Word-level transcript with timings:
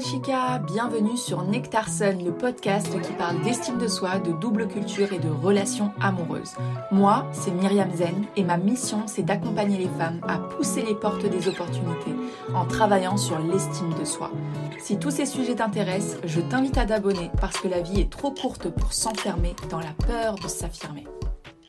chica, 0.00 0.58
bienvenue 0.58 1.16
sur 1.16 1.42
Nectar 1.42 1.88
Sun, 1.88 2.22
le 2.22 2.32
podcast 2.32 3.00
qui 3.00 3.12
parle 3.12 3.40
d'estime 3.42 3.78
de 3.78 3.88
soi, 3.88 4.18
de 4.18 4.32
double 4.32 4.68
culture 4.68 5.12
et 5.12 5.18
de 5.18 5.30
relations 5.30 5.92
amoureuses. 6.00 6.54
Moi, 6.90 7.26
c'est 7.32 7.50
Myriam 7.50 7.90
Zen 7.94 8.26
et 8.36 8.44
ma 8.44 8.58
mission, 8.58 9.06
c'est 9.06 9.22
d'accompagner 9.22 9.78
les 9.78 9.88
femmes 9.88 10.20
à 10.28 10.38
pousser 10.38 10.82
les 10.82 10.94
portes 10.94 11.24
des 11.24 11.48
opportunités 11.48 12.14
en 12.54 12.66
travaillant 12.66 13.16
sur 13.16 13.38
l'estime 13.38 13.94
de 13.98 14.04
soi. 14.04 14.30
Si 14.78 14.98
tous 14.98 15.10
ces 15.10 15.24
sujets 15.24 15.54
t'intéressent, 15.54 16.18
je 16.24 16.40
t'invite 16.40 16.76
à 16.76 16.84
t'abonner 16.84 17.30
parce 17.40 17.58
que 17.58 17.68
la 17.68 17.80
vie 17.80 18.00
est 18.00 18.10
trop 18.10 18.32
courte 18.32 18.68
pour 18.68 18.92
s'enfermer 18.92 19.54
dans 19.70 19.80
la 19.80 19.92
peur 20.06 20.34
de 20.34 20.48
s'affirmer. 20.48 21.06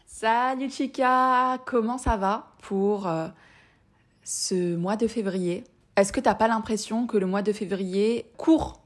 Salut 0.05 0.69
chica, 0.69 1.59
comment 1.65 1.97
ça 1.97 2.17
va 2.17 2.47
pour 2.61 3.07
euh, 3.07 3.27
ce 4.23 4.75
mois 4.75 4.97
de 4.97 5.07
février? 5.07 5.63
Est-ce 5.97 6.13
que 6.13 6.19
t'as 6.19 6.35
pas 6.35 6.47
l'impression 6.47 7.07
que 7.07 7.17
le 7.17 7.25
mois 7.25 7.41
de 7.41 7.51
février 7.51 8.31
court? 8.37 8.81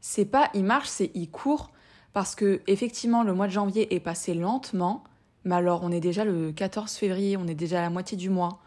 C'est 0.00 0.24
pas 0.24 0.50
il 0.54 0.64
marche, 0.64 0.88
c'est 0.88 1.10
il 1.14 1.30
court. 1.30 1.70
Parce 2.14 2.34
que 2.34 2.62
effectivement 2.66 3.22
le 3.22 3.34
mois 3.34 3.46
de 3.46 3.52
janvier 3.52 3.94
est 3.94 4.00
passé 4.00 4.32
lentement, 4.32 5.04
mais 5.44 5.54
alors 5.54 5.82
on 5.84 5.92
est 5.92 6.00
déjà 6.00 6.24
le 6.24 6.50
14 6.52 6.90
février, 6.94 7.36
on 7.36 7.46
est 7.46 7.54
déjà 7.54 7.80
à 7.80 7.82
la 7.82 7.90
moitié 7.90 8.16
du 8.16 8.30
mois, 8.30 8.58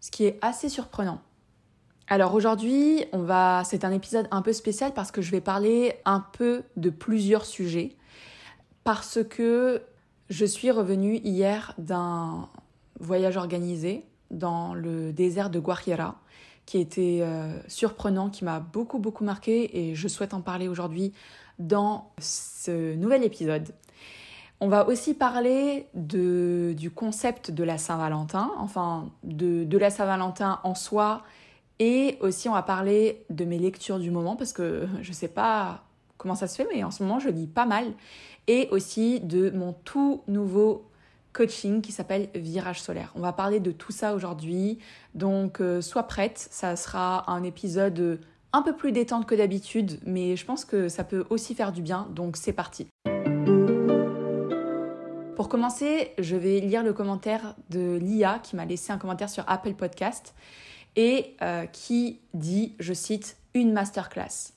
ce 0.00 0.10
qui 0.10 0.24
est 0.24 0.36
assez 0.42 0.68
surprenant. 0.68 1.20
Alors 2.08 2.34
aujourd'hui, 2.34 3.04
on 3.12 3.22
va 3.22 3.62
c'est 3.64 3.84
un 3.84 3.92
épisode 3.92 4.26
un 4.32 4.42
peu 4.42 4.52
spécial 4.52 4.92
parce 4.92 5.12
que 5.12 5.22
je 5.22 5.30
vais 5.30 5.40
parler 5.40 5.94
un 6.04 6.26
peu 6.32 6.64
de 6.76 6.90
plusieurs 6.90 7.44
sujets. 7.44 7.94
Parce 8.82 9.20
que 9.22 9.82
je 10.28 10.44
suis 10.44 10.72
revenue 10.72 11.20
hier 11.22 11.72
d'un 11.78 12.48
voyage 12.98 13.36
organisé 13.36 14.04
dans 14.32 14.74
le 14.74 15.12
désert 15.12 15.50
de 15.50 15.60
Guajira 15.60 16.16
qui 16.68 16.76
était 16.76 17.20
euh, 17.22 17.50
surprenant, 17.66 18.28
qui 18.28 18.44
m'a 18.44 18.60
beaucoup 18.60 18.98
beaucoup 18.98 19.24
marqué 19.24 19.78
et 19.78 19.94
je 19.94 20.06
souhaite 20.06 20.34
en 20.34 20.42
parler 20.42 20.68
aujourd'hui 20.68 21.14
dans 21.58 22.10
ce 22.18 22.94
nouvel 22.94 23.24
épisode. 23.24 23.68
On 24.60 24.68
va 24.68 24.86
aussi 24.86 25.14
parler 25.14 25.86
de, 25.94 26.74
du 26.76 26.90
concept 26.90 27.50
de 27.50 27.64
la 27.64 27.78
Saint-Valentin, 27.78 28.50
enfin 28.58 29.08
de, 29.24 29.64
de 29.64 29.78
la 29.78 29.88
Saint-Valentin 29.88 30.60
en 30.62 30.74
soi, 30.74 31.22
et 31.78 32.18
aussi 32.20 32.50
on 32.50 32.52
va 32.52 32.62
parler 32.62 33.24
de 33.30 33.46
mes 33.46 33.58
lectures 33.58 33.98
du 33.98 34.10
moment 34.10 34.36
parce 34.36 34.52
que 34.52 34.86
je 35.00 35.12
sais 35.12 35.28
pas 35.28 35.84
comment 36.18 36.34
ça 36.34 36.48
se 36.48 36.56
fait, 36.56 36.68
mais 36.70 36.84
en 36.84 36.90
ce 36.90 37.02
moment 37.02 37.18
je 37.18 37.30
lis 37.30 37.46
pas 37.46 37.64
mal, 37.64 37.86
et 38.46 38.68
aussi 38.72 39.20
de 39.20 39.48
mon 39.48 39.72
tout 39.72 40.20
nouveau 40.28 40.87
coaching 41.38 41.82
qui 41.82 41.92
s'appelle 41.92 42.30
Virage 42.34 42.82
solaire. 42.82 43.12
On 43.14 43.20
va 43.20 43.32
parler 43.32 43.60
de 43.60 43.70
tout 43.70 43.92
ça 43.92 44.12
aujourd'hui, 44.12 44.80
donc 45.14 45.60
euh, 45.60 45.80
sois 45.80 46.02
prête, 46.02 46.48
ça 46.50 46.74
sera 46.74 47.30
un 47.30 47.44
épisode 47.44 48.20
un 48.52 48.62
peu 48.62 48.74
plus 48.74 48.90
détente 48.90 49.24
que 49.24 49.36
d'habitude, 49.36 50.00
mais 50.04 50.34
je 50.34 50.44
pense 50.44 50.64
que 50.64 50.88
ça 50.88 51.04
peut 51.04 51.26
aussi 51.30 51.54
faire 51.54 51.70
du 51.70 51.80
bien, 51.80 52.08
donc 52.10 52.36
c'est 52.36 52.52
parti. 52.52 52.88
Pour 55.36 55.48
commencer, 55.48 56.10
je 56.18 56.34
vais 56.34 56.58
lire 56.58 56.82
le 56.82 56.92
commentaire 56.92 57.54
de 57.70 57.96
Lia 57.98 58.40
qui 58.40 58.56
m'a 58.56 58.64
laissé 58.64 58.90
un 58.90 58.98
commentaire 58.98 59.30
sur 59.30 59.44
Apple 59.46 59.74
Podcast 59.74 60.34
et 60.96 61.36
euh, 61.42 61.66
qui 61.66 62.18
dit, 62.34 62.74
je 62.80 62.92
cite, 62.92 63.36
une 63.54 63.72
masterclass. 63.72 64.54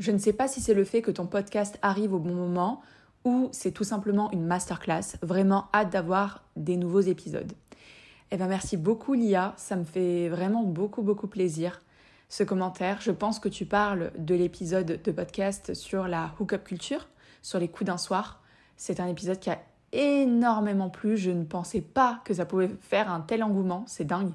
Je 0.00 0.10
ne 0.10 0.18
sais 0.18 0.32
pas 0.32 0.48
si 0.48 0.60
c'est 0.60 0.74
le 0.74 0.84
fait 0.84 1.00
que 1.00 1.12
ton 1.12 1.26
podcast 1.26 1.78
arrive 1.80 2.12
au 2.12 2.18
bon 2.18 2.34
moment 2.34 2.82
c'est 3.52 3.72
tout 3.72 3.84
simplement 3.84 4.30
une 4.32 4.44
masterclass. 4.44 5.16
Vraiment 5.22 5.68
hâte 5.74 5.90
d'avoir 5.90 6.44
des 6.56 6.76
nouveaux 6.76 7.00
épisodes. 7.00 7.52
Eh 8.30 8.36
bien 8.36 8.46
merci 8.46 8.76
beaucoup 8.76 9.14
Lia, 9.14 9.54
ça 9.56 9.76
me 9.76 9.84
fait 9.84 10.28
vraiment 10.28 10.62
beaucoup 10.62 11.02
beaucoup 11.02 11.28
plaisir 11.28 11.80
ce 12.28 12.42
commentaire. 12.42 13.00
Je 13.00 13.10
pense 13.10 13.38
que 13.38 13.48
tu 13.48 13.64
parles 13.64 14.12
de 14.18 14.34
l'épisode 14.34 15.00
de 15.02 15.12
podcast 15.12 15.74
sur 15.74 16.08
la 16.08 16.34
hookup 16.38 16.64
culture, 16.64 17.08
sur 17.42 17.58
les 17.58 17.68
coups 17.68 17.86
d'un 17.86 17.96
soir. 17.96 18.42
C'est 18.76 19.00
un 19.00 19.06
épisode 19.06 19.40
qui 19.40 19.50
a 19.50 19.58
énormément 19.92 20.90
plu. 20.90 21.16
Je 21.16 21.30
ne 21.30 21.44
pensais 21.44 21.80
pas 21.80 22.20
que 22.24 22.34
ça 22.34 22.44
pouvait 22.44 22.70
faire 22.80 23.10
un 23.10 23.20
tel 23.20 23.42
engouement. 23.42 23.84
C'est 23.86 24.04
dingue. 24.04 24.32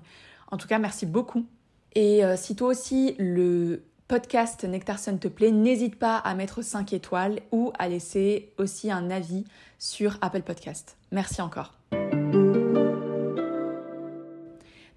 En 0.51 0.57
tout 0.57 0.67
cas, 0.67 0.79
merci 0.79 1.05
beaucoup. 1.05 1.45
Et 1.93 2.25
euh, 2.25 2.35
si 2.35 2.55
toi 2.55 2.69
aussi 2.69 3.15
le 3.19 3.83
podcast 4.07 4.63
Nectarson 4.63 5.17
te 5.17 5.27
plaît, 5.27 5.51
n'hésite 5.51 5.97
pas 5.97 6.17
à 6.17 6.35
mettre 6.35 6.61
5 6.61 6.93
étoiles 6.93 7.39
ou 7.51 7.71
à 7.79 7.87
laisser 7.87 8.53
aussi 8.57 8.91
un 8.91 9.09
avis 9.09 9.45
sur 9.79 10.17
Apple 10.21 10.41
Podcast. 10.41 10.97
Merci 11.11 11.41
encore. 11.41 11.73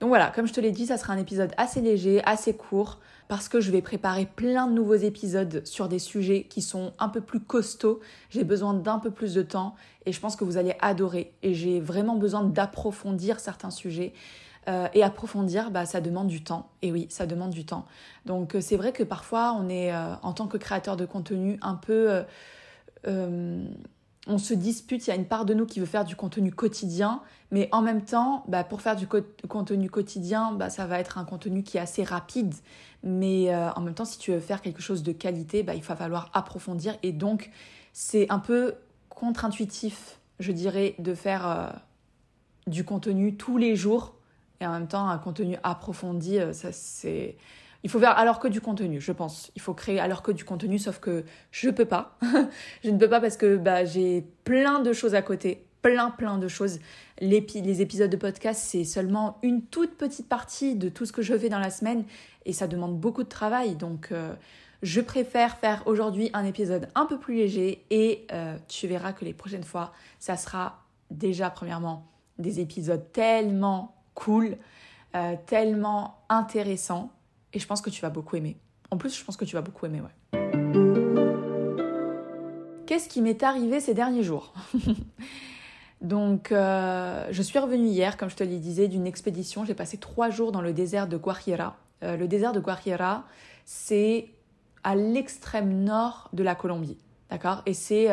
Donc 0.00 0.10
voilà, 0.10 0.30
comme 0.34 0.46
je 0.46 0.52
te 0.52 0.60
l'ai 0.60 0.72
dit, 0.72 0.86
ça 0.86 0.98
sera 0.98 1.14
un 1.14 1.18
épisode 1.18 1.52
assez 1.56 1.80
léger, 1.80 2.22
assez 2.24 2.54
court, 2.54 2.98
parce 3.28 3.48
que 3.48 3.60
je 3.60 3.70
vais 3.70 3.80
préparer 3.80 4.26
plein 4.26 4.66
de 4.66 4.72
nouveaux 4.72 4.94
épisodes 4.94 5.62
sur 5.64 5.88
des 5.88 5.98
sujets 5.98 6.44
qui 6.44 6.60
sont 6.60 6.92
un 6.98 7.08
peu 7.08 7.20
plus 7.20 7.40
costauds. 7.40 8.00
J'ai 8.30 8.44
besoin 8.44 8.74
d'un 8.74 8.98
peu 8.98 9.10
plus 9.10 9.34
de 9.34 9.42
temps 9.42 9.74
et 10.04 10.12
je 10.12 10.20
pense 10.20 10.36
que 10.36 10.44
vous 10.44 10.58
allez 10.58 10.74
adorer. 10.80 11.32
Et 11.42 11.54
j'ai 11.54 11.80
vraiment 11.80 12.16
besoin 12.16 12.44
d'approfondir 12.44 13.40
certains 13.40 13.70
sujets. 13.70 14.12
Euh, 14.68 14.88
et 14.94 15.04
approfondir, 15.04 15.70
bah, 15.70 15.86
ça 15.86 16.00
demande 16.00 16.26
du 16.26 16.42
temps. 16.42 16.70
Et 16.82 16.90
oui, 16.90 17.06
ça 17.08 17.26
demande 17.26 17.50
du 17.50 17.64
temps. 17.64 17.86
Donc 18.24 18.56
euh, 18.56 18.60
c'est 18.60 18.76
vrai 18.76 18.92
que 18.92 19.04
parfois 19.04 19.52
on 19.52 19.68
est, 19.68 19.94
euh, 19.94 20.14
en 20.22 20.32
tant 20.32 20.48
que 20.48 20.56
créateur 20.56 20.96
de 20.96 21.06
contenu, 21.06 21.58
un 21.62 21.74
peu... 21.74 22.24
on 24.28 24.38
se 24.38 24.54
dispute, 24.54 25.06
il 25.06 25.10
y 25.10 25.12
a 25.12 25.16
une 25.16 25.26
part 25.26 25.44
de 25.44 25.54
nous 25.54 25.66
qui 25.66 25.78
veut 25.78 25.86
faire 25.86 26.04
du 26.04 26.16
contenu 26.16 26.50
quotidien, 26.50 27.22
mais 27.52 27.68
en 27.70 27.80
même 27.80 28.02
temps, 28.02 28.42
bah, 28.48 28.64
pour 28.64 28.80
faire 28.80 28.96
du 28.96 29.06
contenu 29.06 29.88
quotidien, 29.88 30.50
bah, 30.50 30.68
ça 30.68 30.84
va 30.86 30.98
être 30.98 31.16
un 31.18 31.24
contenu 31.24 31.62
qui 31.62 31.76
est 31.76 31.80
assez 31.80 32.02
rapide. 32.02 32.52
Mais 33.04 33.54
en 33.54 33.80
même 33.80 33.94
temps, 33.94 34.04
si 34.04 34.18
tu 34.18 34.32
veux 34.32 34.40
faire 34.40 34.62
quelque 34.62 34.82
chose 34.82 35.04
de 35.04 35.12
qualité, 35.12 35.62
bah, 35.62 35.76
il 35.76 35.82
va 35.82 35.94
falloir 35.94 36.28
approfondir. 36.32 36.96
Et 37.04 37.12
donc, 37.12 37.52
c'est 37.92 38.26
un 38.32 38.40
peu 38.40 38.74
contre-intuitif, 39.10 40.18
je 40.40 40.50
dirais, 40.50 40.96
de 40.98 41.14
faire 41.14 41.80
du 42.66 42.84
contenu 42.84 43.36
tous 43.36 43.58
les 43.58 43.76
jours 43.76 44.15
et 44.60 44.66
en 44.66 44.72
même 44.72 44.88
temps 44.88 45.08
un 45.08 45.18
contenu 45.18 45.56
approfondi, 45.62 46.38
euh, 46.38 46.52
ça 46.52 46.72
c'est 46.72 47.36
il 47.86 47.88
faut 47.90 48.00
faire 48.00 48.18
alors 48.18 48.40
que 48.40 48.48
du 48.48 48.60
contenu, 48.60 49.00
je 49.00 49.12
pense. 49.12 49.52
Il 49.54 49.62
faut 49.62 49.72
créer 49.72 50.00
alors 50.00 50.22
que 50.22 50.32
du 50.32 50.44
contenu, 50.44 50.76
sauf 50.76 50.98
que 50.98 51.24
je 51.52 51.70
peux 51.70 51.84
pas. 51.84 52.18
je 52.84 52.90
ne 52.90 52.98
peux 52.98 53.08
pas 53.08 53.20
parce 53.20 53.36
que 53.36 53.56
bah, 53.56 53.84
j'ai 53.84 54.26
plein 54.42 54.80
de 54.80 54.92
choses 54.92 55.14
à 55.14 55.22
côté, 55.22 55.64
plein 55.82 56.10
plein 56.10 56.38
de 56.38 56.48
choses. 56.48 56.80
Les, 57.20 57.80
épisodes 57.80 58.10
de 58.10 58.16
podcast, 58.16 58.60
c'est 58.66 58.82
seulement 58.82 59.38
une 59.44 59.62
toute 59.62 59.96
petite 59.96 60.28
partie 60.28 60.74
de 60.74 60.88
tout 60.88 61.06
ce 61.06 61.12
que 61.12 61.22
je 61.22 61.38
fais 61.38 61.48
dans 61.48 61.60
la 61.60 61.70
semaine 61.70 62.04
et 62.44 62.52
ça 62.52 62.66
demande 62.66 62.98
beaucoup 62.98 63.22
de 63.22 63.28
travail. 63.28 63.76
Donc 63.76 64.08
euh, 64.10 64.34
je 64.82 65.00
préfère 65.00 65.56
faire 65.58 65.82
aujourd'hui 65.86 66.30
un 66.32 66.44
épisode 66.44 66.88
un 66.94 67.06
peu 67.06 67.18
plus 67.18 67.36
léger 67.36 67.84
et 67.90 68.26
euh, 68.32 68.56
tu 68.66 68.88
verras 68.88 69.12
que 69.12 69.24
les 69.24 69.32
prochaines 69.32 69.62
fois, 69.64 69.92
ça 70.18 70.36
sera 70.36 70.82
déjà 71.10 71.50
premièrement 71.50 72.08
des 72.38 72.58
épisodes 72.60 73.12
tellement 73.12 73.95
cool, 74.16 74.56
euh, 75.14 75.36
tellement 75.46 76.18
intéressant. 76.28 77.12
Et 77.52 77.60
je 77.60 77.66
pense 77.68 77.80
que 77.80 77.90
tu 77.90 78.02
vas 78.02 78.10
beaucoup 78.10 78.34
aimer. 78.34 78.56
En 78.90 78.96
plus, 78.96 79.16
je 79.16 79.24
pense 79.24 79.36
que 79.36 79.44
tu 79.44 79.54
vas 79.54 79.62
beaucoup 79.62 79.86
aimer, 79.86 80.00
ouais. 80.00 80.10
Qu'est-ce 82.86 83.08
qui 83.08 83.22
m'est 83.22 83.42
arrivé 83.44 83.78
ces 83.78 83.94
derniers 83.94 84.24
jours 84.24 84.52
Donc, 86.00 86.52
euh, 86.52 87.26
je 87.30 87.42
suis 87.42 87.58
revenue 87.58 87.86
hier, 87.86 88.16
comme 88.16 88.28
je 88.28 88.36
te 88.36 88.44
le 88.44 88.58
disais, 88.58 88.88
d'une 88.88 89.06
expédition. 89.06 89.64
J'ai 89.64 89.74
passé 89.74 89.96
trois 89.96 90.30
jours 90.30 90.52
dans 90.52 90.60
le 90.60 90.72
désert 90.72 91.06
de 91.06 91.16
Guajira. 91.16 91.76
Euh, 92.02 92.16
le 92.16 92.28
désert 92.28 92.52
de 92.52 92.60
Guajira, 92.60 93.24
c'est 93.64 94.28
à 94.84 94.94
l'extrême 94.94 95.84
nord 95.84 96.28
de 96.32 96.42
la 96.42 96.54
Colombie, 96.54 96.98
d'accord? 97.30 97.62
Et 97.66 97.74
c'est 97.74 98.08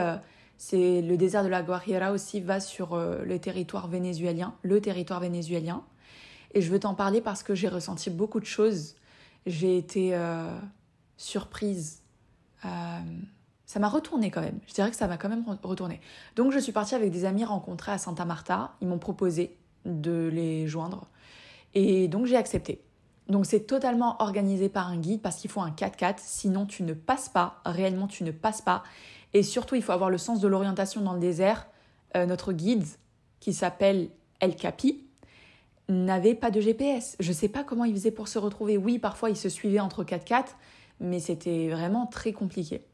c'est 0.57 1.01
le 1.01 1.17
désert 1.17 1.43
de 1.43 1.49
la 1.49 1.61
Guajira 1.61 2.11
aussi 2.11 2.39
va 2.39 2.59
sur 2.59 2.95
le 2.97 3.39
territoire 3.39 3.87
vénézuélien, 3.87 4.55
le 4.61 4.79
territoire 4.79 5.19
vénézuélien. 5.19 5.83
Et 6.53 6.61
je 6.61 6.71
veux 6.71 6.79
t'en 6.79 6.93
parler 6.93 7.21
parce 7.21 7.43
que 7.43 7.55
j'ai 7.55 7.67
ressenti 7.67 8.09
beaucoup 8.09 8.39
de 8.39 8.45
choses. 8.45 8.95
J'ai 9.45 9.77
été 9.77 10.15
euh, 10.15 10.57
surprise. 11.17 12.01
Euh, 12.65 12.69
ça 13.65 13.79
m'a 13.79 13.89
retourné 13.89 14.29
quand 14.29 14.41
même. 14.41 14.59
Je 14.67 14.73
dirais 14.73 14.91
que 14.91 14.95
ça 14.95 15.07
m'a 15.07 15.17
quand 15.17 15.29
même 15.29 15.43
retourné. 15.63 15.99
Donc 16.35 16.51
je 16.51 16.59
suis 16.59 16.71
partie 16.71 16.95
avec 16.95 17.11
des 17.11 17.25
amis 17.25 17.43
rencontrés 17.43 17.91
à 17.91 17.97
Santa 17.97 18.25
Marta. 18.25 18.75
Ils 18.81 18.87
m'ont 18.87 18.99
proposé 18.99 19.57
de 19.85 20.29
les 20.31 20.67
joindre. 20.67 21.07
Et 21.73 22.07
donc 22.07 22.27
j'ai 22.27 22.37
accepté. 22.37 22.81
Donc 23.27 23.45
c'est 23.45 23.61
totalement 23.61 24.21
organisé 24.21 24.69
par 24.69 24.87
un 24.87 24.97
guide 24.97 25.21
parce 25.21 25.37
qu'il 25.37 25.49
faut 25.49 25.61
un 25.61 25.71
4x4, 25.71 26.15
sinon 26.17 26.65
tu 26.65 26.83
ne 26.83 26.93
passes 26.93 27.29
pas, 27.29 27.61
réellement 27.65 28.07
tu 28.07 28.23
ne 28.23 28.31
passes 28.31 28.61
pas. 28.61 28.83
Et 29.33 29.43
surtout 29.43 29.75
il 29.75 29.81
faut 29.81 29.91
avoir 29.91 30.09
le 30.09 30.17
sens 30.17 30.39
de 30.39 30.47
l'orientation 30.47 31.01
dans 31.01 31.13
le 31.13 31.19
désert. 31.19 31.67
Euh, 32.15 32.25
notre 32.25 32.53
guide 32.53 32.85
qui 33.39 33.53
s'appelle 33.53 34.09
El 34.39 34.55
Capi, 34.55 35.03
n'avait 35.89 36.35
pas 36.35 36.51
de 36.51 36.61
GPS. 36.61 37.15
Je 37.19 37.29
ne 37.29 37.33
sais 37.33 37.49
pas 37.49 37.63
comment 37.63 37.85
il 37.85 37.93
faisait 37.93 38.11
pour 38.11 38.27
se 38.27 38.39
retrouver. 38.39 38.77
Oui, 38.77 38.99
parfois 38.99 39.29
il 39.29 39.35
se 39.35 39.49
suivait 39.49 39.79
entre 39.79 40.03
4x4, 40.03 40.45
mais 40.99 41.19
c'était 41.19 41.69
vraiment 41.69 42.05
très 42.05 42.31
compliqué. 42.31 42.85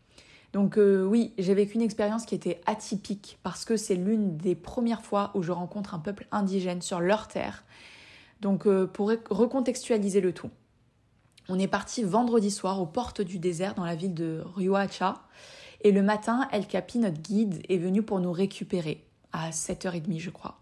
Donc 0.54 0.78
euh, 0.78 1.04
oui, 1.04 1.34
j'ai 1.38 1.54
vécu 1.54 1.76
une 1.76 1.84
expérience 1.84 2.26
qui 2.26 2.34
était 2.34 2.62
atypique 2.66 3.38
parce 3.44 3.66
que 3.66 3.78
c'est 3.78 3.94
l'une 3.96 4.38
des 4.38 4.56
premières 4.56 5.04
fois 5.04 5.32
où 5.36 5.44
je 5.44 5.52
rencontre 5.52 5.94
un 5.94 6.00
peuple 6.00 6.28
indigène 6.32 6.82
sur 6.82 7.00
leur 7.00 7.28
terre. 7.28 7.64
Donc 8.42 8.66
euh, 8.66 8.88
pour 8.88 9.12
recontextualiser 9.30 10.22
le 10.22 10.34
tout, 10.34 10.50
On 11.50 11.60
est 11.60 11.68
parti 11.68 12.04
vendredi 12.04 12.50
soir 12.50 12.82
aux 12.82 12.88
portes 12.88 13.22
du 13.22 13.38
désert 13.38 13.76
dans 13.76 13.86
la 13.86 13.96
ville 13.96 14.16
de 14.16 14.44
Riohacha. 14.56 15.22
Et 15.81 15.92
le 15.92 16.02
matin, 16.02 16.48
El 16.52 16.68
Capi, 16.68 17.00
notre 17.00 17.22
guide, 17.22 17.62
est 17.70 17.78
venu 17.78 18.04
pour 18.04 18.20
nous 18.20 18.31
récupérer 18.31 19.06
à 19.31 19.52
7h30, 19.52 20.20
je 20.20 20.30
crois. 20.30 20.60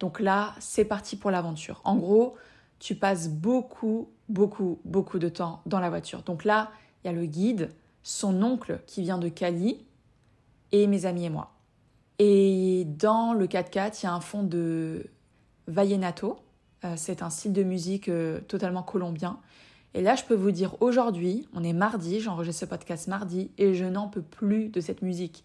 Donc 0.00 0.20
là, 0.20 0.54
c'est 0.60 0.84
parti 0.84 1.16
pour 1.16 1.30
l'aventure. 1.30 1.80
En 1.84 1.96
gros, 1.96 2.36
tu 2.78 2.94
passes 2.94 3.28
beaucoup, 3.28 4.10
beaucoup, 4.28 4.78
beaucoup 4.84 5.18
de 5.18 5.28
temps 5.28 5.62
dans 5.66 5.80
la 5.80 5.88
voiture. 5.88 6.22
Donc 6.22 6.44
là, 6.44 6.70
il 7.02 7.08
y 7.08 7.10
a 7.10 7.12
le 7.12 7.26
guide, 7.26 7.70
son 8.02 8.42
oncle 8.42 8.80
qui 8.86 9.02
vient 9.02 9.18
de 9.18 9.28
Cali, 9.28 9.84
et 10.72 10.86
mes 10.86 11.06
amis 11.06 11.24
et 11.24 11.30
moi. 11.30 11.52
Et 12.18 12.84
dans 12.86 13.32
le 13.32 13.46
4x4, 13.46 14.00
il 14.02 14.04
y 14.04 14.06
a 14.06 14.12
un 14.12 14.20
fond 14.20 14.42
de 14.42 15.06
vallenato. 15.66 16.38
Euh, 16.84 16.94
c'est 16.96 17.22
un 17.22 17.30
style 17.30 17.52
de 17.52 17.62
musique 17.62 18.08
euh, 18.08 18.40
totalement 18.40 18.82
colombien. 18.82 19.38
Et 19.94 20.02
là, 20.02 20.14
je 20.14 20.24
peux 20.24 20.34
vous 20.34 20.50
dire 20.50 20.76
aujourd'hui, 20.80 21.48
on 21.54 21.64
est 21.64 21.72
mardi, 21.72 22.20
j'enregistre 22.20 22.60
ce 22.60 22.66
podcast 22.66 23.08
mardi, 23.08 23.50
et 23.58 23.74
je 23.74 23.84
n'en 23.84 24.08
peux 24.08 24.22
plus 24.22 24.68
de 24.68 24.80
cette 24.80 25.02
musique. 25.02 25.44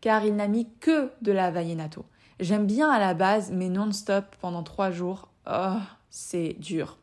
Car 0.00 0.24
il 0.24 0.36
n'a 0.36 0.48
mis 0.48 0.68
que 0.80 1.10
de 1.22 1.32
la 1.32 1.50
vallenato. 1.50 2.04
J'aime 2.38 2.66
bien 2.66 2.88
à 2.90 2.98
la 3.00 3.14
base, 3.14 3.50
mais 3.50 3.68
non-stop 3.68 4.24
pendant 4.40 4.62
trois 4.62 4.90
jours, 4.90 5.28
oh, 5.50 5.78
c'est 6.10 6.54
dur. 6.60 6.98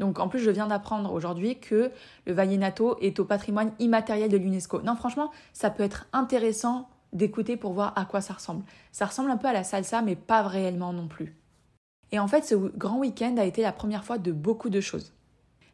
Donc 0.00 0.18
en 0.18 0.28
plus, 0.28 0.40
je 0.40 0.50
viens 0.50 0.66
d'apprendre 0.66 1.12
aujourd'hui 1.12 1.60
que 1.60 1.92
le 2.26 2.32
vallenato 2.32 2.96
est 3.00 3.20
au 3.20 3.24
patrimoine 3.24 3.72
immatériel 3.78 4.30
de 4.30 4.38
l'UNESCO. 4.38 4.80
Non, 4.82 4.96
franchement, 4.96 5.30
ça 5.52 5.70
peut 5.70 5.82
être 5.82 6.08
intéressant 6.12 6.88
d'écouter 7.12 7.56
pour 7.56 7.72
voir 7.72 7.92
à 7.96 8.04
quoi 8.06 8.20
ça 8.20 8.34
ressemble. 8.34 8.64
Ça 8.92 9.06
ressemble 9.06 9.30
un 9.30 9.36
peu 9.36 9.46
à 9.46 9.52
la 9.52 9.62
salsa, 9.62 10.00
mais 10.00 10.16
pas 10.16 10.42
réellement 10.42 10.92
non 10.92 11.06
plus. 11.06 11.36
Et 12.12 12.18
en 12.18 12.26
fait, 12.26 12.44
ce 12.44 12.54
grand 12.54 12.98
week-end 12.98 13.36
a 13.36 13.44
été 13.44 13.62
la 13.62 13.72
première 13.72 14.04
fois 14.04 14.18
de 14.18 14.32
beaucoup 14.32 14.70
de 14.70 14.80
choses. 14.80 15.12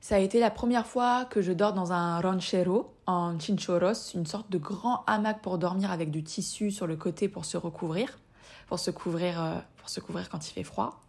Ça 0.06 0.14
a 0.14 0.18
été 0.20 0.38
la 0.38 0.52
première 0.52 0.86
fois 0.86 1.24
que 1.24 1.42
je 1.42 1.50
dors 1.50 1.72
dans 1.72 1.92
un 1.92 2.20
ranchero 2.20 2.94
en 3.06 3.36
chinchoros, 3.40 4.14
une 4.14 4.24
sorte 4.24 4.48
de 4.52 4.56
grand 4.56 5.02
hamac 5.08 5.42
pour 5.42 5.58
dormir 5.58 5.90
avec 5.90 6.12
du 6.12 6.22
tissu 6.22 6.70
sur 6.70 6.86
le 6.86 6.94
côté 6.94 7.28
pour 7.28 7.44
se 7.44 7.56
recouvrir, 7.56 8.20
pour 8.68 8.78
se 8.78 8.92
couvrir, 8.92 9.42
euh, 9.42 9.58
pour 9.78 9.88
se 9.88 9.98
couvrir 9.98 10.28
quand 10.28 10.48
il 10.48 10.52
fait 10.52 10.62
froid. 10.62 11.00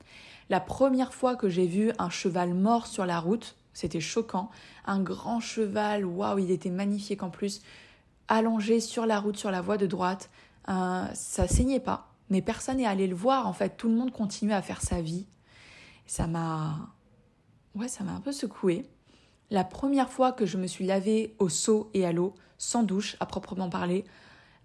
La 0.49 0.59
première 0.59 1.13
fois 1.13 1.35
que 1.35 1.47
j'ai 1.47 1.67
vu 1.67 1.91
un 1.99 2.09
cheval 2.09 2.55
mort 2.55 2.87
sur 2.87 3.05
la 3.05 3.19
route, 3.19 3.55
c'était 3.71 3.99
choquant. 3.99 4.49
Un 4.87 4.99
grand 4.99 5.41
cheval, 5.41 6.03
waouh, 6.03 6.39
il 6.39 6.49
était 6.49 6.71
magnifique 6.71 7.21
en 7.21 7.29
plus, 7.29 7.61
allongé 8.27 8.79
sur 8.79 9.05
la 9.05 9.19
route, 9.19 9.37
sur 9.37 9.51
la 9.51 9.61
voie 9.61 9.77
de 9.77 9.85
droite. 9.85 10.31
Euh, 10.69 11.05
ça 11.13 11.47
saignait 11.47 11.79
pas, 11.79 12.07
mais 12.31 12.41
personne 12.41 12.77
n'est 12.77 12.87
allé 12.87 13.05
le 13.05 13.15
voir. 13.15 13.45
En 13.45 13.53
fait, 13.53 13.77
tout 13.77 13.89
le 13.89 13.93
monde 13.95 14.11
continuait 14.11 14.55
à 14.55 14.63
faire 14.63 14.81
sa 14.81 15.01
vie. 15.01 15.27
Ça 16.07 16.25
m'a, 16.25 16.96
ouais, 17.77 17.87
ça 17.87 18.03
m'a 18.03 18.11
un 18.11 18.19
peu 18.19 18.31
secoué. 18.31 18.85
La 19.49 19.63
première 19.63 20.09
fois 20.09 20.31
que 20.31 20.45
je 20.45 20.57
me 20.57 20.67
suis 20.67 20.85
lavée 20.85 21.35
au 21.39 21.49
seau 21.49 21.89
et 21.93 22.05
à 22.05 22.11
l'eau, 22.11 22.33
sans 22.57 22.83
douche 22.83 23.15
à 23.19 23.25
proprement 23.25 23.69
parler, 23.69 24.03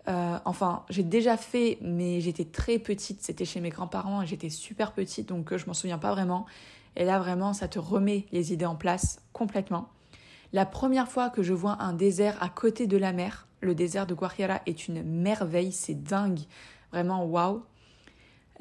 euh, 0.08 0.38
enfin, 0.44 0.84
j'ai 0.90 1.04
déjà 1.04 1.36
fait, 1.36 1.78
mais 1.80 2.20
j'étais 2.20 2.44
très 2.44 2.78
petite. 2.78 3.22
C'était 3.22 3.44
chez 3.44 3.60
mes 3.60 3.68
grands-parents 3.68 4.22
et 4.22 4.26
j'étais 4.26 4.50
super 4.50 4.92
petite, 4.92 5.28
donc 5.28 5.52
euh, 5.52 5.58
je 5.58 5.66
m'en 5.66 5.74
souviens 5.74 5.98
pas 5.98 6.10
vraiment. 6.10 6.46
Et 6.96 7.04
là, 7.04 7.18
vraiment, 7.18 7.52
ça 7.52 7.68
te 7.68 7.78
remet 7.78 8.26
les 8.32 8.52
idées 8.52 8.66
en 8.66 8.74
place 8.74 9.20
complètement. 9.32 9.88
La 10.52 10.66
première 10.66 11.08
fois 11.08 11.30
que 11.30 11.42
je 11.42 11.54
vois 11.54 11.80
un 11.80 11.92
désert 11.92 12.36
à 12.42 12.48
côté 12.48 12.86
de 12.86 12.96
la 12.96 13.12
mer, 13.12 13.46
le 13.60 13.74
désert 13.74 14.06
de 14.06 14.14
Guajira 14.14 14.60
est 14.66 14.88
une 14.88 15.02
merveille, 15.02 15.72
c'est 15.72 15.94
dingue, 15.94 16.40
vraiment 16.90 17.24
waouh. 17.24 17.62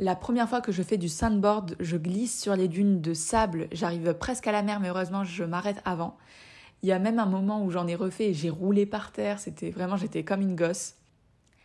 La 0.01 0.17
première 0.17 0.49
fois 0.49 0.59
que 0.59 0.73
je 0.73 0.83
fais 0.83 0.97
du 0.97 1.07
sandboard, 1.07 1.77
je 1.79 1.95
glisse 1.95 2.41
sur 2.41 2.57
les 2.57 2.67
dunes 2.67 2.99
de 2.99 3.13
sable, 3.13 3.67
j'arrive 3.71 4.13
presque 4.15 4.47
à 4.47 4.51
la 4.51 4.63
mer, 4.63 4.81
mais 4.81 4.89
heureusement 4.89 5.23
je 5.23 5.43
m'arrête 5.45 5.81
avant. 5.85 6.17
Il 6.83 6.89
y 6.89 6.91
a 6.91 6.99
même 6.99 7.19
un 7.19 7.27
moment 7.27 7.63
où 7.63 7.71
j'en 7.71 7.87
ai 7.87 7.95
refait 7.95 8.31
et 8.31 8.33
j'ai 8.33 8.49
roulé 8.49 8.85
par 8.85 9.13
terre, 9.13 9.39
c'était 9.39 9.69
vraiment, 9.69 9.95
j'étais 9.97 10.23
comme 10.23 10.41
une 10.41 10.55
gosse 10.55 10.95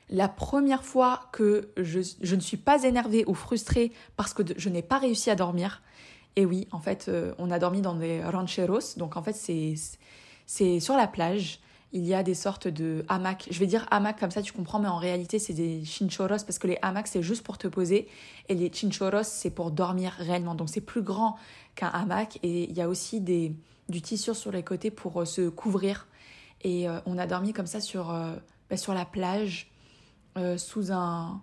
la 0.08 0.28
première 0.28 0.84
fois 0.84 1.28
que 1.32 1.70
je, 1.76 1.98
ne 2.34 2.40
suis 2.40 2.56
pas 2.56 2.84
énervée 2.84 3.24
ou 3.26 3.34
frustrée 3.34 3.92
parce 4.16 4.34
que 4.34 4.42
je 4.56 4.68
n'ai 4.68 4.82
pas 4.82 4.98
réussi 4.98 5.30
à 5.30 5.34
dormir. 5.34 5.82
Et 6.36 6.46
oui, 6.46 6.68
en 6.70 6.80
fait, 6.80 7.06
euh, 7.08 7.34
on 7.38 7.50
a 7.50 7.58
dormi 7.58 7.80
dans 7.80 7.94
des 7.94 8.22
rancheros. 8.22 8.96
Donc 8.96 9.16
en 9.16 9.22
fait, 9.22 9.34
c'est 10.46 10.80
sur 10.80 10.96
la 10.96 11.08
plage. 11.08 11.60
Il 11.92 12.04
y 12.06 12.14
a 12.14 12.22
des 12.22 12.34
sortes 12.34 12.68
de 12.68 13.04
hamacs. 13.08 13.46
Je 13.50 13.58
vais 13.58 13.66
dire 13.66 13.86
hamacs 13.90 14.18
comme 14.18 14.30
ça, 14.30 14.42
tu 14.42 14.52
comprends, 14.52 14.78
mais 14.78 14.88
en 14.88 14.98
réalité, 14.98 15.38
c'est 15.38 15.54
des 15.54 15.84
chinchoros 15.84 16.44
parce 16.44 16.58
que 16.58 16.66
les 16.66 16.78
hamacs, 16.82 17.06
c'est 17.06 17.22
juste 17.22 17.42
pour 17.42 17.58
te 17.58 17.68
poser. 17.68 18.08
Et 18.48 18.54
les 18.54 18.70
chinchoros, 18.72 19.26
c'est 19.26 19.50
pour 19.50 19.70
dormir 19.70 20.12
réellement. 20.18 20.54
Donc 20.54 20.68
c'est 20.68 20.80
plus 20.80 21.02
grand 21.02 21.36
qu'un 21.74 21.88
hamac. 21.88 22.38
Et 22.42 22.68
il 22.68 22.76
y 22.76 22.82
a 22.82 22.88
aussi 22.88 23.20
des, 23.20 23.54
du 23.88 24.02
tissu 24.02 24.34
sur 24.34 24.52
les 24.52 24.62
côtés 24.62 24.90
pour 24.90 25.22
euh, 25.22 25.24
se 25.24 25.48
couvrir. 25.48 26.06
Et 26.62 26.88
euh, 26.88 26.98
on 27.06 27.18
a 27.18 27.26
dormi 27.26 27.52
comme 27.52 27.66
ça 27.66 27.80
sur, 27.80 28.06
bah, 28.68 28.76
sur 28.76 28.92
la 28.94 29.04
plage 29.04 29.70
euh, 30.36 30.58
sous 30.58 30.92
un 30.92 31.42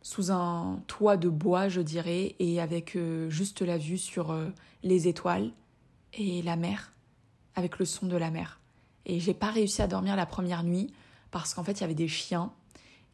sous 0.00 0.32
un 0.32 0.82
toit 0.86 1.16
de 1.16 1.28
bois, 1.28 1.68
je 1.68 1.80
dirais, 1.80 2.34
et 2.38 2.60
avec 2.60 2.96
euh, 2.96 3.28
juste 3.28 3.60
la 3.60 3.76
vue 3.76 3.98
sur 3.98 4.30
euh, 4.30 4.48
les 4.82 5.06
étoiles 5.06 5.50
et 6.14 6.40
la 6.42 6.56
mer, 6.56 6.94
avec 7.56 7.78
le 7.78 7.84
son 7.84 8.06
de 8.06 8.16
la 8.16 8.30
mer. 8.30 8.60
Et 9.06 9.20
j'ai 9.20 9.34
pas 9.34 9.50
réussi 9.50 9.82
à 9.82 9.86
dormir 9.86 10.16
la 10.16 10.26
première 10.26 10.62
nuit 10.64 10.92
parce 11.30 11.54
qu'en 11.54 11.64
fait, 11.64 11.72
il 11.72 11.80
y 11.82 11.84
avait 11.84 11.94
des 11.94 12.08
chiens 12.08 12.52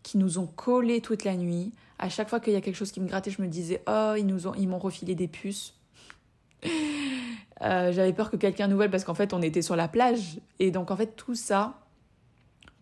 qui 0.02 0.19
nous 0.19 0.38
ont 0.38 0.46
collés 0.46 1.00
toute 1.00 1.25
la 1.25 1.36
nuit. 1.36 1.72
À 1.98 2.08
chaque 2.08 2.28
fois 2.28 2.40
qu'il 2.40 2.52
y 2.52 2.56
a 2.56 2.60
quelque 2.60 2.76
chose 2.76 2.92
qui 2.92 3.00
me 3.00 3.08
grattait, 3.08 3.31
je 3.31 3.40
me 3.40 3.48
disais 3.48 3.82
"Oh, 3.88 4.14
ils 4.16 4.26
nous 4.26 4.46
ont 4.46 4.54
ils 4.54 4.69
m'ont 4.69 4.78
refilé 4.78 5.14
des 5.14 5.28
puces." 5.28 5.75
j'avais 7.60 8.12
peur 8.12 8.31
que 8.31 8.36
quelqu'un 8.36 8.69
nous 8.69 8.76
vole 8.76 8.90
parce 8.90 9.04
qu'en 9.04 9.14
fait, 9.14 9.32
on 9.32 9.40
était 9.40 9.62
sur 9.62 9.76
la 9.76 9.88
plage 9.88 10.40
et 10.58 10.70
donc 10.70 10.90
en 10.90 10.96
fait, 10.96 11.16
tout 11.16 11.34
ça 11.34 11.78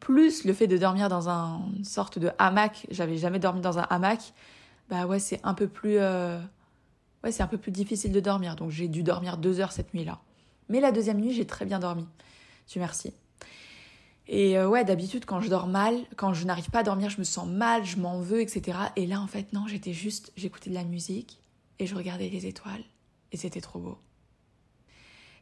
plus 0.02 0.44
le 0.44 0.52
fait 0.52 0.66
de 0.66 0.76
dormir 0.76 1.08
dans 1.08 1.28
une 1.28 1.84
sorte 1.84 2.18
de 2.18 2.30
hamac, 2.36 2.88
j'avais 2.90 3.18
jamais 3.18 3.38
dormi 3.38 3.60
dans 3.60 3.78
un 3.78 3.82
hamac, 3.82 4.32
bah 4.90 5.06
ouais, 5.06 5.20
c'est 5.20 5.38
un 5.44 5.54
peu 5.54 5.68
plus, 5.68 5.98
euh, 5.98 6.40
ouais, 7.22 7.30
c'est 7.30 7.44
un 7.44 7.46
peu 7.46 7.56
plus 7.56 7.70
difficile 7.70 8.10
de 8.10 8.18
dormir. 8.18 8.56
Donc 8.56 8.70
j'ai 8.70 8.88
dû 8.88 9.04
dormir 9.04 9.36
deux 9.36 9.60
heures 9.60 9.70
cette 9.70 9.94
nuit-là. 9.94 10.18
Mais 10.68 10.80
la 10.80 10.90
deuxième 10.90 11.20
nuit, 11.20 11.32
j'ai 11.32 11.46
très 11.46 11.64
bien 11.64 11.78
dormi. 11.78 12.04
Merci. 12.78 13.12
Et 14.28 14.56
euh, 14.56 14.68
ouais, 14.68 14.84
d'habitude, 14.84 15.24
quand 15.24 15.40
je 15.40 15.48
dors 15.48 15.66
mal, 15.66 15.96
quand 16.16 16.32
je 16.32 16.46
n'arrive 16.46 16.70
pas 16.70 16.80
à 16.80 16.82
dormir, 16.82 17.10
je 17.10 17.18
me 17.18 17.24
sens 17.24 17.46
mal, 17.46 17.84
je 17.84 17.96
m'en 17.98 18.20
veux, 18.20 18.40
etc. 18.40 18.78
Et 18.96 19.06
là, 19.06 19.20
en 19.20 19.26
fait, 19.26 19.52
non, 19.52 19.66
j'étais 19.66 19.92
juste, 19.92 20.32
j'écoutais 20.36 20.70
de 20.70 20.74
la 20.74 20.84
musique 20.84 21.40
et 21.78 21.86
je 21.86 21.94
regardais 21.94 22.28
les 22.28 22.46
étoiles. 22.46 22.84
Et 23.32 23.36
c'était 23.36 23.60
trop 23.60 23.78
beau. 23.78 23.98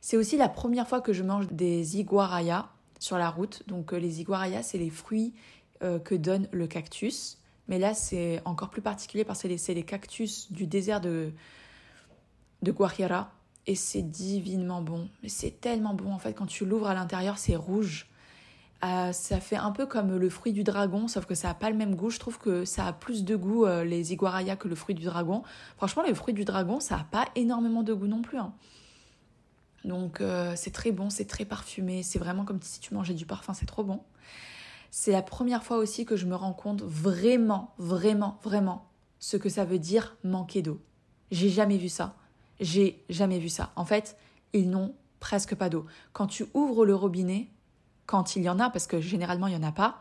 C'est 0.00 0.16
aussi 0.16 0.36
la 0.36 0.48
première 0.48 0.88
fois 0.88 1.00
que 1.00 1.12
je 1.12 1.22
mange 1.22 1.46
des 1.48 1.98
iguarayas 1.98 2.70
sur 2.98 3.18
la 3.18 3.28
route. 3.30 3.62
Donc 3.66 3.92
euh, 3.92 3.98
les 3.98 4.20
iguarayas, 4.20 4.62
c'est 4.62 4.78
les 4.78 4.90
fruits 4.90 5.34
euh, 5.82 5.98
que 5.98 6.14
donne 6.14 6.48
le 6.52 6.66
cactus. 6.66 7.38
Mais 7.68 7.78
là, 7.78 7.94
c'est 7.94 8.40
encore 8.44 8.70
plus 8.70 8.82
particulier 8.82 9.24
parce 9.24 9.42
que 9.42 9.56
c'est 9.56 9.74
les 9.74 9.84
cactus 9.84 10.50
du 10.50 10.66
désert 10.66 11.00
de, 11.00 11.32
de. 12.62 12.72
Et 13.66 13.74
c'est 13.74 14.02
divinement 14.02 14.82
bon. 14.82 15.08
Mais 15.22 15.28
c'est 15.28 15.60
tellement 15.60 15.94
bon, 15.94 16.12
en 16.12 16.18
fait, 16.18 16.32
quand 16.32 16.46
tu 16.46 16.64
l'ouvres 16.64 16.88
à 16.88 16.94
l'intérieur, 16.94 17.38
c'est 17.38 17.56
rouge. 17.56 18.06
Euh, 18.82 19.12
ça 19.12 19.40
fait 19.40 19.56
un 19.56 19.72
peu 19.72 19.84
comme 19.84 20.16
le 20.16 20.30
fruit 20.30 20.52
du 20.52 20.64
dragon, 20.64 21.06
sauf 21.06 21.26
que 21.26 21.34
ça 21.34 21.48
n'a 21.48 21.54
pas 21.54 21.70
le 21.70 21.76
même 21.76 21.94
goût. 21.94 22.10
Je 22.10 22.18
trouve 22.18 22.38
que 22.38 22.64
ça 22.64 22.86
a 22.86 22.92
plus 22.92 23.24
de 23.24 23.36
goût, 23.36 23.66
les 23.84 24.12
iguarayas, 24.12 24.56
que 24.56 24.68
le 24.68 24.74
fruit 24.74 24.94
du 24.94 25.04
dragon. 25.04 25.42
Franchement, 25.76 26.02
le 26.06 26.14
fruit 26.14 26.32
du 26.32 26.44
dragon, 26.44 26.80
ça 26.80 26.96
n'a 26.96 27.04
pas 27.04 27.28
énormément 27.36 27.82
de 27.82 27.92
goût 27.92 28.06
non 28.06 28.22
plus. 28.22 28.38
Hein. 28.38 28.54
Donc 29.84 30.20
euh, 30.20 30.52
c'est 30.56 30.72
très 30.72 30.92
bon, 30.92 31.10
c'est 31.10 31.24
très 31.24 31.44
parfumé, 31.44 32.02
c'est 32.02 32.18
vraiment 32.18 32.44
comme 32.44 32.60
si 32.62 32.80
tu 32.80 32.94
mangeais 32.94 33.14
du 33.14 33.26
parfum, 33.26 33.54
c'est 33.54 33.66
trop 33.66 33.84
bon. 33.84 34.02
C'est 34.90 35.12
la 35.12 35.22
première 35.22 35.62
fois 35.62 35.76
aussi 35.76 36.04
que 36.04 36.16
je 36.16 36.26
me 36.26 36.34
rends 36.34 36.52
compte 36.52 36.82
vraiment, 36.82 37.74
vraiment, 37.78 38.38
vraiment 38.42 38.88
ce 39.18 39.36
que 39.36 39.48
ça 39.48 39.64
veut 39.64 39.78
dire 39.78 40.16
manquer 40.24 40.62
d'eau. 40.62 40.80
J'ai 41.30 41.48
jamais 41.48 41.78
vu 41.78 41.88
ça. 41.88 42.16
J'ai 42.60 43.02
jamais 43.08 43.38
vu 43.38 43.48
ça. 43.48 43.72
En 43.74 43.84
fait, 43.84 44.16
ils 44.52 44.68
n'ont 44.68 44.94
presque 45.20 45.54
pas 45.54 45.68
d'eau. 45.68 45.86
Quand 46.12 46.26
tu 46.26 46.46
ouvres 46.54 46.84
le 46.84 46.94
robinet, 46.94 47.48
quand 48.06 48.34
il 48.34 48.42
y 48.42 48.48
en 48.48 48.58
a, 48.58 48.70
parce 48.70 48.86
que 48.86 49.00
généralement 49.00 49.46
il 49.46 49.56
n'y 49.56 49.64
en 49.64 49.68
a 49.68 49.72
pas, 49.72 50.00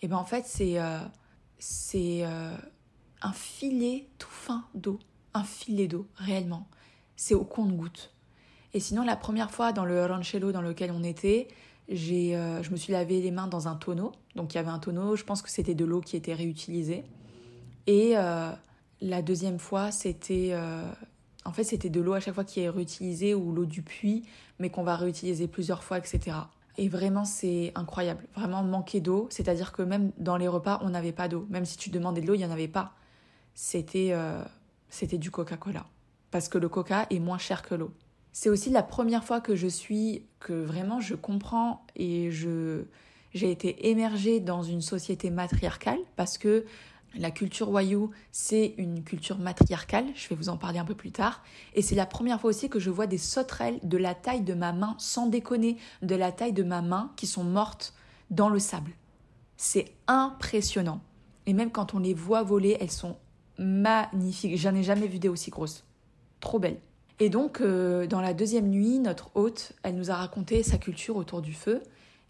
et 0.00 0.04
eh 0.04 0.08
ben 0.08 0.16
en 0.16 0.24
fait 0.24 0.44
c'est 0.46 0.78
euh, 0.78 0.98
euh, 1.94 2.56
un 3.22 3.32
filet 3.32 4.08
tout 4.18 4.30
fin 4.30 4.64
d'eau, 4.74 4.98
un 5.34 5.42
filet 5.42 5.88
d'eau 5.88 6.06
réellement. 6.16 6.68
C'est 7.16 7.34
au 7.34 7.44
compte-goutte. 7.44 8.12
Et 8.74 8.80
sinon, 8.80 9.02
la 9.02 9.16
première 9.16 9.50
fois 9.50 9.72
dans 9.72 9.86
le 9.86 10.04
ranchelo 10.04 10.52
dans 10.52 10.60
lequel 10.60 10.90
on 10.92 11.02
était, 11.02 11.48
euh, 11.90 12.62
je 12.62 12.70
me 12.70 12.76
suis 12.76 12.92
lavé 12.92 13.22
les 13.22 13.30
mains 13.30 13.46
dans 13.46 13.68
un 13.68 13.74
tonneau. 13.74 14.12
Donc 14.34 14.52
il 14.52 14.58
y 14.58 14.60
avait 14.60 14.68
un 14.68 14.78
tonneau, 14.78 15.16
je 15.16 15.24
pense 15.24 15.40
que 15.40 15.50
c'était 15.50 15.74
de 15.74 15.86
l'eau 15.86 16.02
qui 16.02 16.16
était 16.16 16.34
réutilisée. 16.34 17.04
Et 17.86 18.14
la 18.14 19.22
deuxième 19.22 19.58
fois, 19.58 19.90
c'était... 19.90 20.52
Euh, 21.46 21.48
en 21.48 21.52
fait, 21.52 21.64
c'était 21.64 21.90
de 21.90 22.00
l'eau 22.00 22.14
à 22.14 22.20
chaque 22.20 22.34
fois 22.34 22.44
qui 22.44 22.60
est 22.60 22.68
réutilisée 22.68 23.34
ou 23.34 23.52
l'eau 23.52 23.64
du 23.64 23.82
puits, 23.82 24.24
mais 24.58 24.70
qu'on 24.70 24.82
va 24.82 24.96
réutiliser 24.96 25.48
plusieurs 25.48 25.84
fois, 25.84 25.98
etc. 25.98 26.36
Et 26.78 26.88
vraiment, 26.88 27.24
c'est 27.24 27.72
incroyable. 27.74 28.24
Vraiment, 28.34 28.62
manquer 28.62 29.00
d'eau, 29.00 29.28
c'est-à-dire 29.30 29.72
que 29.72 29.82
même 29.82 30.12
dans 30.18 30.36
les 30.36 30.48
repas, 30.48 30.80
on 30.82 30.90
n'avait 30.90 31.12
pas 31.12 31.28
d'eau. 31.28 31.46
Même 31.48 31.64
si 31.64 31.76
tu 31.76 31.90
demandais 31.90 32.20
de 32.20 32.26
l'eau, 32.26 32.34
il 32.34 32.38
n'y 32.38 32.44
en 32.44 32.50
avait 32.50 32.68
pas. 32.68 32.92
C'était, 33.54 34.14
c'était 34.90 35.16
du 35.16 35.30
Coca-Cola. 35.30 35.86
Parce 36.30 36.48
que 36.48 36.58
le 36.58 36.68
Coca 36.68 37.06
est 37.08 37.18
moins 37.18 37.38
cher 37.38 37.62
que 37.62 37.74
l'eau. 37.74 37.92
C'est 38.32 38.50
aussi 38.50 38.68
la 38.68 38.82
première 38.82 39.24
fois 39.24 39.40
que 39.40 39.56
je 39.56 39.66
suis, 39.66 40.26
que 40.40 40.52
vraiment 40.52 41.00
je 41.00 41.14
comprends 41.14 41.86
et 41.96 42.30
je 42.30 42.84
j'ai 43.32 43.50
été 43.50 43.88
émergée 43.88 44.40
dans 44.40 44.62
une 44.62 44.80
société 44.80 45.30
matriarcale 45.30 45.98
parce 46.16 46.38
que 46.38 46.64
la 47.16 47.30
culture 47.30 47.70
Wayuu, 47.70 48.10
c'est 48.32 48.74
une 48.78 49.02
culture 49.02 49.38
matriarcale, 49.38 50.06
je 50.14 50.28
vais 50.28 50.34
vous 50.34 50.48
en 50.48 50.56
parler 50.56 50.78
un 50.78 50.84
peu 50.84 50.94
plus 50.94 51.12
tard. 51.12 51.42
Et 51.74 51.82
c'est 51.82 51.94
la 51.94 52.06
première 52.06 52.40
fois 52.40 52.50
aussi 52.50 52.68
que 52.68 52.78
je 52.78 52.90
vois 52.90 53.06
des 53.06 53.18
sauterelles 53.18 53.78
de 53.82 53.96
la 53.96 54.14
taille 54.14 54.42
de 54.42 54.54
ma 54.54 54.72
main, 54.72 54.94
sans 54.98 55.26
déconner, 55.26 55.76
de 56.02 56.14
la 56.14 56.32
taille 56.32 56.52
de 56.52 56.62
ma 56.62 56.82
main, 56.82 57.12
qui 57.16 57.26
sont 57.26 57.44
mortes 57.44 57.94
dans 58.30 58.48
le 58.48 58.58
sable. 58.58 58.92
C'est 59.56 59.92
impressionnant. 60.06 61.00
Et 61.46 61.52
même 61.52 61.70
quand 61.70 61.94
on 61.94 61.98
les 61.98 62.14
voit 62.14 62.42
voler, 62.42 62.76
elles 62.80 62.90
sont 62.90 63.16
magnifiques. 63.58 64.58
J'en 64.58 64.74
ai 64.74 64.82
jamais 64.82 65.06
vu 65.06 65.18
des 65.18 65.28
aussi 65.28 65.50
grosses. 65.50 65.84
Trop 66.40 66.58
belles. 66.58 66.80
Et 67.18 67.30
donc, 67.30 67.60
euh, 67.60 68.06
dans 68.06 68.20
la 68.20 68.34
deuxième 68.34 68.68
nuit, 68.68 68.98
notre 68.98 69.30
hôte, 69.34 69.72
elle 69.82 69.94
nous 69.94 70.10
a 70.10 70.16
raconté 70.16 70.62
sa 70.62 70.76
culture 70.76 71.16
autour 71.16 71.40
du 71.40 71.54
feu. 71.54 71.82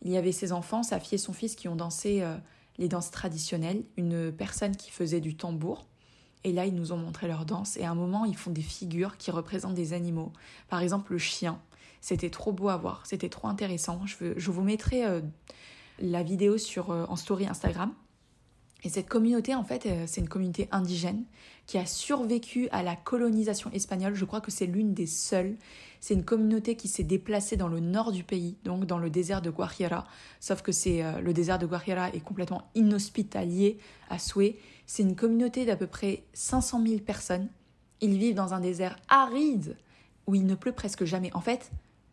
Il 0.03 0.11
y 0.13 0.17
avait 0.17 0.33
ses 0.33 0.53
enfants, 0.53 0.83
sa 0.83 1.01
fille 1.01 1.17
et 1.17 1.19
son 1.19 1.33
fils 1.33 1.57
qui 1.57 1.67
ont 1.67 1.75
dansé 1.75 2.23
euh, 2.23 2.37
les 2.79 2.89
danses 2.89 3.11
traditionnelles, 3.11 3.85
une 3.97 4.33
personne 4.33 4.77
qui 4.77 4.91
faisait 4.91 5.21
du 5.21 5.37
tambour. 5.37 5.87
Et 6.45 6.53
là, 6.53 6.67
ils 6.67 6.75
nous 6.75 6.93
ont 6.93 6.97
montré 6.97 7.27
leur 7.27 7.45
danse. 7.45 7.77
Et 7.77 7.85
à 7.85 7.91
un 7.91 7.95
moment, 7.95 8.25
ils 8.25 8.37
font 8.37 8.51
des 8.51 8.63
figures 8.63 9.17
qui 9.17 9.31
représentent 9.31 9.75
des 9.75 9.93
animaux. 9.93 10.33
Par 10.69 10.81
exemple, 10.81 11.13
le 11.13 11.19
chien. 11.19 11.61
C'était 12.01 12.31
trop 12.31 12.53
beau 12.53 12.69
à 12.69 12.77
voir. 12.77 13.05
C'était 13.05 13.29
trop 13.29 13.49
intéressant. 13.49 14.07
Je, 14.07 14.35
je 14.37 14.51
vous 14.51 14.63
mettrai 14.63 15.05
euh, 15.05 15.21
la 15.99 16.23
vidéo 16.23 16.57
sur, 16.59 16.91
en 16.91 17.17
story 17.17 17.47
Instagram. 17.47 17.93
Et 18.85 18.89
cette 18.89 19.09
communauté, 19.09 19.55
en 19.55 19.65
fait, 19.65 19.87
euh, 19.87 20.05
c'est 20.07 20.21
une 20.21 20.29
communauté 20.29 20.69
indigène 20.71 21.25
qui 21.67 21.79
a 21.79 21.87
survécu 21.87 22.69
à 22.71 22.83
la 22.83 22.95
colonisation 22.95 23.71
espagnole. 23.73 24.15
Je 24.15 24.25
crois 24.25 24.41
que 24.41 24.51
c'est 24.51 24.67
l'une 24.67 24.95
des 24.95 25.07
seules. 25.07 25.57
C'est 26.01 26.15
une 26.15 26.25
communauté 26.25 26.77
qui 26.77 26.87
s'est 26.87 27.03
déplacée 27.03 27.57
dans 27.57 27.69
le 27.69 27.81
nord 27.81 28.13
du 28.13 28.23
pays, 28.23 28.57
donc 28.65 28.85
dans 28.85 28.99
le 28.99 29.11
désert 29.11 29.43
de 29.43 29.51
Guajira. 29.51 30.07
Sauf 30.41 30.63
que 30.63 30.73
c'est 30.73 31.03
euh, 31.03 31.21
le 31.21 31.33
désert 31.33 31.59
de 31.59 31.67
Guajira 31.67 32.11
est 32.11 32.21
complètement 32.21 32.71
inhospitalier 32.75 33.79
à 34.11 34.19
souhait. 34.19 34.57
C'est 34.87 35.03
une 35.03 35.17
communauté 35.17 35.65
d'à 35.65 35.77
peu 35.77 35.87
près 35.87 36.23
500 36.35 36.83
000 36.87 36.99
personnes. 37.01 37.49
Ils 38.01 38.19
vivent 38.19 38.37
dans 38.37 38.55
un 38.55 38.61
désert 38.61 38.97
aride 39.09 39.77
où 40.27 40.35
il 40.35 40.47
ne 40.47 40.55
pleut 40.55 40.73
presque 40.73 41.05
jamais. 41.05 41.33
En 41.35 41.41
fait, 41.41 41.73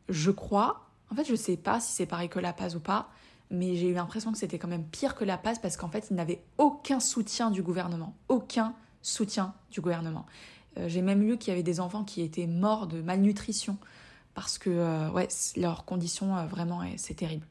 je 0.09 0.31
crois, 0.31 0.89
en 1.11 1.15
fait, 1.15 1.25
je 1.25 1.33
ne 1.33 1.37
sais 1.37 1.57
pas 1.57 1.79
si 1.79 1.91
c'est 1.91 2.05
pareil 2.05 2.29
que 2.29 2.39
La 2.39 2.53
Paz 2.53 2.75
ou 2.75 2.79
pas, 2.79 3.09
mais 3.53 3.75
j'ai 3.75 3.89
eu 3.89 3.93
l'impression 3.93 4.31
que 4.31 4.37
c'était 4.37 4.57
quand 4.57 4.67
même 4.67 4.83
pire 4.83 5.15
que 5.15 5.23
la 5.23 5.37
passe 5.37 5.59
parce 5.59 5.77
qu'en 5.77 5.87
fait, 5.87 6.07
ils 6.09 6.15
n'avaient 6.15 6.43
aucun 6.57 6.99
soutien 6.99 7.51
du 7.51 7.61
gouvernement. 7.61 8.15
Aucun 8.27 8.73
soutien 9.03 9.53
du 9.69 9.79
gouvernement. 9.79 10.25
Euh, 10.77 10.89
j'ai 10.89 11.03
même 11.03 11.21
lu 11.21 11.37
qu'il 11.37 11.49
y 11.49 11.53
avait 11.53 11.63
des 11.63 11.79
enfants 11.79 12.03
qui 12.03 12.21
étaient 12.21 12.47
morts 12.47 12.87
de 12.87 13.01
malnutrition 13.01 13.77
parce 14.33 14.57
que 14.57 14.71
euh, 14.71 15.11
ouais, 15.11 15.27
leurs 15.55 15.85
conditions, 15.85 16.35
euh, 16.35 16.47
vraiment, 16.47 16.81
c'est 16.97 17.13
terrible. 17.13 17.45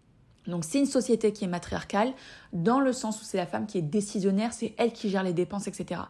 Donc 0.48 0.64
c'est 0.64 0.80
une 0.80 0.86
société 0.86 1.32
qui 1.32 1.44
est 1.44 1.48
matriarcale 1.48 2.12
dans 2.52 2.80
le 2.80 2.92
sens 2.92 3.22
où 3.22 3.24
c'est 3.24 3.36
la 3.36 3.46
femme 3.46 3.66
qui 3.66 3.78
est 3.78 3.82
décisionnaire, 3.82 4.52
c'est 4.52 4.74
elle 4.78 4.92
qui 4.92 5.08
gère 5.08 5.22
les 5.22 5.32
dépenses, 5.32 5.68
etc. 5.68 6.00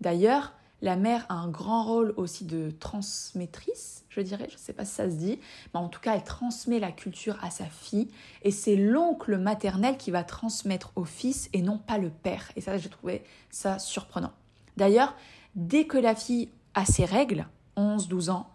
D'ailleurs, 0.00 0.54
la 0.82 0.96
mère 0.96 1.24
a 1.28 1.34
un 1.34 1.48
grand 1.48 1.84
rôle 1.84 2.12
aussi 2.16 2.44
de 2.44 2.72
transmettrice, 2.72 4.04
je 4.08 4.20
dirais, 4.20 4.46
je 4.48 4.54
ne 4.54 4.58
sais 4.58 4.72
pas 4.72 4.84
si 4.84 4.94
ça 4.94 5.08
se 5.08 5.14
dit, 5.14 5.38
mais 5.72 5.80
en 5.80 5.88
tout 5.88 6.00
cas, 6.00 6.16
elle 6.16 6.24
transmet 6.24 6.80
la 6.80 6.90
culture 6.90 7.38
à 7.42 7.50
sa 7.50 7.64
fille, 7.66 8.08
et 8.42 8.50
c'est 8.50 8.74
l'oncle 8.74 9.38
maternel 9.38 9.96
qui 9.96 10.10
va 10.10 10.24
transmettre 10.24 10.92
au 10.96 11.04
fils 11.04 11.48
et 11.52 11.62
non 11.62 11.78
pas 11.78 11.98
le 11.98 12.10
père. 12.10 12.50
Et 12.56 12.60
ça, 12.60 12.76
j'ai 12.78 12.90
trouvé 12.90 13.22
ça 13.48 13.78
surprenant. 13.78 14.32
D'ailleurs, 14.76 15.14
dès 15.54 15.86
que 15.86 15.98
la 15.98 16.16
fille 16.16 16.50
a 16.74 16.84
ses 16.84 17.04
règles, 17.04 17.46
11, 17.76 18.08
12 18.08 18.30
ans, 18.30 18.50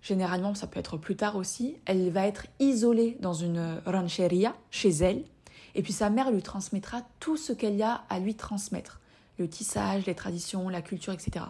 généralement 0.00 0.54
ça 0.54 0.68
peut 0.68 0.78
être 0.78 0.96
plus 0.96 1.16
tard 1.16 1.34
aussi, 1.34 1.76
elle 1.86 2.10
va 2.10 2.26
être 2.28 2.46
isolée 2.60 3.18
dans 3.20 3.34
une 3.34 3.80
rancheria 3.84 4.54
chez 4.70 4.90
elle, 4.90 5.24
et 5.74 5.82
puis 5.82 5.92
sa 5.92 6.08
mère 6.08 6.30
lui 6.30 6.42
transmettra 6.42 7.02
tout 7.18 7.36
ce 7.36 7.52
qu'elle 7.52 7.82
a 7.82 8.04
à 8.08 8.20
lui 8.20 8.36
transmettre 8.36 8.97
le 9.38 9.48
tissage, 9.48 10.06
les 10.06 10.14
traditions, 10.14 10.68
la 10.68 10.82
culture, 10.82 11.12
etc. 11.12 11.46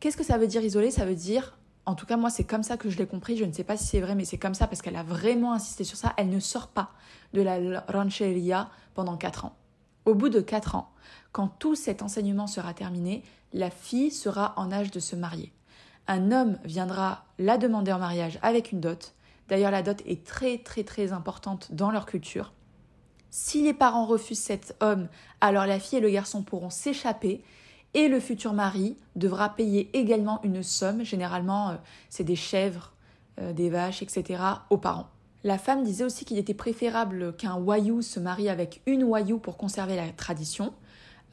Qu'est-ce 0.00 0.16
que 0.16 0.24
ça 0.24 0.38
veut 0.38 0.46
dire 0.46 0.62
isoler 0.62 0.90
Ça 0.90 1.04
veut 1.04 1.14
dire, 1.14 1.58
en 1.86 1.94
tout 1.94 2.06
cas 2.06 2.16
moi 2.16 2.30
c'est 2.30 2.44
comme 2.44 2.62
ça 2.62 2.76
que 2.76 2.90
je 2.90 2.98
l'ai 2.98 3.06
compris, 3.06 3.36
je 3.36 3.44
ne 3.44 3.52
sais 3.52 3.64
pas 3.64 3.76
si 3.76 3.86
c'est 3.86 4.00
vrai, 4.00 4.14
mais 4.14 4.24
c'est 4.24 4.38
comme 4.38 4.54
ça 4.54 4.66
parce 4.66 4.82
qu'elle 4.82 4.96
a 4.96 5.02
vraiment 5.02 5.52
insisté 5.52 5.84
sur 5.84 5.96
ça, 5.96 6.14
elle 6.16 6.30
ne 6.30 6.40
sort 6.40 6.68
pas 6.68 6.90
de 7.32 7.42
la 7.42 7.84
rancheria 7.88 8.70
pendant 8.94 9.16
4 9.16 9.44
ans. 9.44 9.56
Au 10.06 10.14
bout 10.14 10.30
de 10.30 10.40
4 10.40 10.74
ans, 10.74 10.90
quand 11.32 11.48
tout 11.48 11.74
cet 11.74 12.02
enseignement 12.02 12.46
sera 12.46 12.74
terminé, 12.74 13.22
la 13.52 13.70
fille 13.70 14.10
sera 14.10 14.54
en 14.56 14.72
âge 14.72 14.90
de 14.90 15.00
se 15.00 15.16
marier. 15.16 15.52
Un 16.08 16.32
homme 16.32 16.58
viendra 16.64 17.24
la 17.38 17.58
demander 17.58 17.92
en 17.92 17.98
mariage 17.98 18.38
avec 18.42 18.72
une 18.72 18.80
dot. 18.80 19.14
D'ailleurs, 19.48 19.70
la 19.70 19.82
dot 19.82 20.02
est 20.06 20.24
très 20.24 20.58
très 20.58 20.84
très 20.84 21.12
importante 21.12 21.72
dans 21.72 21.90
leur 21.90 22.06
culture. 22.06 22.52
Si 23.30 23.62
les 23.62 23.74
parents 23.74 24.06
refusent 24.06 24.40
cet 24.40 24.76
homme, 24.80 25.08
alors 25.40 25.66
la 25.66 25.78
fille 25.78 25.98
et 25.98 26.02
le 26.02 26.10
garçon 26.10 26.42
pourront 26.42 26.70
s'échapper 26.70 27.42
et 27.94 28.08
le 28.08 28.20
futur 28.20 28.52
mari 28.52 28.96
devra 29.16 29.50
payer 29.50 29.90
également 29.96 30.40
une 30.42 30.62
somme, 30.62 31.04
généralement 31.04 31.70
euh, 31.70 31.74
c'est 32.08 32.24
des 32.24 32.36
chèvres, 32.36 32.92
euh, 33.40 33.52
des 33.52 33.70
vaches, 33.70 34.02
etc., 34.02 34.42
aux 34.70 34.78
parents. 34.78 35.08
La 35.42 35.58
femme 35.58 35.82
disait 35.82 36.04
aussi 36.04 36.24
qu'il 36.24 36.38
était 36.38 36.54
préférable 36.54 37.34
qu'un 37.36 37.54
wayou 37.54 38.02
se 38.02 38.20
marie 38.20 38.48
avec 38.48 38.82
une 38.86 39.04
wayou 39.04 39.38
pour 39.38 39.56
conserver 39.56 39.96
la 39.96 40.08
tradition, 40.10 40.74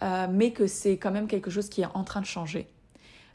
euh, 0.01 0.27
mais 0.31 0.51
que 0.51 0.67
c'est 0.67 0.97
quand 0.97 1.11
même 1.11 1.27
quelque 1.27 1.49
chose 1.49 1.67
qui 1.67 1.81
est 1.81 1.87
en 1.93 2.03
train 2.03 2.21
de 2.21 2.25
changer. 2.25 2.67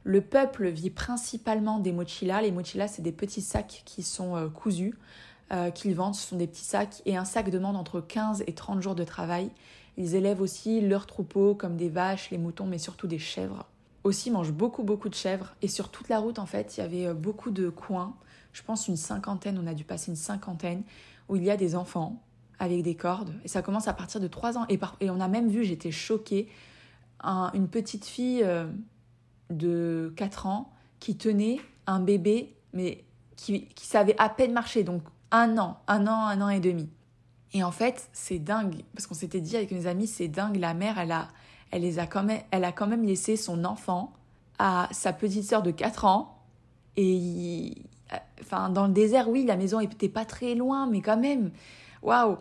Le 0.04 0.20
peuple 0.20 0.68
vit 0.68 0.90
principalement 0.90 1.78
des 1.78 1.92
mochilas. 1.92 2.42
Les 2.42 2.50
mochilas, 2.50 2.88
c'est 2.88 3.02
des 3.02 3.12
petits 3.12 3.42
sacs 3.42 3.82
qui 3.84 4.02
sont 4.02 4.50
cousus 4.52 4.94
euh, 5.52 5.70
qu'ils 5.70 5.94
vendent. 5.94 6.14
Ce 6.14 6.28
sont 6.28 6.36
des 6.36 6.46
petits 6.46 6.64
sacs 6.64 7.02
et 7.04 7.16
un 7.16 7.24
sac 7.24 7.50
demande 7.50 7.76
entre 7.76 8.00
15 8.00 8.44
et 8.46 8.52
30 8.54 8.80
jours 8.80 8.94
de 8.94 9.04
travail. 9.04 9.50
Ils 9.96 10.14
élèvent 10.14 10.40
aussi 10.40 10.80
leurs 10.80 11.06
troupeaux 11.06 11.54
comme 11.54 11.76
des 11.76 11.88
vaches, 11.88 12.30
les 12.30 12.38
moutons, 12.38 12.66
mais 12.66 12.78
surtout 12.78 13.06
des 13.06 13.18
chèvres. 13.18 13.66
Aussi, 14.04 14.30
ils 14.30 14.32
mangent 14.32 14.52
beaucoup, 14.52 14.82
beaucoup 14.82 15.08
de 15.08 15.14
chèvres. 15.14 15.54
Et 15.62 15.68
sur 15.68 15.90
toute 15.90 16.08
la 16.08 16.18
route, 16.18 16.38
en 16.38 16.46
fait, 16.46 16.76
il 16.76 16.80
y 16.80 16.82
avait 16.82 17.06
euh, 17.06 17.14
beaucoup 17.14 17.50
de 17.50 17.68
coins. 17.68 18.16
Je 18.52 18.62
pense 18.62 18.88
une 18.88 18.96
cinquantaine, 18.96 19.58
on 19.62 19.66
a 19.66 19.74
dû 19.74 19.84
passer 19.84 20.10
une 20.10 20.16
cinquantaine, 20.16 20.82
où 21.28 21.36
il 21.36 21.44
y 21.44 21.50
a 21.50 21.56
des 21.56 21.76
enfants 21.76 22.22
avec 22.58 22.82
des 22.82 22.94
cordes. 22.94 23.34
Et 23.44 23.48
ça 23.48 23.60
commence 23.60 23.88
à 23.88 23.92
partir 23.92 24.20
de 24.20 24.28
3 24.28 24.56
ans. 24.56 24.66
Et, 24.68 24.78
et 25.00 25.10
on 25.10 25.20
a 25.20 25.28
même 25.28 25.48
vu, 25.48 25.64
j'étais 25.64 25.90
choquée, 25.90 26.48
une 27.24 27.68
petite 27.68 28.04
fille 28.04 28.42
euh, 28.42 28.66
de 29.50 30.12
4 30.16 30.46
ans 30.46 30.72
qui 30.98 31.16
tenait 31.16 31.60
un 31.86 32.00
bébé, 32.00 32.54
mais 32.72 33.04
qui, 33.36 33.66
qui 33.66 33.86
savait 33.86 34.14
à 34.18 34.28
peine 34.28 34.52
marcher. 34.52 34.84
Donc 34.84 35.02
un 35.32 35.58
an, 35.58 35.78
un 35.88 36.06
an, 36.06 36.26
un 36.26 36.40
an 36.40 36.48
et 36.48 36.60
demi. 36.60 36.88
Et 37.54 37.64
en 37.64 37.72
fait, 37.72 38.08
c'est 38.12 38.38
dingue, 38.38 38.82
parce 38.94 39.06
qu'on 39.06 39.14
s'était 39.14 39.40
dit 39.40 39.56
avec 39.56 39.72
mes 39.72 39.86
amis, 39.86 40.06
c'est 40.06 40.28
dingue, 40.28 40.56
la 40.56 40.74
mère, 40.74 40.98
elle 40.98 41.12
a, 41.12 41.28
elle, 41.70 41.82
les 41.82 41.98
a 41.98 42.06
quand 42.06 42.22
même, 42.22 42.42
elle 42.50 42.64
a 42.64 42.72
quand 42.72 42.86
même 42.86 43.04
laissé 43.04 43.36
son 43.36 43.64
enfant 43.64 44.12
à 44.58 44.88
sa 44.92 45.12
petite 45.12 45.44
sœur 45.44 45.62
de 45.62 45.70
4 45.70 46.04
ans. 46.04 46.38
Et 46.96 47.82
enfin, 48.40 48.68
dans 48.70 48.86
le 48.86 48.92
désert, 48.92 49.28
oui, 49.28 49.44
la 49.44 49.56
maison 49.56 49.80
n'était 49.80 50.08
pas 50.08 50.24
très 50.24 50.54
loin, 50.54 50.86
mais 50.86 51.00
quand 51.00 51.18
même, 51.18 51.50
waouh! 52.02 52.38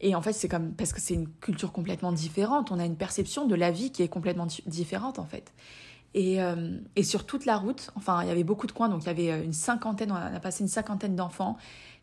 Et 0.00 0.14
en 0.14 0.22
fait, 0.22 0.32
c'est 0.32 0.48
comme 0.48 0.72
parce 0.74 0.92
que 0.92 1.00
c'est 1.00 1.14
une 1.14 1.28
culture 1.28 1.72
complètement 1.72 2.12
différente. 2.12 2.70
On 2.70 2.78
a 2.78 2.84
une 2.84 2.96
perception 2.96 3.46
de 3.46 3.54
la 3.54 3.70
vie 3.72 3.90
qui 3.90 4.02
est 4.02 4.08
complètement 4.08 4.46
différente, 4.66 5.18
en 5.18 5.24
fait. 5.24 5.52
Et, 6.14 6.42
euh, 6.42 6.78
et, 6.96 7.02
sur 7.02 7.26
toute 7.26 7.44
la 7.44 7.58
route, 7.58 7.90
enfin, 7.94 8.22
il 8.22 8.28
y 8.28 8.30
avait 8.30 8.44
beaucoup 8.44 8.66
de 8.66 8.72
coins, 8.72 8.88
donc 8.88 9.02
il 9.02 9.06
y 9.06 9.10
avait 9.10 9.44
une 9.44 9.52
cinquantaine, 9.52 10.10
on 10.10 10.14
a 10.14 10.40
passé 10.40 10.64
une 10.64 10.68
cinquantaine 10.68 11.14
d'enfants 11.14 11.58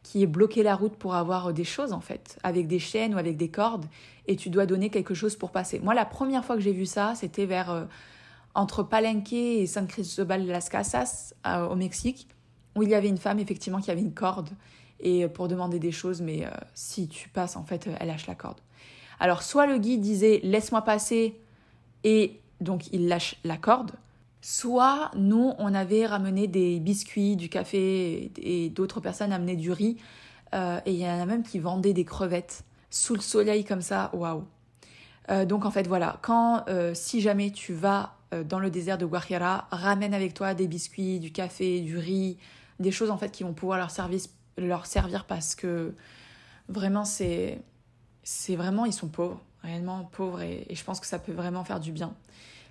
qui 0.05 0.27
bloqué 0.27 0.61
la 0.61 0.75
route 0.75 0.95
pour 0.95 1.15
avoir 1.15 1.51
des 1.51 1.63
choses 1.63 1.91
en 1.91 1.99
fait, 1.99 2.37
avec 2.43 2.67
des 2.67 2.77
chaînes 2.77 3.15
ou 3.15 3.17
avec 3.17 3.37
des 3.37 3.49
cordes, 3.49 3.85
et 4.27 4.35
tu 4.35 4.51
dois 4.51 4.67
donner 4.67 4.91
quelque 4.91 5.15
chose 5.15 5.35
pour 5.35 5.49
passer. 5.49 5.79
Moi, 5.79 5.95
la 5.95 6.05
première 6.05 6.45
fois 6.45 6.55
que 6.55 6.61
j'ai 6.61 6.73
vu 6.73 6.85
ça, 6.85 7.13
c'était 7.15 7.47
vers 7.47 7.71
euh, 7.71 7.85
entre 8.53 8.83
Palenque 8.83 9.33
et 9.33 9.65
San 9.65 9.87
Cristobal 9.87 10.45
de 10.45 10.51
las 10.51 10.69
Casas 10.69 11.33
euh, 11.47 11.67
au 11.67 11.75
Mexique, 11.75 12.27
où 12.75 12.83
il 12.83 12.89
y 12.89 12.93
avait 12.93 13.07
une 13.07 13.17
femme 13.17 13.39
effectivement 13.39 13.81
qui 13.81 13.89
avait 13.89 14.01
une 14.01 14.13
corde 14.13 14.49
et 14.99 15.23
euh, 15.23 15.27
pour 15.27 15.47
demander 15.47 15.79
des 15.79 15.91
choses, 15.91 16.21
mais 16.21 16.47
si 16.75 17.07
tu 17.07 17.29
passes 17.29 17.55
en 17.55 17.63
fait, 17.63 17.89
elle 17.99 18.07
lâche 18.07 18.27
la 18.27 18.35
corde. 18.35 18.59
Alors 19.19 19.41
soit 19.41 19.65
le 19.65 19.79
guide 19.79 20.01
disait 20.01 20.39
laisse-moi 20.43 20.83
passer 20.83 21.39
et 22.03 22.41
donc 22.61 22.87
il 22.91 23.07
lâche 23.07 23.35
la 23.43 23.57
corde, 23.57 23.91
Soit 24.47 25.09
nous, 25.15 25.53
on 25.57 25.73
avait 25.73 26.05
ramené 26.05 26.45
des 26.45 26.79
biscuits, 26.79 27.35
du 27.35 27.49
café 27.49 28.31
et 28.37 28.69
d'autres 28.69 28.99
personnes 28.99 29.33
amenaient 29.33 29.55
du 29.55 29.71
riz. 29.71 29.97
Euh, 30.53 30.79
et 30.85 30.93
il 30.93 30.99
y 30.99 31.07
en 31.07 31.19
a 31.19 31.25
même 31.25 31.41
qui 31.41 31.57
vendaient 31.57 31.93
des 31.93 32.05
crevettes 32.05 32.63
sous 32.91 33.15
le 33.15 33.21
soleil 33.21 33.65
comme 33.65 33.81
ça. 33.81 34.11
Waouh! 34.13 34.43
Euh, 35.31 35.45
donc 35.45 35.65
en 35.65 35.71
fait 35.71 35.87
voilà, 35.87 36.19
quand 36.21 36.63
euh, 36.69 36.93
si 36.93 37.21
jamais 37.21 37.49
tu 37.49 37.73
vas 37.73 38.17
dans 38.45 38.59
le 38.59 38.69
désert 38.69 38.99
de 38.99 39.07
Guajira, 39.07 39.67
ramène 39.71 40.13
avec 40.13 40.35
toi 40.35 40.53
des 40.53 40.67
biscuits, 40.67 41.19
du 41.19 41.31
café, 41.31 41.81
du 41.81 41.97
riz, 41.97 42.37
des 42.79 42.91
choses 42.91 43.09
en 43.09 43.17
fait 43.17 43.31
qui 43.31 43.41
vont 43.41 43.53
pouvoir 43.53 43.79
leur, 43.79 43.89
leur 44.59 44.85
servir 44.85 45.25
parce 45.25 45.55
que 45.55 45.95
vraiment 46.69 47.03
c'est 47.03 47.63
c'est 48.21 48.55
vraiment 48.55 48.85
ils 48.85 48.93
sont 48.93 49.07
pauvres, 49.07 49.41
réellement 49.63 50.03
pauvres 50.03 50.43
et 50.43 50.67
je 50.69 50.83
pense 50.83 50.99
que 50.99 51.07
ça 51.07 51.17
peut 51.17 51.33
vraiment 51.33 51.63
faire 51.63 51.79
du 51.79 51.91
bien. 51.91 52.13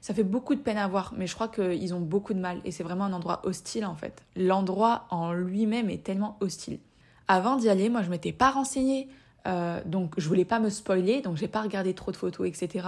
Ça 0.05 0.13
fait 0.13 0.23
beaucoup 0.23 0.55
de 0.55 0.61
peine 0.61 0.77
à 0.77 0.87
voir, 0.87 1.15
mais 1.17 1.27
je 1.27 1.35
crois 1.35 1.49
qu'ils 1.49 1.95
ont 1.95 2.01
beaucoup 2.01 2.35
de 2.35 2.39
mal 2.39 2.61
et 2.67 2.73
c'est 2.73 2.83
vraiment 2.83 3.05
un 3.05 3.15
endroit 3.15 3.41
hostile 3.45 3.87
en 3.87 3.95
fait. 3.95 4.23
L'endroit 4.37 5.07
en 5.09 5.33
lui-même 5.33 5.89
est 5.89 6.05
tellement 6.05 6.37
hostile. 6.41 6.79
Avant 7.27 7.57
d'y 7.57 7.71
aller, 7.71 7.89
moi 7.89 8.03
je 8.03 8.11
m'étais 8.11 8.35
pas 8.35 8.51
renseignée, 8.51 9.09
euh, 9.47 9.81
donc 9.87 10.13
je 10.19 10.29
voulais 10.29 10.45
pas 10.45 10.61
me 10.61 10.69
spoiler, 10.69 11.23
donc 11.23 11.39
j'ai 11.39 11.49
pas 11.49 11.63
regardé 11.63 11.95
trop 11.95 12.13
de 12.13 12.19
photos, 12.19 12.47
etc. 12.47 12.87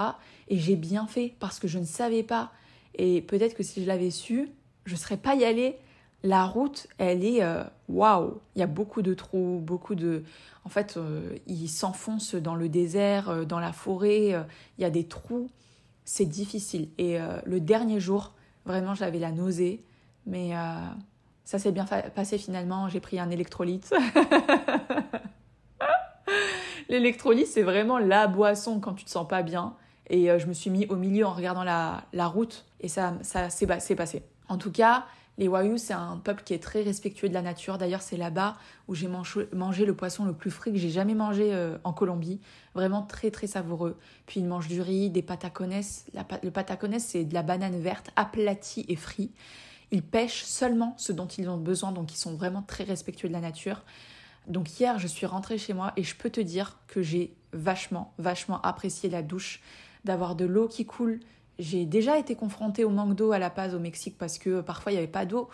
Et 0.48 0.58
j'ai 0.58 0.76
bien 0.76 1.06
fait 1.06 1.32
parce 1.40 1.58
que 1.58 1.66
je 1.68 1.78
ne 1.78 1.86
savais 1.86 2.22
pas. 2.22 2.52
Et 2.96 3.22
peut-être 3.22 3.54
que 3.54 3.62
si 3.62 3.82
je 3.82 3.88
l'avais 3.88 4.10
su, 4.10 4.50
je 4.84 4.94
serais 4.94 5.16
pas 5.16 5.34
y 5.36 5.46
allée. 5.46 5.78
La 6.22 6.44
route, 6.44 6.86
elle 6.98 7.24
est 7.24 7.42
euh, 7.42 7.64
waouh. 7.88 8.42
Il 8.56 8.58
y 8.58 8.62
a 8.62 8.66
beaucoup 8.66 9.00
de 9.00 9.14
trous, 9.14 9.62
beaucoup 9.64 9.94
de. 9.94 10.22
En 10.66 10.68
fait, 10.68 10.98
euh, 10.98 11.34
il 11.46 11.68
s'enfonce 11.68 12.34
dans 12.34 12.56
le 12.56 12.68
désert, 12.68 13.46
dans 13.46 13.58
la 13.58 13.72
forêt. 13.72 14.34
Il 14.76 14.82
y 14.82 14.84
a 14.84 14.90
des 14.90 15.04
trous 15.04 15.48
c'est 16.06 16.24
difficile. 16.24 16.88
Et 16.96 17.20
euh, 17.20 17.38
le 17.44 17.60
dernier 17.60 18.00
jour, 18.00 18.32
vraiment, 18.64 18.94
j'avais 18.94 19.18
la 19.18 19.32
nausée. 19.32 19.84
Mais 20.24 20.56
euh, 20.56 20.80
ça 21.44 21.58
s'est 21.58 21.72
bien 21.72 21.84
passé 21.84 22.38
finalement. 22.38 22.88
J'ai 22.88 23.00
pris 23.00 23.20
un 23.20 23.28
électrolyte. 23.28 23.92
L'électrolyte, 26.88 27.48
c'est 27.48 27.62
vraiment 27.62 27.98
la 27.98 28.28
boisson 28.28 28.80
quand 28.80 28.94
tu 28.94 29.04
te 29.04 29.10
sens 29.10 29.26
pas 29.26 29.42
bien. 29.42 29.74
Et 30.08 30.30
euh, 30.30 30.38
je 30.38 30.46
me 30.46 30.52
suis 30.52 30.70
mis 30.70 30.86
au 30.86 30.96
milieu 30.96 31.26
en 31.26 31.32
regardant 31.32 31.64
la, 31.64 32.04
la 32.12 32.28
route. 32.28 32.64
Et 32.80 32.88
ça, 32.88 33.14
ça 33.22 33.50
s'est 33.50 33.66
passé. 33.66 34.22
En 34.48 34.58
tout 34.58 34.70
cas, 34.70 35.06
les 35.38 35.48
Wayuu, 35.48 35.76
c'est 35.76 35.92
un 35.92 36.16
peuple 36.16 36.42
qui 36.44 36.54
est 36.54 36.62
très 36.62 36.82
respectueux 36.82 37.28
de 37.28 37.34
la 37.34 37.42
nature. 37.42 37.76
D'ailleurs, 37.76 38.00
c'est 38.00 38.16
là-bas 38.16 38.56
où 38.88 38.94
j'ai 38.94 39.08
mangé 39.08 39.84
le 39.84 39.94
poisson 39.94 40.24
le 40.24 40.32
plus 40.32 40.50
frit 40.50 40.72
que 40.72 40.78
j'ai 40.78 40.90
jamais 40.90 41.14
mangé 41.14 41.52
euh, 41.52 41.76
en 41.84 41.92
Colombie. 41.92 42.40
Vraiment 42.74 43.02
très 43.02 43.30
très 43.30 43.46
savoureux. 43.46 43.98
Puis 44.26 44.40
ils 44.40 44.46
mangent 44.46 44.68
du 44.68 44.80
riz, 44.80 45.10
des 45.10 45.22
patacones. 45.22 45.74
le 46.42 46.50
patacones, 46.50 46.98
c'est 46.98 47.24
de 47.24 47.34
la 47.34 47.42
banane 47.42 47.78
verte 47.78 48.10
aplatie 48.16 48.86
et 48.88 48.96
frit. 48.96 49.30
Ils 49.90 50.02
pêchent 50.02 50.44
seulement 50.44 50.94
ce 50.96 51.12
dont 51.12 51.26
ils 51.26 51.48
ont 51.48 51.58
besoin, 51.58 51.92
donc 51.92 52.12
ils 52.12 52.18
sont 52.18 52.34
vraiment 52.34 52.62
très 52.62 52.84
respectueux 52.84 53.28
de 53.28 53.34
la 53.34 53.40
nature. 53.40 53.82
Donc 54.46 54.80
hier, 54.80 54.98
je 54.98 55.06
suis 55.06 55.26
rentrée 55.26 55.58
chez 55.58 55.74
moi 55.74 55.92
et 55.96 56.02
je 56.02 56.16
peux 56.16 56.30
te 56.30 56.40
dire 56.40 56.78
que 56.86 57.02
j'ai 57.02 57.36
vachement, 57.52 58.14
vachement 58.18 58.60
apprécié 58.62 59.10
la 59.10 59.22
douche, 59.22 59.60
d'avoir 60.04 60.34
de 60.34 60.44
l'eau 60.44 60.68
qui 60.68 60.86
coule, 60.86 61.20
j'ai 61.58 61.86
déjà 61.86 62.18
été 62.18 62.34
confrontée 62.34 62.84
au 62.84 62.90
manque 62.90 63.14
d'eau 63.14 63.32
à 63.32 63.38
La 63.38 63.50
Paz 63.50 63.74
au 63.74 63.78
Mexique 63.78 64.16
parce 64.18 64.38
que 64.38 64.60
parfois 64.60 64.92
il 64.92 64.96
n'y 64.96 64.98
avait 64.98 65.06
pas 65.06 65.26
d'eau. 65.26 65.48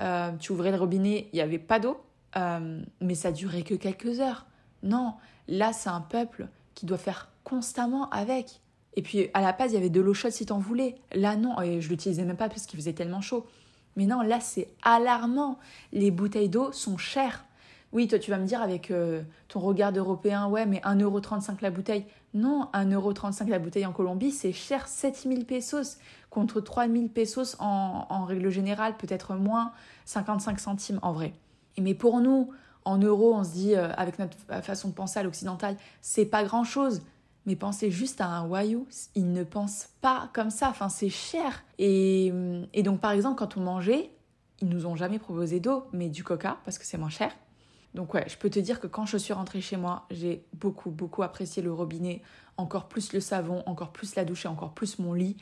Euh, 0.00 0.32
tu 0.38 0.52
ouvrais 0.52 0.70
le 0.70 0.78
robinet, 0.78 1.28
il 1.32 1.36
n'y 1.36 1.42
avait 1.42 1.58
pas 1.58 1.78
d'eau, 1.78 2.00
euh, 2.36 2.80
mais 3.00 3.14
ça 3.14 3.32
durait 3.32 3.62
que 3.62 3.74
quelques 3.74 4.20
heures. 4.20 4.46
Non, 4.82 5.14
là 5.48 5.72
c'est 5.72 5.90
un 5.90 6.00
peuple 6.00 6.48
qui 6.74 6.86
doit 6.86 6.98
faire 6.98 7.30
constamment 7.44 8.08
avec. 8.10 8.60
Et 8.94 9.02
puis 9.02 9.28
à 9.34 9.40
La 9.40 9.52
Paz, 9.52 9.72
il 9.72 9.74
y 9.74 9.78
avait 9.78 9.90
de 9.90 10.00
l'eau 10.00 10.14
chaude 10.14 10.32
si 10.32 10.46
t'en 10.46 10.58
voulais. 10.58 10.96
Là 11.14 11.36
non, 11.36 11.60
et 11.60 11.80
je 11.80 11.88
l'utilisais 11.88 12.24
même 12.24 12.36
pas 12.36 12.48
parce 12.48 12.66
qu'il 12.66 12.78
faisait 12.78 12.94
tellement 12.94 13.20
chaud. 13.20 13.46
Mais 13.96 14.06
non, 14.06 14.22
là 14.22 14.40
c'est 14.40 14.68
alarmant. 14.82 15.58
Les 15.92 16.10
bouteilles 16.10 16.48
d'eau 16.48 16.72
sont 16.72 16.96
chères. 16.96 17.44
Oui, 17.92 18.08
toi 18.08 18.18
tu 18.18 18.30
vas 18.30 18.38
me 18.38 18.46
dire 18.46 18.62
avec 18.62 18.90
euh, 18.90 19.22
ton 19.48 19.60
regard 19.60 19.92
européen, 19.92 20.46
ouais, 20.46 20.64
mais 20.64 20.78
1,35€ 20.78 21.56
la 21.60 21.70
bouteille. 21.70 22.06
Non, 22.34 22.68
1,35€ 22.72 23.48
la 23.48 23.58
bouteille 23.58 23.84
en 23.84 23.92
Colombie, 23.92 24.30
c'est 24.30 24.52
cher, 24.52 24.88
7000 24.88 25.44
pesos 25.44 25.98
contre 26.30 26.60
3000 26.60 27.10
pesos 27.10 27.56
en, 27.58 28.06
en 28.08 28.24
règle 28.24 28.48
générale, 28.48 28.96
peut-être 28.96 29.34
moins, 29.34 29.72
55 30.06 30.58
centimes 30.58 30.98
en 31.02 31.12
vrai. 31.12 31.34
Mais 31.78 31.94
pour 31.94 32.20
nous, 32.20 32.50
en 32.84 32.98
euros, 32.98 33.34
on 33.34 33.44
se 33.44 33.50
dit, 33.50 33.74
euh, 33.74 33.92
avec 33.96 34.18
notre 34.18 34.36
façon 34.62 34.88
de 34.88 34.94
penser 34.94 35.20
à 35.20 35.22
l'occidental, 35.22 35.76
c'est 36.00 36.24
pas 36.24 36.42
grand 36.44 36.64
chose. 36.64 37.02
Mais 37.44 37.56
pensez 37.56 37.90
juste 37.90 38.20
à 38.20 38.26
un 38.26 38.46
wayou, 38.46 38.86
ils 39.14 39.32
ne 39.32 39.42
pensent 39.42 39.88
pas 40.00 40.30
comme 40.32 40.50
ça, 40.50 40.68
enfin 40.68 40.88
c'est 40.88 41.08
cher. 41.08 41.64
Et, 41.78 42.32
et 42.72 42.82
donc 42.84 43.00
par 43.00 43.10
exemple, 43.10 43.36
quand 43.36 43.56
on 43.56 43.60
mangeait, 43.60 44.10
ils 44.60 44.68
nous 44.68 44.86
ont 44.86 44.94
jamais 44.94 45.18
proposé 45.18 45.58
d'eau, 45.58 45.84
mais 45.92 46.08
du 46.08 46.22
coca, 46.22 46.58
parce 46.64 46.78
que 46.78 46.86
c'est 46.86 46.98
moins 46.98 47.10
cher. 47.10 47.32
Donc 47.94 48.14
ouais, 48.14 48.24
je 48.28 48.36
peux 48.36 48.48
te 48.48 48.58
dire 48.58 48.80
que 48.80 48.86
quand 48.86 49.06
je 49.06 49.16
suis 49.16 49.32
rentrée 49.32 49.60
chez 49.60 49.76
moi, 49.76 50.06
j'ai 50.10 50.44
beaucoup, 50.54 50.90
beaucoup 50.90 51.22
apprécié 51.22 51.62
le 51.62 51.72
robinet, 51.72 52.22
encore 52.56 52.88
plus 52.88 53.12
le 53.12 53.20
savon, 53.20 53.62
encore 53.66 53.92
plus 53.92 54.14
la 54.14 54.24
douche 54.24 54.46
encore 54.46 54.72
plus 54.72 54.98
mon 54.98 55.12
lit. 55.12 55.36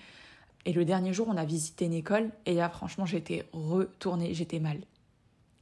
Et 0.66 0.72
le 0.72 0.84
dernier 0.84 1.12
jour, 1.12 1.28
on 1.28 1.36
a 1.36 1.44
visité 1.44 1.86
une 1.86 1.94
école 1.94 2.30
et 2.46 2.54
là, 2.54 2.68
franchement, 2.68 3.06
j'étais 3.06 3.48
retournée, 3.52 4.34
j'étais 4.34 4.58
mal. 4.58 4.78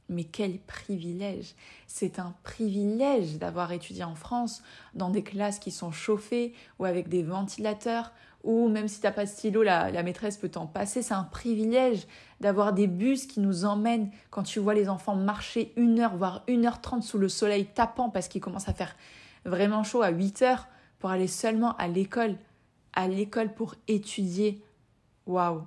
Mais 0.09 0.23
quel 0.23 0.57
privilège 0.59 1.53
C'est 1.85 2.17
un 2.17 2.33
privilège 2.43 3.37
d'avoir 3.37 3.71
étudié 3.71 4.03
en 4.03 4.15
France, 4.15 4.63
dans 4.95 5.11
des 5.11 5.23
classes 5.23 5.59
qui 5.59 5.71
sont 5.71 5.91
chauffées 5.91 6.53
ou 6.79 6.85
avec 6.85 7.07
des 7.07 7.21
ventilateurs, 7.21 8.11
ou 8.43 8.69
même 8.69 8.87
si 8.87 9.01
t'as 9.01 9.11
pas 9.11 9.25
de 9.25 9.29
stylo, 9.29 9.63
la, 9.63 10.03
maîtresse 10.03 10.37
peut 10.37 10.49
t'en 10.49 10.65
passer. 10.65 11.01
C'est 11.01 11.13
un 11.13 11.23
privilège 11.23 12.07
d'avoir 12.39 12.73
des 12.73 12.87
bus 12.87 13.25
qui 13.25 13.39
nous 13.39 13.65
emmènent 13.65 14.11
quand 14.29 14.43
tu 14.43 14.59
vois 14.59 14.73
les 14.73 14.87
enfants 14.87 15.15
marcher 15.15 15.73
une 15.75 15.99
heure, 15.99 16.15
voire 16.15 16.43
une 16.47 16.65
heure 16.65 16.81
trente 16.81 17.03
sous 17.03 17.17
le 17.17 17.29
soleil 17.29 17.65
tapant 17.65 18.09
parce 18.09 18.27
qu'il 18.27 18.41
commence 18.41 18.69
à 18.69 18.73
faire 18.73 18.95
vraiment 19.45 19.83
chaud 19.83 20.01
à 20.01 20.09
8 20.09 20.41
heures 20.43 20.67
pour 20.99 21.09
aller 21.09 21.27
seulement 21.27 21.75
à 21.77 21.87
l'école, 21.87 22.37
à 22.93 23.07
l'école 23.07 23.53
pour 23.53 23.75
étudier. 23.87 24.63
Waouh! 25.25 25.63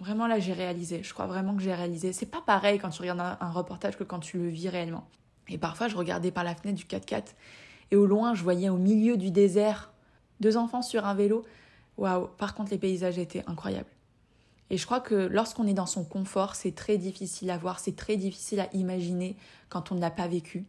Vraiment 0.00 0.26
là, 0.26 0.38
j'ai 0.38 0.52
réalisé. 0.52 1.02
Je 1.02 1.12
crois 1.12 1.26
vraiment 1.26 1.56
que 1.56 1.62
j'ai 1.62 1.74
réalisé. 1.74 2.12
C'est 2.12 2.26
pas 2.26 2.42
pareil 2.44 2.78
quand 2.78 2.90
tu 2.90 3.00
regardes 3.00 3.20
un, 3.20 3.36
un, 3.40 3.50
reportage 3.50 3.96
que 3.96 4.04
quand 4.04 4.20
tu 4.20 4.38
le 4.38 4.48
vis 4.48 4.68
réellement. 4.68 5.08
Et 5.48 5.58
parfois, 5.58 5.88
je 5.88 5.96
regardais 5.96 6.30
par 6.30 6.44
la 6.44 6.54
fenêtre 6.54 6.78
du 6.78 6.84
4x4 6.84 7.24
et 7.90 7.96
au 7.96 8.06
loin, 8.06 8.34
je 8.34 8.42
voyais 8.42 8.68
au 8.68 8.76
milieu 8.76 9.16
du 9.16 9.30
désert 9.30 9.92
deux 10.40 10.56
enfants 10.56 10.82
sur 10.82 11.06
un 11.06 11.14
vélo 11.14 11.44
Waouh, 11.98 12.28
par 12.38 12.54
contre, 12.54 12.70
les 12.70 12.78
paysages 12.78 13.18
étaient 13.18 13.44
incroyables. 13.46 13.90
Et 14.70 14.76
je 14.76 14.86
crois 14.86 15.00
que 15.00 15.14
lorsqu'on 15.14 15.66
est 15.66 15.74
dans 15.74 15.86
son 15.86 16.04
confort, 16.04 16.54
c'est 16.54 16.74
très 16.74 16.96
difficile 16.96 17.50
à 17.50 17.58
voir, 17.58 17.80
c'est 17.80 17.96
très 17.96 18.16
difficile 18.16 18.60
à 18.60 18.68
imaginer 18.74 19.36
quand 19.68 19.90
on 19.90 19.94
ne 19.94 20.00
l'a 20.00 20.10
pas 20.10 20.28
vécu. 20.28 20.64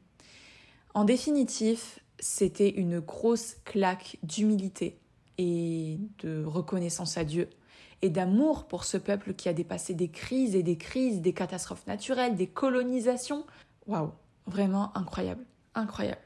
En 0.94 1.04
définitif, 1.04 2.00
c'était 2.18 2.70
une 2.70 3.00
grosse 3.00 3.56
claque 3.64 4.18
d'humilité 4.24 4.98
et 5.38 6.00
de 6.20 6.44
reconnaissance 6.44 7.18
à 7.18 7.24
Dieu 7.24 7.50
et 8.02 8.10
d'amour 8.10 8.66
pour 8.66 8.86
ce 8.86 8.98
peuple 8.98 9.34
qui 9.34 9.50
a 9.50 9.54
dépassé 9.54 9.94
des 9.94 10.10
crises 10.10 10.56
et 10.56 10.64
des 10.64 10.78
crises, 10.78 11.22
des 11.22 11.34
catastrophes 11.34 11.86
naturelles, 11.86 12.36
des 12.36 12.48
colonisations. 12.48 13.46
Waouh, 13.88 14.12
vraiment 14.48 14.96
incroyable, 14.98 15.46
incroyable. 15.76 16.22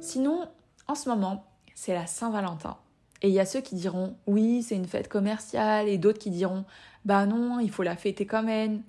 Sinon, 0.00 0.48
en 0.88 0.94
ce 0.94 1.08
moment, 1.08 1.44
c'est 1.76 1.94
la 1.94 2.08
Saint-Valentin. 2.08 2.76
Et 3.22 3.28
il 3.28 3.34
y 3.34 3.38
a 3.38 3.46
ceux 3.46 3.60
qui 3.60 3.76
diront 3.76 4.16
oui, 4.26 4.64
c'est 4.64 4.74
une 4.74 4.86
fête 4.86 5.08
commerciale, 5.08 5.88
et 5.88 5.98
d'autres 5.98 6.18
qui 6.18 6.30
diront 6.30 6.64
bah 7.04 7.24
non, 7.26 7.60
il 7.60 7.70
faut 7.70 7.84
la 7.84 7.94
fêter 7.94 8.26
quand 8.26 8.42
même. 8.42 8.82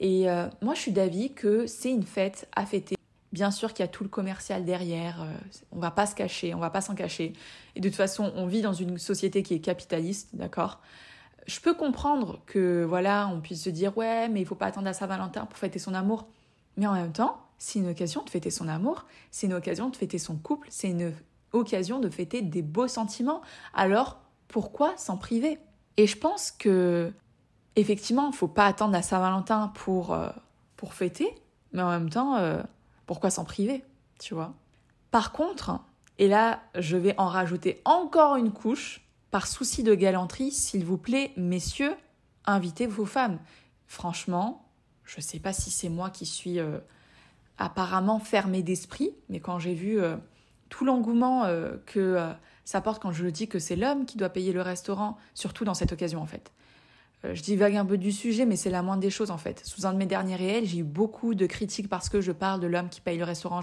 Et 0.00 0.28
euh, 0.28 0.48
moi, 0.62 0.74
je 0.74 0.80
suis 0.80 0.92
d'avis 0.92 1.32
que 1.32 1.66
c'est 1.66 1.90
une 1.90 2.02
fête 2.02 2.48
à 2.56 2.66
fêter. 2.66 2.96
Bien 3.32 3.52
sûr 3.52 3.72
qu'il 3.72 3.84
y 3.84 3.88
a 3.88 3.88
tout 3.88 4.02
le 4.02 4.08
commercial 4.08 4.64
derrière, 4.64 5.22
euh, 5.22 5.32
on 5.70 5.78
va 5.78 5.92
pas 5.92 6.06
se 6.06 6.16
cacher, 6.16 6.52
on 6.54 6.58
va 6.58 6.70
pas 6.70 6.80
s'en 6.80 6.96
cacher. 6.96 7.34
Et 7.76 7.80
de 7.80 7.88
toute 7.88 7.96
façon, 7.96 8.32
on 8.34 8.46
vit 8.46 8.62
dans 8.62 8.72
une 8.72 8.98
société 8.98 9.44
qui 9.44 9.54
est 9.54 9.60
capitaliste, 9.60 10.30
d'accord? 10.32 10.80
Je 11.46 11.60
peux 11.60 11.74
comprendre 11.74 12.40
que 12.46 12.84
voilà, 12.84 13.28
on 13.32 13.40
puisse 13.40 13.62
se 13.62 13.70
dire 13.70 13.96
ouais, 13.96 14.28
mais 14.28 14.40
il 14.40 14.46
faut 14.46 14.54
pas 14.56 14.66
attendre 14.66 14.88
à 14.88 14.92
Saint-Valentin 14.94 15.46
pour 15.46 15.58
fêter 15.58 15.78
son 15.78 15.94
amour. 15.94 16.26
Mais 16.76 16.86
en 16.86 16.94
même 16.94 17.12
temps, 17.12 17.38
c'est 17.58 17.78
une 17.78 17.88
occasion 17.88 18.24
de 18.24 18.30
fêter 18.30 18.50
son 18.50 18.66
amour, 18.66 19.04
c'est 19.30 19.46
une 19.46 19.54
occasion 19.54 19.90
de 19.90 19.96
fêter 19.96 20.18
son 20.18 20.36
couple, 20.36 20.68
c'est 20.70 20.88
une 20.88 21.12
occasion 21.52 21.98
de 21.98 22.08
fêter 22.08 22.42
des 22.42 22.62
beaux 22.62 22.88
sentiments. 22.88 23.40
Alors, 23.74 24.20
pourquoi 24.48 24.96
s'en 24.96 25.16
priver? 25.16 25.58
Et 25.96 26.06
je 26.06 26.16
pense 26.16 26.50
que, 26.50 27.12
effectivement, 27.76 28.32
faut 28.32 28.48
pas 28.48 28.66
attendre 28.66 28.96
à 28.96 29.02
Saint-Valentin 29.02 29.72
pour, 29.74 30.12
euh, 30.12 30.30
pour 30.76 30.94
fêter, 30.94 31.34
mais 31.72 31.82
en 31.82 31.90
même 31.90 32.10
temps, 32.10 32.36
euh, 32.36 32.62
pourquoi 33.06 33.30
s'en 33.30 33.44
priver 33.44 33.84
Tu 34.18 34.34
vois? 34.34 34.54
Par 35.10 35.32
contre, 35.32 35.80
et 36.18 36.28
là, 36.28 36.60
je 36.78 36.96
vais 36.96 37.14
en 37.18 37.28
rajouter 37.28 37.80
encore 37.84 38.36
une 38.36 38.52
couche, 38.52 39.06
par 39.30 39.46
souci 39.46 39.82
de 39.82 39.94
galanterie, 39.94 40.50
s'il 40.50 40.84
vous 40.84 40.98
plaît, 40.98 41.32
messieurs, 41.36 41.94
invitez 42.46 42.86
vos 42.86 43.06
femmes. 43.06 43.38
Franchement, 43.86 44.68
je 45.04 45.20
sais 45.20 45.38
pas 45.38 45.52
si 45.52 45.70
c'est 45.70 45.88
moi 45.88 46.10
qui 46.10 46.26
suis 46.26 46.58
euh, 46.58 46.78
apparemment 47.58 48.18
fermé 48.18 48.62
d'esprit, 48.62 49.12
mais 49.28 49.40
quand 49.40 49.58
j'ai 49.58 49.74
vu 49.74 50.00
tout 50.70 50.86
l'engouement 50.86 51.44
euh, 51.44 51.76
que 51.84 52.00
euh, 52.00 52.32
ça 52.64 52.80
porte 52.80 53.02
quand 53.02 53.12
je 53.12 53.26
dis 53.26 53.48
que 53.48 53.58
c'est 53.58 53.76
l'homme 53.76 54.06
qui 54.06 54.16
doit 54.16 54.30
payer 54.30 54.52
le 54.52 54.62
restaurant, 54.62 55.18
surtout 55.34 55.66
dans 55.66 55.74
cette 55.74 55.92
occasion 55.92 56.22
en 56.22 56.26
fait. 56.26 56.50
Euh, 57.26 57.34
je 57.34 57.42
divague 57.42 57.76
un 57.76 57.84
peu 57.84 57.98
du 57.98 58.12
sujet, 58.12 58.46
mais 58.46 58.56
c'est 58.56 58.70
la 58.70 58.82
moindre 58.82 59.02
des 59.02 59.10
choses 59.10 59.30
en 59.30 59.36
fait. 59.36 59.60
Sous 59.64 59.84
un 59.86 59.92
de 59.92 59.98
mes 59.98 60.06
derniers 60.06 60.36
réels, 60.36 60.64
j'ai 60.64 60.78
eu 60.78 60.84
beaucoup 60.84 61.34
de 61.34 61.44
critiques 61.44 61.88
parce 61.88 62.08
que 62.08 62.22
je 62.22 62.32
parle 62.32 62.60
de 62.60 62.66
l'homme 62.66 62.88
qui 62.88 63.02
paye 63.02 63.18
le 63.18 63.24
restaurant. 63.24 63.60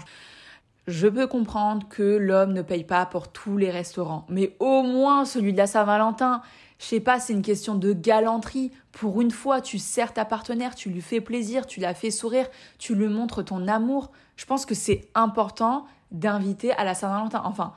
Je 0.86 1.08
peux 1.08 1.26
comprendre 1.26 1.86
que 1.88 2.02
l'homme 2.02 2.52
ne 2.52 2.62
paye 2.62 2.84
pas 2.84 3.04
pour 3.04 3.28
tous 3.28 3.56
les 3.56 3.70
restaurants, 3.70 4.24
mais 4.28 4.56
au 4.58 4.82
moins 4.82 5.24
celui 5.24 5.52
de 5.52 5.58
la 5.58 5.66
Saint-Valentin. 5.66 6.42
Je 6.78 6.84
sais 6.86 7.00
pas, 7.00 7.18
c'est 7.18 7.32
une 7.32 7.42
question 7.42 7.74
de 7.74 7.92
galanterie. 7.92 8.70
Pour 8.92 9.20
une 9.20 9.32
fois, 9.32 9.60
tu 9.60 9.78
sers 9.78 10.14
ta 10.14 10.24
partenaire, 10.24 10.76
tu 10.76 10.90
lui 10.90 11.00
fais 11.00 11.20
plaisir, 11.20 11.66
tu 11.66 11.80
la 11.80 11.92
fais 11.92 12.12
sourire, 12.12 12.46
tu 12.78 12.94
lui 12.94 13.08
montres 13.08 13.44
ton 13.44 13.66
amour. 13.66 14.12
Je 14.36 14.46
pense 14.46 14.64
que 14.64 14.76
c'est 14.76 15.08
important 15.16 15.86
d'inviter 16.10 16.72
à 16.72 16.84
la 16.84 16.94
Saint-Valentin. 16.94 17.42
Enfin, 17.44 17.74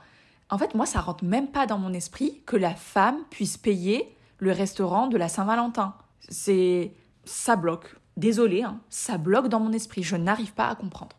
En 0.50 0.58
fait, 0.58 0.74
moi, 0.74 0.86
ça 0.86 1.00
rentre 1.00 1.24
même 1.24 1.48
pas 1.48 1.66
dans 1.66 1.78
mon 1.78 1.92
esprit 1.92 2.42
que 2.46 2.56
la 2.56 2.74
femme 2.74 3.18
puisse 3.30 3.56
payer 3.56 4.14
le 4.38 4.52
restaurant 4.52 5.06
de 5.06 5.16
la 5.16 5.28
Saint-Valentin. 5.28 5.94
C'est. 6.28 6.92
Ça 7.24 7.56
bloque. 7.56 7.96
Désolée, 8.16 8.62
hein, 8.62 8.80
ça 8.90 9.16
bloque 9.16 9.48
dans 9.48 9.60
mon 9.60 9.72
esprit. 9.72 10.02
Je 10.02 10.16
n'arrive 10.16 10.52
pas 10.52 10.68
à 10.68 10.74
comprendre. 10.74 11.16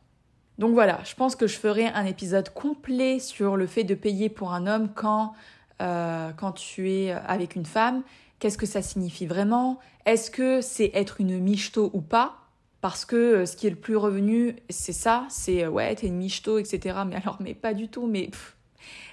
Donc 0.59 0.73
voilà, 0.73 0.99
je 1.03 1.15
pense 1.15 1.35
que 1.35 1.47
je 1.47 1.57
ferai 1.57 1.87
un 1.87 2.05
épisode 2.05 2.49
complet 2.49 3.19
sur 3.19 3.57
le 3.57 3.65
fait 3.65 3.83
de 3.83 3.95
payer 3.95 4.29
pour 4.29 4.53
un 4.53 4.67
homme 4.67 4.89
quand, 4.93 5.33
euh, 5.81 6.31
quand 6.37 6.51
tu 6.51 6.91
es 6.91 7.11
avec 7.11 7.55
une 7.55 7.65
femme. 7.65 8.03
Qu'est-ce 8.37 8.57
que 8.57 8.65
ça 8.65 8.81
signifie 8.81 9.25
vraiment? 9.25 9.79
Est-ce 10.05 10.29
que 10.29 10.61
c'est 10.61 10.91
être 10.93 11.21
une 11.21 11.39
michto 11.39 11.89
ou 11.93 12.01
pas? 12.01 12.42
Parce 12.83 13.05
que 13.05 13.15
euh, 13.15 13.45
ce 13.45 13.55
qui 13.55 13.65
est 13.65 13.69
le 13.69 13.77
plus 13.77 13.95
revenu, 13.95 14.57
c'est 14.69 14.91
ça, 14.91 15.25
c'est 15.29 15.63
euh, 15.63 15.69
ouais, 15.69 15.95
t'es 15.95 16.07
une 16.07 16.17
michto, 16.17 16.57
etc. 16.57 16.97
Mais 17.07 17.15
alors, 17.15 17.37
mais 17.39 17.53
pas 17.53 17.73
du 17.73 17.87
tout, 17.87 18.07
mais 18.07 18.29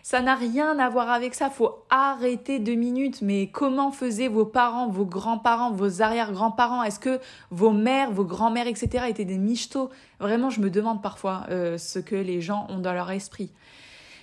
ça 0.03 0.21
n'a 0.23 0.35
rien 0.35 0.77
à 0.81 0.89
voir 0.89 1.09
avec 1.09 1.37
ça. 1.37 1.51
Faut 1.51 1.85
arrêter 1.89 2.59
deux 2.59 2.75
minutes. 2.75 3.23
Mais 3.23 3.47
comment 3.47 3.93
faisaient 3.93 4.27
vos 4.27 4.45
parents, 4.45 4.89
vos 4.89 5.07
grands-parents, 5.07 5.71
vos 5.71 6.03
arrière-grands-parents? 6.03 6.83
Est-ce 6.83 6.99
que 6.99 7.21
vos 7.53 7.71
mères, 7.71 8.11
vos 8.11 8.25
grands-mères, 8.25 8.67
etc. 8.67 9.05
étaient 9.09 9.25
des 9.25 9.39
michtos? 9.39 9.89
Vraiment, 10.19 10.51
je 10.51 10.61
me 10.61 10.69
demande 10.69 11.01
parfois 11.01 11.47
euh, 11.51 11.79
ce 11.79 12.01
que 12.01 12.17
les 12.17 12.41
gens 12.41 12.67
ont 12.71 12.81
dans 12.81 12.93
leur 12.93 13.13
esprit. 13.13 13.53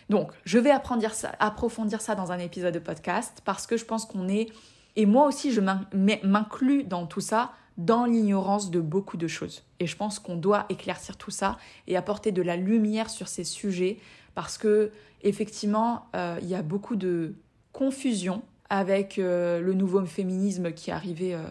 Donc, 0.09 0.31
je 0.43 0.59
vais 0.59 0.71
approfondir 0.71 1.13
ça, 1.13 1.31
approfondir 1.39 2.01
ça 2.01 2.15
dans 2.15 2.33
un 2.33 2.39
épisode 2.39 2.73
de 2.73 2.79
podcast 2.79 3.41
parce 3.45 3.65
que 3.65 3.77
je 3.77 3.85
pense 3.85 4.05
qu'on 4.05 4.27
est, 4.27 4.49
et 4.97 5.05
moi 5.05 5.25
aussi, 5.25 5.53
je 5.53 5.61
m'inclus 5.61 6.83
dans 6.83 7.05
tout 7.05 7.21
ça 7.21 7.53
dans 7.77 8.05
l'ignorance 8.05 8.71
de 8.71 8.79
beaucoup 8.79 9.17
de 9.17 9.27
choses. 9.27 9.63
Et 9.79 9.87
je 9.87 9.95
pense 9.95 10.19
qu'on 10.19 10.35
doit 10.35 10.65
éclaircir 10.69 11.17
tout 11.17 11.31
ça 11.31 11.57
et 11.87 11.95
apporter 11.95 12.31
de 12.31 12.41
la 12.41 12.57
lumière 12.57 13.09
sur 13.09 13.27
ces 13.27 13.43
sujets 13.43 13.97
parce 14.33 14.57
que 14.57 14.91
effectivement, 15.23 16.05
euh, 16.15 16.37
il 16.41 16.47
y 16.47 16.55
a 16.55 16.61
beaucoup 16.61 16.95
de 16.95 17.35
confusion 17.71 18.41
avec 18.69 19.17
euh, 19.17 19.59
le 19.59 19.73
nouveau 19.73 20.03
féminisme 20.05 20.71
qui 20.73 20.89
est 20.89 20.93
arrivé, 20.93 21.33
euh, 21.33 21.43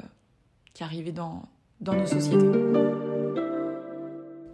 qui 0.75 1.13
dans, 1.13 1.43
dans 1.81 1.95
nos 1.95 2.07
sociétés. 2.07 3.06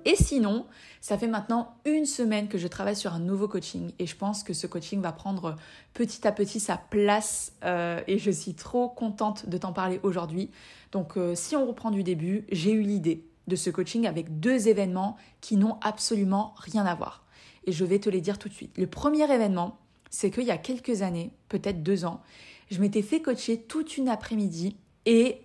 Et 0.05 0.17
sinon, 0.17 0.67
ça 1.01 1.19
fait 1.19 1.27
maintenant 1.27 1.77
une 1.85 2.07
semaine 2.07 2.49
que 2.49 2.59
je 2.59 2.69
travaille 2.69 2.97
sur 2.97 3.12
un 3.12 3.19
nouveau 3.19 3.49
coaching 3.49 3.93
et 3.99 4.07
je 4.07 4.17
pense 4.17 4.43
que 4.43 4.53
ce 4.53 4.67
coaching 4.67 5.01
va 5.01 5.12
prendre 5.12 5.57
petit 5.95 6.27
à 6.27 6.33
petit 6.33 6.61
sa 6.61 6.77
place 6.77 7.53
et 7.62 8.19
je 8.19 8.31
suis 8.31 8.55
trop 8.55 8.88
contente 8.88 9.49
de 9.49 9.59
t'en 9.59 9.73
parler 9.73 10.01
aujourd'hui. 10.03 10.51
Donc 10.93 11.17
euh, 11.17 11.35
si 11.35 11.57
on 11.57 11.67
reprend 11.67 11.91
du 11.91 12.05
début, 12.05 12.45
j'ai 12.53 12.73
eu 12.73 12.83
l'idée 12.83 13.25
de 13.49 13.57
ce 13.57 13.71
coaching 13.71 14.07
avec 14.07 14.38
deux 14.38 14.69
événements 14.69 15.17
qui 15.41 15.57
n'ont 15.57 15.79
absolument 15.81 16.55
rien 16.59 16.87
à 16.87 16.95
voir. 16.95 17.25
Et 17.65 17.73
je 17.73 17.85
vais 17.85 17.99
te 17.99 18.11
les 18.11 18.21
dire 18.21 18.38
tout 18.38 18.49
de 18.49 18.55
suite. 18.55 18.77
Le 18.77 18.87
premier 18.87 19.25
événement, 19.33 19.79
c'est 20.11 20.31
qu'il 20.31 20.45
y 20.45 20.51
a 20.51 20.59
quelques 20.59 21.03
années, 21.03 21.33
peut-être 21.49 21.83
deux 21.83 22.05
ans, 22.05 22.23
je 22.71 22.81
m'étais 22.81 23.03
fait 23.03 23.21
coacher 23.21 23.62
toute 23.62 23.97
une 23.97 24.09
après-midi 24.09 24.77
et 25.07 25.41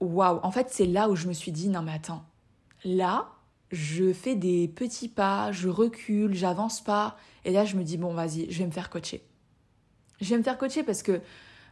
waouh, 0.00 0.38
en 0.42 0.50
fait 0.50 0.68
c'est 0.70 0.86
là 0.86 1.08
où 1.08 1.16
je 1.16 1.26
me 1.26 1.32
suis 1.32 1.52
dit 1.52 1.68
non 1.68 1.82
mais 1.82 1.92
attends, 1.92 2.24
là 2.84 3.28
je 3.72 4.12
fais 4.12 4.36
des 4.36 4.68
petits 4.68 5.08
pas, 5.08 5.50
je 5.50 5.68
recule, 5.68 6.34
j'avance 6.34 6.80
pas 6.82 7.16
et 7.44 7.50
là 7.50 7.64
je 7.64 7.76
me 7.76 7.82
dis 7.82 7.96
bon 7.96 8.14
vas-y, 8.14 8.50
je 8.50 8.58
vais 8.58 8.66
me 8.66 8.70
faire 8.70 8.90
coacher. 8.90 9.24
Je 10.20 10.30
vais 10.30 10.38
me 10.38 10.42
faire 10.44 10.58
coacher 10.58 10.84
parce 10.84 11.02
que 11.02 11.20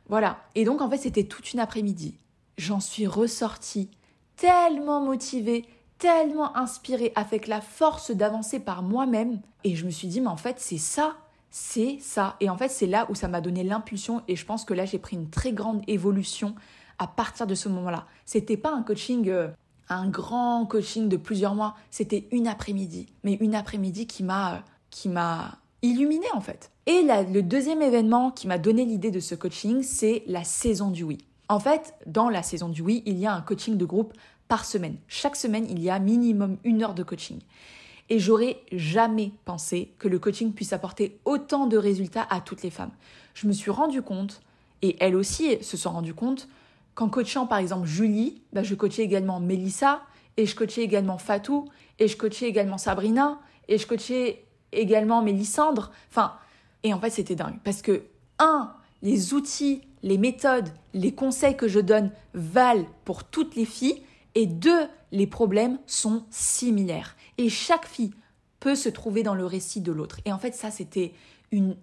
voilà. 0.09 0.41
Et 0.55 0.65
donc 0.65 0.81
en 0.81 0.91
fait 0.91 0.99
c'était 0.99 1.25
toute 1.25 1.53
une 1.53 1.61
après-midi 1.61 2.19
j'en 2.61 2.79
suis 2.79 3.07
ressortie 3.07 3.91
tellement 4.37 5.01
motivée, 5.01 5.65
tellement 5.99 6.57
inspirée, 6.57 7.13
avec 7.17 7.47
la 7.47 7.61
force 7.61 8.11
d'avancer 8.11 8.61
par 8.61 8.83
moi-même. 8.83 9.41
Et 9.65 9.75
je 9.75 9.85
me 9.85 9.91
suis 9.91 10.09
dit, 10.09 10.21
mais 10.21 10.29
en 10.29 10.37
fait, 10.37 10.61
c'est 10.61 10.79
ça, 10.79 11.17
c'est 11.51 11.99
ça. 12.01 12.37
Et 12.41 12.49
en 12.49 12.57
fait, 12.57 12.69
c'est 12.69 12.87
là 12.87 13.07
où 13.11 13.15
ça 13.15 13.29
m'a 13.29 13.41
donné 13.41 13.65
l'impulsion. 13.65 14.23
Et 14.29 14.37
je 14.37 14.45
pense 14.47 14.65
que 14.65 14.75
là, 14.75 14.85
j'ai 14.85 14.99
pris 14.99 15.17
une 15.17 15.31
très 15.31 15.53
grande 15.53 15.83
évolution 15.89 16.55
à 16.99 17.07
partir 17.07 17.47
de 17.47 17.55
ce 17.55 17.69
moment-là. 17.71 18.07
C'était 18.27 18.59
pas 18.59 18.73
un 18.73 18.83
coaching, 18.83 19.29
euh, 19.29 19.49
un 19.91 20.09
grand 20.09 20.65
coaching 20.67 21.09
de 21.09 21.17
plusieurs 21.17 21.55
mois. 21.55 21.77
C'était 21.91 22.27
une 22.31 22.47
après-midi. 22.47 23.07
Mais 23.25 23.35
une 23.35 23.55
après-midi 23.55 24.07
qui 24.07 24.23
m'a, 24.23 24.55
euh, 24.55 24.59
qui 24.91 25.09
m'a 25.09 25.59
illuminée, 25.83 26.31
en 26.33 26.41
fait. 26.41 26.71
Et 26.87 27.03
le 27.03 27.43
deuxième 27.43 27.83
événement 27.83 28.31
qui 28.31 28.47
m'a 28.47 28.59
donné 28.59 28.85
l'idée 28.85 29.11
de 29.11 29.21
ce 29.21 29.35
coaching, 29.35 29.83
c'est 29.83 30.23
la 30.27 30.45
saison 30.45 30.91
du 30.91 31.05
oui. 31.05 31.19
En 31.49 31.61
fait, 31.61 31.95
dans 32.07 32.29
la 32.29 32.43
saison 32.43 32.69
du 32.69 32.83
oui, 32.83 33.03
il 33.07 33.19
y 33.19 33.27
a 33.27 33.35
un 33.35 33.41
coaching 33.41 33.77
de 33.77 33.85
groupe 33.85 34.15
par 34.49 34.65
semaine. 34.65 34.97
Chaque 35.09 35.37
semaine, 35.37 35.67
il 35.69 35.81
y 35.81 35.91
a 35.91 35.99
minimum 35.99 36.57
une 36.65 36.83
heure 36.83 36.95
de 36.95 37.03
coaching. 37.03 37.41
Et 38.09 38.19
j'aurais 38.19 38.61
jamais 38.73 39.33
pensé 39.45 39.93
que 39.99 40.09
le 40.09 40.19
coaching 40.19 40.53
puisse 40.53 40.73
apporter 40.73 41.19
autant 41.25 41.67
de 41.67 41.77
résultats 41.77 42.27
à 42.29 42.41
toutes 42.41 42.63
les 42.63 42.71
femmes. 42.71 42.91
Je 43.35 43.47
me 43.47 43.53
suis 43.53 43.71
rendu 43.71 44.03
compte, 44.03 44.43
et 44.83 44.97
elles 45.01 45.15
aussi 45.15 45.63
se 45.63 45.77
sont 45.77 45.91
rendues 45.91 46.15
compte, 46.15 46.49
qu'en 47.01 47.09
coachant 47.09 47.47
par 47.47 47.57
exemple 47.57 47.87
Julie, 47.87 48.43
bah, 48.53 48.63
je 48.63 48.75
coachais 48.75 49.03
également 49.03 49.41
Melissa, 49.41 50.03
et 50.37 50.45
je 50.45 50.55
coachais 50.55 50.83
également 50.83 51.17
Fatou, 51.17 51.67
et 51.99 52.09
je 52.09 52.17
coachais 52.17 52.47
également 52.47 52.77
Sabrina, 52.77 53.41
et 53.69 53.79
je 53.79 53.87
coachais 53.87 54.45
également 54.71 55.23
Mélissandre. 55.23 55.93
Enfin, 56.11 56.35
et 56.83 56.93
en 56.93 57.01
fait, 57.01 57.09
c'était 57.09 57.35
dingue. 57.35 57.59
Parce 57.65 57.81
que, 57.81 58.03
un, 58.39 58.75
les 59.01 59.33
outils, 59.33 59.81
les 60.03 60.19
méthodes, 60.19 60.69
les 60.93 61.15
conseils 61.15 61.57
que 61.57 61.69
je 61.69 61.81
donne 61.81 62.11
valent 62.35 62.87
pour 63.07 63.25
toutes 63.25 63.57
les 63.57 63.65
filles. 63.65 64.03
Et 64.35 64.47
deux, 64.47 64.87
les 65.11 65.27
problèmes 65.27 65.79
sont 65.87 66.25
similaires. 66.31 67.17
Et 67.39 67.49
chaque 67.49 67.87
fille 67.87 68.13
peut 68.61 68.75
se 68.75 68.91
trouver 68.91 69.23
dans 69.23 69.35
le 69.35 69.47
récit 69.47 69.81
de 69.81 69.91
l'autre. 69.91 70.21
Et 70.27 70.33
en 70.33 70.39
fait, 70.39 70.55
ça, 70.55 70.71
c'était 70.71 71.15
une, 71.51 71.77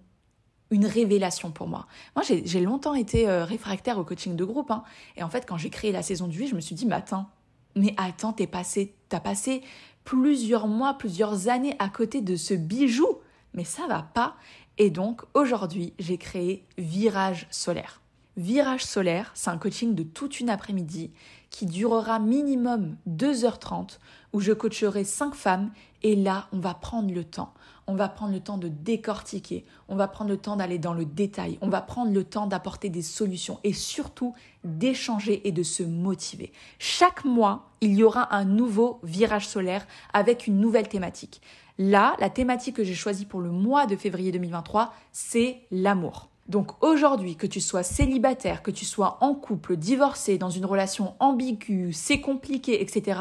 une 0.70 0.86
révélation 0.86 1.50
pour 1.50 1.66
moi. 1.66 1.86
Moi, 2.14 2.24
j'ai 2.26 2.60
longtemps 2.60 2.94
été 2.94 3.28
euh, 3.28 3.44
réfractaire 3.44 3.98
au 3.98 4.04
coaching 4.04 4.36
de 4.36 4.44
groupe. 4.44 4.70
Hein. 4.70 4.84
Et 5.16 5.22
en 5.22 5.30
fait, 5.30 5.46
quand 5.46 5.56
j'ai 5.56 5.70
créé 5.70 5.92
la 5.92 6.02
saison 6.02 6.28
du 6.28 6.38
8, 6.38 6.48
je 6.48 6.54
me 6.54 6.60
suis 6.60 6.74
dit, 6.74 6.86
mais 6.86 6.94
attends, 6.94 7.28
mais 7.74 7.94
attends, 7.96 8.32
t'es 8.32 8.46
passé, 8.46 8.94
t'as 9.08 9.20
passé 9.20 9.62
plusieurs 10.04 10.68
mois, 10.68 10.94
plusieurs 10.94 11.48
années 11.48 11.76
à 11.78 11.88
côté 11.88 12.20
de 12.20 12.36
ce 12.36 12.54
bijou. 12.54 13.18
Mais 13.54 13.64
ça 13.64 13.86
va 13.86 14.02
pas. 14.02 14.36
Et 14.76 14.90
donc 14.90 15.22
aujourd'hui, 15.34 15.92
j'ai 15.98 16.18
créé 16.18 16.64
Virage 16.76 17.46
solaire. 17.50 18.00
Virage 18.36 18.84
solaire, 18.84 19.32
c'est 19.34 19.50
un 19.50 19.58
coaching 19.58 19.94
de 19.94 20.04
toute 20.04 20.38
une 20.38 20.48
après-midi 20.48 21.10
qui 21.50 21.66
durera 21.66 22.20
minimum 22.20 22.96
2h30 23.08 23.98
où 24.32 24.40
je 24.40 24.52
coacherai 24.52 25.02
5 25.02 25.34
femmes 25.34 25.72
et 26.02 26.16
là, 26.16 26.48
on 26.52 26.58
va 26.58 26.74
prendre 26.74 27.12
le 27.12 27.24
temps. 27.24 27.52
On 27.86 27.94
va 27.94 28.08
prendre 28.08 28.34
le 28.34 28.40
temps 28.40 28.58
de 28.58 28.68
décortiquer, 28.68 29.64
on 29.88 29.96
va 29.96 30.08
prendre 30.08 30.28
le 30.30 30.36
temps 30.36 30.56
d'aller 30.56 30.78
dans 30.78 30.92
le 30.92 31.06
détail, 31.06 31.56
on 31.62 31.70
va 31.70 31.80
prendre 31.80 32.12
le 32.12 32.22
temps 32.22 32.46
d'apporter 32.46 32.90
des 32.90 33.00
solutions 33.00 33.60
et 33.64 33.72
surtout 33.72 34.34
d'échanger 34.62 35.48
et 35.48 35.52
de 35.52 35.62
se 35.62 35.82
motiver. 35.82 36.52
Chaque 36.78 37.24
mois, 37.24 37.70
il 37.80 37.94
y 37.94 38.02
aura 38.02 38.34
un 38.34 38.44
nouveau 38.44 39.00
virage 39.02 39.48
solaire 39.48 39.86
avec 40.12 40.46
une 40.46 40.60
nouvelle 40.60 40.88
thématique. 40.88 41.40
Là, 41.78 42.14
la 42.18 42.28
thématique 42.28 42.76
que 42.76 42.84
j'ai 42.84 42.94
choisie 42.94 43.24
pour 43.24 43.40
le 43.40 43.50
mois 43.50 43.86
de 43.86 43.96
février 43.96 44.32
2023, 44.32 44.92
c'est 45.12 45.62
l'amour. 45.70 46.28
Donc 46.48 46.82
aujourd'hui, 46.82 47.36
que 47.36 47.46
tu 47.46 47.60
sois 47.60 47.82
célibataire, 47.82 48.62
que 48.62 48.70
tu 48.70 48.84
sois 48.84 49.16
en 49.20 49.34
couple, 49.34 49.76
divorcé, 49.76 50.36
dans 50.36 50.50
une 50.50 50.66
relation 50.66 51.14
ambiguë, 51.20 51.92
c'est 51.92 52.20
compliqué, 52.20 52.82
etc., 52.82 53.20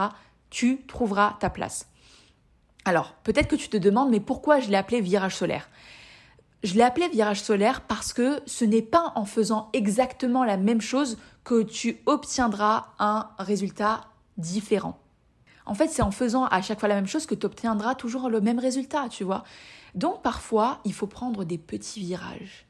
tu 0.50 0.82
trouveras 0.88 1.36
ta 1.40 1.50
place. 1.50 1.88
Alors, 2.88 3.16
peut-être 3.24 3.50
que 3.50 3.58
tu 3.58 3.68
te 3.68 3.76
demandes, 3.76 4.12
mais 4.12 4.22
pourquoi 4.22 4.62
je 4.62 4.70
l'ai 4.70 4.78
appelé 4.78 5.02
virage 5.02 5.36
solaire? 5.36 5.70
Je 6.64 6.74
l'ai 6.76 6.84
appelé 6.84 7.10
virage 7.10 7.42
solaire 7.42 7.82
parce 7.82 8.14
que 8.14 8.40
ce 8.46 8.64
n'est 8.64 8.82
pas 8.82 9.12
en 9.16 9.26
faisant 9.26 9.70
exactement 9.74 10.46
la 10.46 10.56
même 10.56 10.80
chose 10.80 11.18
que 11.44 11.64
tu 11.64 11.98
obtiendras 12.06 12.94
un 12.98 13.30
résultat 13.40 14.06
différent. 14.38 14.98
En 15.66 15.74
fait, 15.74 15.90
c'est 15.90 16.02
en 16.02 16.12
faisant 16.12 16.46
à 16.46 16.62
chaque 16.62 16.80
fois 16.80 16.88
la 16.88 16.96
même 16.96 17.08
chose 17.08 17.26
que 17.26 17.36
tu 17.36 17.46
obtiendras 17.46 17.94
toujours 17.94 18.30
le 18.30 18.40
même 18.40 18.58
résultat, 18.58 19.10
tu 19.10 19.26
vois. 19.26 19.44
Donc 19.94 20.22
parfois, 20.22 20.80
il 20.86 20.94
faut 20.94 21.08
prendre 21.08 21.44
des 21.44 21.58
petits 21.58 22.00
virages, 22.00 22.68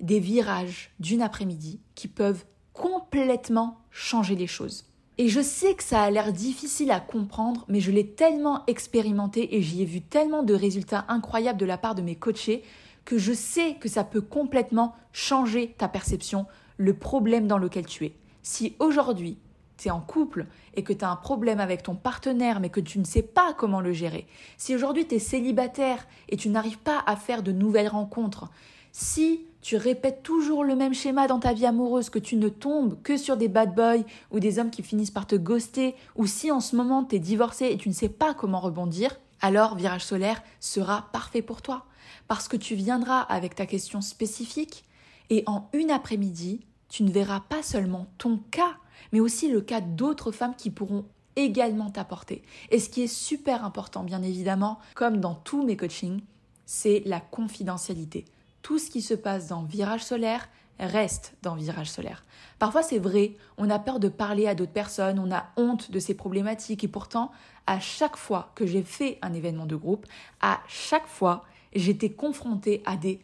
des 0.00 0.18
virages 0.18 0.92
d'une 0.98 1.20
après-midi 1.20 1.78
qui 1.94 2.08
peuvent 2.08 2.46
complètement 2.72 3.82
changer 3.90 4.34
les 4.34 4.46
choses. 4.46 4.87
Et 5.20 5.28
je 5.28 5.40
sais 5.40 5.74
que 5.74 5.82
ça 5.82 6.02
a 6.04 6.10
l'air 6.10 6.32
difficile 6.32 6.92
à 6.92 7.00
comprendre, 7.00 7.64
mais 7.68 7.80
je 7.80 7.90
l'ai 7.90 8.06
tellement 8.06 8.62
expérimenté 8.68 9.56
et 9.56 9.62
j'y 9.62 9.82
ai 9.82 9.84
vu 9.84 10.00
tellement 10.00 10.44
de 10.44 10.54
résultats 10.54 11.04
incroyables 11.08 11.58
de 11.58 11.66
la 11.66 11.76
part 11.76 11.96
de 11.96 12.02
mes 12.02 12.14
coachés 12.14 12.62
que 13.04 13.18
je 13.18 13.32
sais 13.32 13.74
que 13.80 13.88
ça 13.88 14.04
peut 14.04 14.20
complètement 14.20 14.94
changer 15.12 15.74
ta 15.76 15.88
perception, 15.88 16.46
le 16.76 16.94
problème 16.94 17.48
dans 17.48 17.58
lequel 17.58 17.84
tu 17.84 18.04
es. 18.04 18.14
Si 18.42 18.76
aujourd'hui 18.78 19.38
tu 19.76 19.88
es 19.88 19.90
en 19.90 20.00
couple 20.00 20.46
et 20.74 20.84
que 20.84 20.92
tu 20.92 21.04
as 21.04 21.10
un 21.10 21.16
problème 21.16 21.58
avec 21.58 21.82
ton 21.82 21.96
partenaire 21.96 22.60
mais 22.60 22.70
que 22.70 22.80
tu 22.80 23.00
ne 23.00 23.04
sais 23.04 23.22
pas 23.22 23.54
comment 23.54 23.80
le 23.80 23.92
gérer, 23.92 24.28
si 24.56 24.72
aujourd'hui 24.72 25.08
tu 25.08 25.16
es 25.16 25.18
célibataire 25.18 26.06
et 26.28 26.36
tu 26.36 26.48
n'arrives 26.48 26.78
pas 26.78 27.02
à 27.06 27.16
faire 27.16 27.42
de 27.42 27.50
nouvelles 27.50 27.88
rencontres, 27.88 28.50
si 28.92 29.47
tu 29.60 29.76
répètes 29.76 30.22
toujours 30.22 30.64
le 30.64 30.76
même 30.76 30.94
schéma 30.94 31.26
dans 31.26 31.40
ta 31.40 31.52
vie 31.52 31.66
amoureuse, 31.66 32.10
que 32.10 32.18
tu 32.18 32.36
ne 32.36 32.48
tombes 32.48 33.00
que 33.02 33.16
sur 33.16 33.36
des 33.36 33.48
bad 33.48 33.74
boys 33.74 34.04
ou 34.30 34.40
des 34.40 34.58
hommes 34.58 34.70
qui 34.70 34.82
finissent 34.82 35.10
par 35.10 35.26
te 35.26 35.36
ghoster, 35.36 35.94
ou 36.16 36.26
si 36.26 36.50
en 36.50 36.60
ce 36.60 36.76
moment 36.76 37.04
tu 37.04 37.16
es 37.16 37.18
divorcé 37.18 37.66
et 37.66 37.76
tu 37.76 37.88
ne 37.88 37.94
sais 37.94 38.08
pas 38.08 38.34
comment 38.34 38.60
rebondir, 38.60 39.18
alors 39.40 39.76
Virage 39.76 40.04
solaire 40.04 40.42
sera 40.60 41.08
parfait 41.12 41.42
pour 41.42 41.62
toi. 41.62 41.84
Parce 42.26 42.48
que 42.48 42.56
tu 42.56 42.74
viendras 42.74 43.20
avec 43.20 43.54
ta 43.54 43.66
question 43.66 44.00
spécifique 44.00 44.84
et 45.30 45.42
en 45.46 45.68
une 45.72 45.90
après-midi, 45.90 46.60
tu 46.88 47.02
ne 47.02 47.10
verras 47.10 47.40
pas 47.40 47.62
seulement 47.62 48.06
ton 48.18 48.38
cas, 48.50 48.76
mais 49.12 49.20
aussi 49.20 49.50
le 49.50 49.60
cas 49.60 49.80
d'autres 49.80 50.32
femmes 50.32 50.54
qui 50.56 50.70
pourront 50.70 51.04
également 51.36 51.90
t'apporter. 51.90 52.42
Et 52.70 52.80
ce 52.80 52.88
qui 52.88 53.02
est 53.02 53.06
super 53.06 53.64
important, 53.64 54.02
bien 54.02 54.22
évidemment, 54.22 54.78
comme 54.94 55.18
dans 55.18 55.34
tous 55.34 55.62
mes 55.62 55.76
coachings, 55.76 56.20
c'est 56.66 57.02
la 57.06 57.20
confidentialité. 57.20 58.24
Tout 58.68 58.78
ce 58.78 58.90
qui 58.90 59.00
se 59.00 59.14
passe 59.14 59.48
dans 59.48 59.62
Virage 59.62 60.04
solaire 60.04 60.46
reste 60.78 61.32
dans 61.40 61.54
Virage 61.54 61.90
solaire. 61.90 62.26
Parfois 62.58 62.82
c'est 62.82 62.98
vrai, 62.98 63.34
on 63.56 63.70
a 63.70 63.78
peur 63.78 63.98
de 63.98 64.08
parler 64.08 64.46
à 64.46 64.54
d'autres 64.54 64.72
personnes, 64.72 65.18
on 65.18 65.32
a 65.32 65.46
honte 65.56 65.90
de 65.90 65.98
ces 65.98 66.12
problématiques 66.12 66.84
et 66.84 66.88
pourtant, 66.88 67.32
à 67.66 67.80
chaque 67.80 68.18
fois 68.18 68.52
que 68.54 68.66
j'ai 68.66 68.82
fait 68.82 69.16
un 69.22 69.32
événement 69.32 69.64
de 69.64 69.74
groupe, 69.74 70.04
à 70.42 70.60
chaque 70.68 71.06
fois, 71.06 71.46
j'étais 71.74 72.10
confrontée 72.10 72.82
à 72.84 72.98
des 72.98 73.22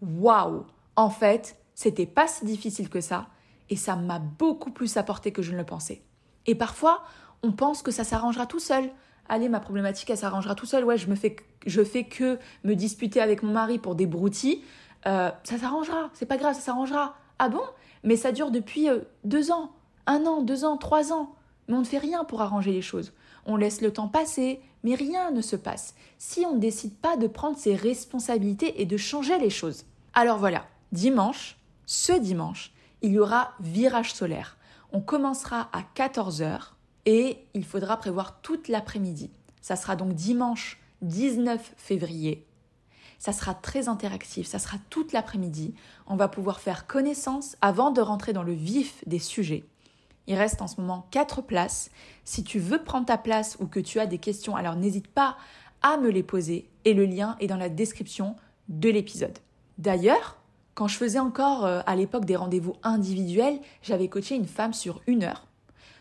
waouh. 0.00 0.64
En 0.96 1.10
fait, 1.10 1.58
c'était 1.74 2.06
pas 2.06 2.26
si 2.26 2.46
difficile 2.46 2.88
que 2.88 3.02
ça 3.02 3.26
et 3.68 3.76
ça 3.76 3.96
m'a 3.96 4.18
beaucoup 4.18 4.70
plus 4.70 4.96
apporté 4.96 5.30
que 5.30 5.42
je 5.42 5.52
ne 5.52 5.58
le 5.58 5.66
pensais. 5.66 6.00
Et 6.46 6.54
parfois, 6.54 7.04
on 7.42 7.52
pense 7.52 7.82
que 7.82 7.90
ça 7.90 8.02
s'arrangera 8.02 8.46
tout 8.46 8.60
seul. 8.60 8.90
Allez, 9.28 9.50
ma 9.50 9.60
problématique, 9.60 10.08
elle 10.08 10.16
s'arrangera 10.16 10.54
tout 10.54 10.66
seul. 10.66 10.84
Ouais, 10.84 10.96
je 10.96 11.08
me 11.08 11.16
fais, 11.16 11.36
je 11.66 11.82
fais 11.82 12.04
que 12.04 12.38
me 12.64 12.74
disputer 12.74 13.20
avec 13.20 13.42
mon 13.42 13.52
mari 13.52 13.78
pour 13.78 13.94
des 13.94 14.06
broutilles. 14.06 14.62
Euh, 15.06 15.30
ça 15.44 15.58
s'arrangera, 15.58 16.10
c'est 16.14 16.26
pas 16.26 16.36
grave, 16.36 16.54
ça 16.54 16.60
s'arrangera. 16.60 17.16
Ah 17.38 17.48
bon? 17.48 17.62
Mais 18.02 18.16
ça 18.16 18.32
dure 18.32 18.50
depuis 18.50 18.88
euh, 18.88 19.00
deux 19.24 19.50
ans, 19.50 19.72
un 20.06 20.26
an, 20.26 20.42
deux 20.42 20.64
ans, 20.64 20.76
trois 20.76 21.12
ans. 21.12 21.34
Mais 21.68 21.74
on 21.74 21.80
ne 21.80 21.84
fait 21.84 21.98
rien 21.98 22.24
pour 22.24 22.42
arranger 22.42 22.72
les 22.72 22.82
choses. 22.82 23.12
On 23.44 23.56
laisse 23.56 23.80
le 23.80 23.92
temps 23.92 24.08
passer, 24.08 24.60
mais 24.82 24.94
rien 24.94 25.30
ne 25.30 25.40
se 25.40 25.56
passe 25.56 25.94
si 26.18 26.44
on 26.46 26.54
ne 26.54 26.60
décide 26.60 26.96
pas 26.96 27.16
de 27.16 27.26
prendre 27.26 27.58
ses 27.58 27.74
responsabilités 27.74 28.80
et 28.80 28.86
de 28.86 28.96
changer 28.96 29.38
les 29.38 29.50
choses. 29.50 29.84
Alors 30.14 30.38
voilà, 30.38 30.66
dimanche, 30.92 31.58
ce 31.86 32.12
dimanche, 32.12 32.72
il 33.02 33.12
y 33.12 33.18
aura 33.18 33.52
virage 33.60 34.14
solaire. 34.14 34.56
On 34.92 35.00
commencera 35.00 35.68
à 35.72 35.82
14h 35.94 36.70
et 37.04 37.38
il 37.54 37.64
faudra 37.64 37.96
prévoir 37.96 38.40
toute 38.40 38.68
l'après-midi. 38.68 39.30
Ça 39.60 39.76
sera 39.76 39.96
donc 39.96 40.14
dimanche 40.14 40.80
19 41.02 41.74
février 41.76 42.46
ça 43.18 43.32
sera 43.32 43.54
très 43.54 43.88
interactif, 43.88 44.46
ça 44.46 44.58
sera 44.58 44.78
toute 44.90 45.12
l'après-midi. 45.12 45.74
On 46.06 46.16
va 46.16 46.28
pouvoir 46.28 46.60
faire 46.60 46.86
connaissance 46.86 47.56
avant 47.60 47.90
de 47.90 48.00
rentrer 48.00 48.32
dans 48.32 48.42
le 48.42 48.52
vif 48.52 49.02
des 49.06 49.18
sujets. 49.18 49.64
Il 50.26 50.34
reste 50.34 50.60
en 50.60 50.66
ce 50.66 50.80
moment 50.80 51.06
quatre 51.10 51.40
places. 51.40 51.90
Si 52.24 52.42
tu 52.42 52.58
veux 52.58 52.82
prendre 52.82 53.06
ta 53.06 53.18
place 53.18 53.56
ou 53.60 53.66
que 53.66 53.80
tu 53.80 54.00
as 54.00 54.06
des 54.06 54.18
questions, 54.18 54.56
alors 54.56 54.76
n'hésite 54.76 55.06
pas 55.06 55.36
à 55.82 55.96
me 55.96 56.10
les 56.10 56.22
poser 56.22 56.68
et 56.84 56.94
le 56.94 57.04
lien 57.04 57.36
est 57.40 57.46
dans 57.46 57.56
la 57.56 57.68
description 57.68 58.36
de 58.68 58.88
l'épisode. 58.88 59.38
D'ailleurs, 59.78 60.38
quand 60.74 60.88
je 60.88 60.96
faisais 60.96 61.18
encore 61.18 61.64
euh, 61.64 61.80
à 61.86 61.96
l'époque 61.96 62.24
des 62.24 62.36
rendez-vous 62.36 62.74
individuels, 62.82 63.60
j'avais 63.82 64.08
coaché 64.08 64.34
une 64.34 64.46
femme 64.46 64.72
sur 64.72 65.00
une 65.06 65.22
heure. 65.22 65.46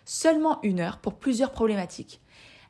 Seulement 0.05 0.59
une 0.63 0.79
heure 0.79 0.97
pour 0.97 1.13
plusieurs 1.15 1.51
problématiques. 1.51 2.19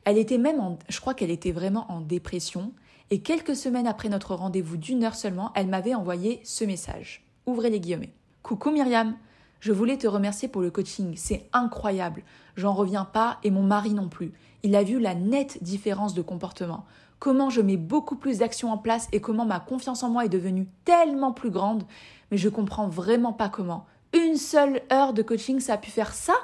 Elle 0.04 0.18
était 0.18 0.38
même 0.38 0.60
en, 0.60 0.78
je 0.88 1.00
crois 1.00 1.14
qu'elle 1.14 1.30
était 1.30 1.52
vraiment 1.52 1.90
en 1.90 2.00
dépression 2.00 2.72
et 3.10 3.20
quelques 3.20 3.56
semaines 3.56 3.86
après 3.86 4.08
notre 4.08 4.34
rendez-vous 4.34 4.76
d'une 4.76 5.04
heure 5.04 5.14
seulement, 5.14 5.52
elle 5.54 5.68
m'avait 5.68 5.94
envoyé 5.94 6.40
ce 6.44 6.64
message. 6.64 7.24
Ouvrez 7.46 7.70
les 7.70 7.80
guillemets. 7.80 8.12
Coucou 8.42 8.70
Myriam, 8.70 9.16
je 9.60 9.72
voulais 9.72 9.96
te 9.96 10.06
remercier 10.06 10.48
pour 10.48 10.62
le 10.62 10.70
coaching, 10.70 11.14
c'est 11.16 11.48
incroyable. 11.52 12.22
J'en 12.56 12.72
reviens 12.72 13.04
pas 13.04 13.38
et 13.44 13.50
mon 13.50 13.62
mari 13.62 13.94
non 13.94 14.08
plus. 14.08 14.32
Il 14.62 14.74
a 14.74 14.82
vu 14.82 14.98
la 14.98 15.14
nette 15.14 15.62
différence 15.62 16.14
de 16.14 16.22
comportement. 16.22 16.84
Comment 17.18 17.48
je 17.48 17.60
mets 17.60 17.76
beaucoup 17.76 18.16
plus 18.16 18.38
d'actions 18.38 18.72
en 18.72 18.78
place 18.78 19.08
et 19.12 19.20
comment 19.20 19.46
ma 19.46 19.60
confiance 19.60 20.02
en 20.02 20.10
moi 20.10 20.24
est 20.24 20.30
devenue 20.30 20.68
tellement 20.84 21.32
plus 21.32 21.50
grande, 21.50 21.84
mais 22.30 22.36
je 22.36 22.48
comprends 22.48 22.88
vraiment 22.88 23.32
pas 23.32 23.48
comment. 23.48 23.86
Une 24.12 24.36
seule 24.36 24.82
heure 24.92 25.12
de 25.12 25.22
coaching, 25.22 25.60
ça 25.60 25.74
a 25.74 25.78
pu 25.78 25.90
faire 25.90 26.12
ça 26.12 26.34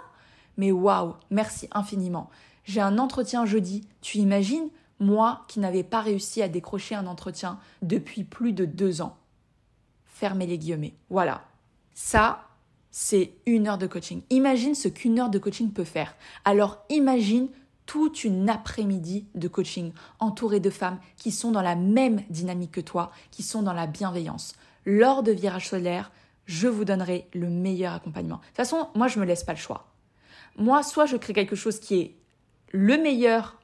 Mais 0.56 0.72
waouh, 0.72 1.14
merci 1.30 1.68
infiniment. 1.72 2.30
J'ai 2.64 2.80
un 2.80 2.98
entretien 2.98 3.44
jeudi, 3.44 3.82
tu 4.00 4.18
imagines 4.18 4.68
moi 5.02 5.44
qui 5.48 5.60
n'avais 5.60 5.82
pas 5.82 6.00
réussi 6.00 6.42
à 6.42 6.48
décrocher 6.48 6.94
un 6.94 7.06
entretien 7.06 7.58
depuis 7.82 8.24
plus 8.24 8.52
de 8.52 8.64
deux 8.64 9.02
ans. 9.02 9.16
Fermez 10.04 10.46
les 10.46 10.58
guillemets. 10.58 10.94
Voilà. 11.10 11.42
Ça, 11.94 12.48
c'est 12.90 13.32
une 13.46 13.66
heure 13.68 13.78
de 13.78 13.86
coaching. 13.86 14.22
Imagine 14.30 14.74
ce 14.74 14.88
qu'une 14.88 15.18
heure 15.18 15.30
de 15.30 15.38
coaching 15.38 15.72
peut 15.72 15.84
faire. 15.84 16.14
Alors 16.44 16.84
imagine 16.88 17.48
toute 17.86 18.24
une 18.24 18.48
après-midi 18.48 19.26
de 19.34 19.48
coaching 19.48 19.92
entourée 20.20 20.60
de 20.60 20.70
femmes 20.70 20.98
qui 21.16 21.32
sont 21.32 21.50
dans 21.50 21.62
la 21.62 21.74
même 21.74 22.22
dynamique 22.30 22.72
que 22.72 22.80
toi, 22.80 23.10
qui 23.30 23.42
sont 23.42 23.62
dans 23.62 23.72
la 23.72 23.86
bienveillance. 23.86 24.54
Lors 24.86 25.22
de 25.22 25.32
Virage 25.32 25.68
solaire, 25.68 26.12
je 26.46 26.68
vous 26.68 26.84
donnerai 26.84 27.28
le 27.34 27.48
meilleur 27.48 27.94
accompagnement. 27.94 28.36
De 28.36 28.46
toute 28.46 28.56
façon, 28.56 28.88
moi, 28.94 29.08
je 29.08 29.18
ne 29.18 29.22
me 29.24 29.28
laisse 29.28 29.44
pas 29.44 29.52
le 29.52 29.58
choix. 29.58 29.88
Moi, 30.56 30.82
soit 30.82 31.06
je 31.06 31.16
crée 31.16 31.32
quelque 31.32 31.56
chose 31.56 31.80
qui 31.80 32.00
est 32.00 32.16
le 32.72 32.96
meilleur 32.96 33.58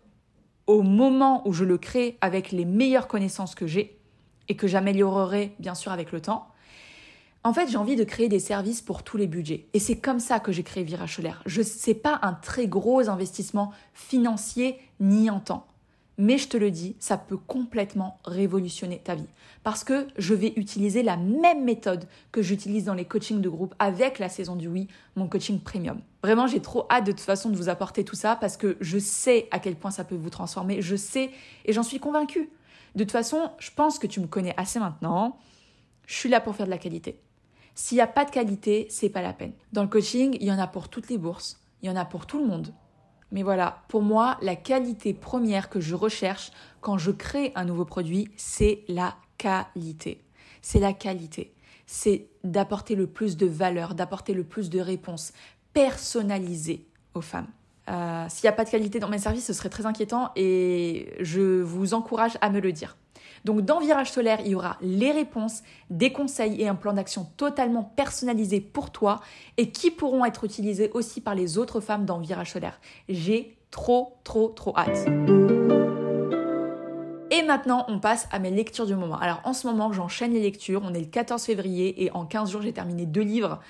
au 0.68 0.82
moment 0.82 1.42
où 1.48 1.52
je 1.52 1.64
le 1.64 1.78
crée 1.78 2.18
avec 2.20 2.52
les 2.52 2.64
meilleures 2.64 3.08
connaissances 3.08 3.56
que 3.56 3.66
j'ai 3.66 3.98
et 4.48 4.54
que 4.54 4.68
j'améliorerai 4.68 5.54
bien 5.58 5.74
sûr 5.74 5.90
avec 5.90 6.12
le 6.12 6.20
temps. 6.20 6.46
En 7.42 7.54
fait, 7.54 7.68
j'ai 7.68 7.78
envie 7.78 7.96
de 7.96 8.04
créer 8.04 8.28
des 8.28 8.38
services 8.38 8.82
pour 8.82 9.02
tous 9.02 9.16
les 9.16 9.26
budgets. 9.26 9.66
Et 9.72 9.78
c'est 9.78 9.98
comme 9.98 10.20
ça 10.20 10.40
que 10.40 10.52
j'ai 10.52 10.62
créé 10.62 10.84
Virage 10.84 11.16
Solaire. 11.16 11.42
Je 11.46 11.62
sais 11.62 11.94
pas 11.94 12.18
un 12.22 12.34
très 12.34 12.66
gros 12.66 13.08
investissement 13.08 13.72
financier 13.94 14.78
ni 15.00 15.30
en 15.30 15.40
temps. 15.40 15.67
Mais 16.18 16.36
je 16.36 16.48
te 16.48 16.56
le 16.56 16.72
dis, 16.72 16.96
ça 16.98 17.16
peut 17.16 17.36
complètement 17.36 18.18
révolutionner 18.24 18.98
ta 18.98 19.14
vie. 19.14 19.28
Parce 19.62 19.84
que 19.84 20.08
je 20.18 20.34
vais 20.34 20.52
utiliser 20.56 21.04
la 21.04 21.16
même 21.16 21.64
méthode 21.64 22.08
que 22.32 22.42
j'utilise 22.42 22.84
dans 22.84 22.94
les 22.94 23.04
coachings 23.04 23.40
de 23.40 23.48
groupe 23.48 23.74
avec 23.78 24.18
la 24.18 24.28
saison 24.28 24.56
du 24.56 24.66
oui, 24.66 24.88
mon 25.14 25.28
coaching 25.28 25.60
premium. 25.60 26.00
Vraiment, 26.22 26.48
j'ai 26.48 26.60
trop 26.60 26.86
hâte 26.90 27.06
de 27.06 27.12
toute 27.12 27.20
façon 27.20 27.50
de 27.50 27.56
vous 27.56 27.68
apporter 27.68 28.04
tout 28.04 28.16
ça 28.16 28.34
parce 28.34 28.56
que 28.56 28.76
je 28.80 28.98
sais 28.98 29.46
à 29.52 29.60
quel 29.60 29.76
point 29.76 29.92
ça 29.92 30.02
peut 30.02 30.16
vous 30.16 30.30
transformer. 30.30 30.82
Je 30.82 30.96
sais 30.96 31.30
et 31.64 31.72
j'en 31.72 31.84
suis 31.84 32.00
convaincue. 32.00 32.50
De 32.96 33.04
toute 33.04 33.12
façon, 33.12 33.50
je 33.58 33.70
pense 33.70 34.00
que 34.00 34.08
tu 34.08 34.20
me 34.20 34.26
connais 34.26 34.54
assez 34.56 34.80
maintenant. 34.80 35.38
Je 36.06 36.14
suis 36.14 36.28
là 36.28 36.40
pour 36.40 36.56
faire 36.56 36.66
de 36.66 36.70
la 36.70 36.78
qualité. 36.78 37.20
S'il 37.76 37.96
n'y 37.96 38.02
a 38.02 38.08
pas 38.08 38.24
de 38.24 38.32
qualité, 38.32 38.88
c'est 38.90 39.08
pas 39.08 39.22
la 39.22 39.32
peine. 39.32 39.52
Dans 39.72 39.82
le 39.82 39.88
coaching, 39.88 40.36
il 40.40 40.46
y 40.48 40.50
en 40.50 40.58
a 40.58 40.66
pour 40.66 40.88
toutes 40.88 41.10
les 41.10 41.18
bourses. 41.18 41.60
Il 41.82 41.88
y 41.88 41.92
en 41.92 41.96
a 41.96 42.04
pour 42.04 42.26
tout 42.26 42.40
le 42.40 42.46
monde. 42.46 42.72
Mais 43.30 43.42
voilà, 43.42 43.82
pour 43.88 44.02
moi, 44.02 44.38
la 44.40 44.56
qualité 44.56 45.12
première 45.12 45.68
que 45.68 45.80
je 45.80 45.94
recherche 45.94 46.50
quand 46.80 46.98
je 46.98 47.10
crée 47.10 47.52
un 47.54 47.64
nouveau 47.64 47.84
produit, 47.84 48.30
c'est 48.36 48.84
la 48.88 49.16
qualité. 49.36 50.24
C'est 50.62 50.80
la 50.80 50.92
qualité. 50.92 51.52
C'est 51.86 52.28
d'apporter 52.44 52.94
le 52.94 53.06
plus 53.06 53.36
de 53.36 53.46
valeur, 53.46 53.94
d'apporter 53.94 54.34
le 54.34 54.44
plus 54.44 54.70
de 54.70 54.80
réponses 54.80 55.32
personnalisées 55.72 56.86
aux 57.14 57.20
femmes. 57.20 57.48
Euh, 57.88 58.26
s'il 58.28 58.44
n'y 58.44 58.48
a 58.48 58.52
pas 58.52 58.64
de 58.64 58.70
qualité 58.70 58.98
dans 58.98 59.08
mes 59.08 59.18
services, 59.18 59.46
ce 59.46 59.52
serait 59.52 59.70
très 59.70 59.86
inquiétant 59.86 60.30
et 60.36 61.14
je 61.20 61.62
vous 61.62 61.94
encourage 61.94 62.36
à 62.40 62.50
me 62.50 62.60
le 62.60 62.72
dire. 62.72 62.96
Donc 63.44 63.62
dans 63.62 63.80
Virage 63.80 64.10
solaire, 64.10 64.40
il 64.44 64.52
y 64.52 64.54
aura 64.54 64.76
les 64.80 65.12
réponses, 65.12 65.62
des 65.90 66.12
conseils 66.12 66.60
et 66.60 66.68
un 66.68 66.74
plan 66.74 66.92
d'action 66.92 67.26
totalement 67.36 67.82
personnalisé 67.82 68.60
pour 68.60 68.90
toi 68.90 69.20
et 69.56 69.70
qui 69.70 69.90
pourront 69.90 70.24
être 70.24 70.44
utilisés 70.44 70.90
aussi 70.94 71.20
par 71.20 71.34
les 71.34 71.58
autres 71.58 71.80
femmes 71.80 72.04
dans 72.04 72.18
Virage 72.18 72.52
solaire. 72.52 72.80
J'ai 73.08 73.56
trop, 73.70 74.16
trop, 74.24 74.48
trop 74.48 74.76
hâte. 74.76 75.06
Et 77.30 77.42
maintenant, 77.42 77.84
on 77.88 78.00
passe 78.00 78.26
à 78.32 78.38
mes 78.38 78.50
lectures 78.50 78.86
du 78.86 78.94
moment. 78.94 79.18
Alors 79.18 79.40
en 79.44 79.52
ce 79.52 79.66
moment, 79.66 79.92
j'enchaîne 79.92 80.32
les 80.32 80.40
lectures. 80.40 80.82
On 80.84 80.94
est 80.94 81.00
le 81.00 81.06
14 81.06 81.42
février 81.42 82.04
et 82.04 82.10
en 82.12 82.24
15 82.24 82.50
jours, 82.50 82.62
j'ai 82.62 82.72
terminé 82.72 83.06
deux 83.06 83.22
livres. 83.22 83.60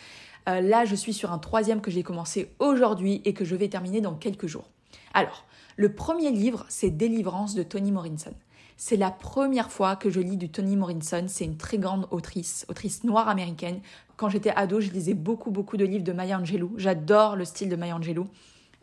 Euh, 0.48 0.61
là, 0.61 0.85
je 0.85 0.94
suis 0.94 1.12
sur 1.12 1.33
un 1.33 1.38
troisième 1.38 1.81
que 1.81 1.90
j'ai 1.90 2.02
commencé 2.02 2.54
aujourd'hui 2.59 3.20
et 3.24 3.35
que 3.35 3.44
je 3.44 3.57
vais 3.57 3.68
terminer 3.68 4.00
dans 4.00 4.14
quelques 4.14 4.46
jours. 4.46 4.70
Alors, 5.12 5.44
le 5.76 5.92
premier 5.92 6.31
livre, 6.31 6.64
c'est 6.68 6.90
Délivrance 6.90 7.54
de 7.54 7.62
Toni 7.62 7.92
Morrison. 7.92 8.33
C'est 8.80 8.96
la 8.96 9.10
première 9.10 9.72
fois 9.72 9.96
que 9.96 10.08
je 10.08 10.20
lis 10.20 10.36
du 10.36 10.50
Toni 10.50 10.76
Morrison. 10.76 11.24
C'est 11.26 11.44
une 11.44 11.56
très 11.56 11.78
grande 11.78 12.06
autrice, 12.12 12.64
autrice 12.68 13.02
noire 13.02 13.28
américaine. 13.28 13.80
Quand 14.16 14.28
j'étais 14.28 14.50
ado, 14.50 14.80
je 14.80 14.90
lisais 14.90 15.14
beaucoup, 15.14 15.50
beaucoup 15.50 15.76
de 15.76 15.84
livres 15.84 16.04
de 16.04 16.12
Maya 16.12 16.38
Angelou. 16.38 16.74
J'adore 16.76 17.34
le 17.34 17.44
style 17.44 17.68
de 17.70 17.74
Maya 17.74 17.96
Angelou. 17.96 18.28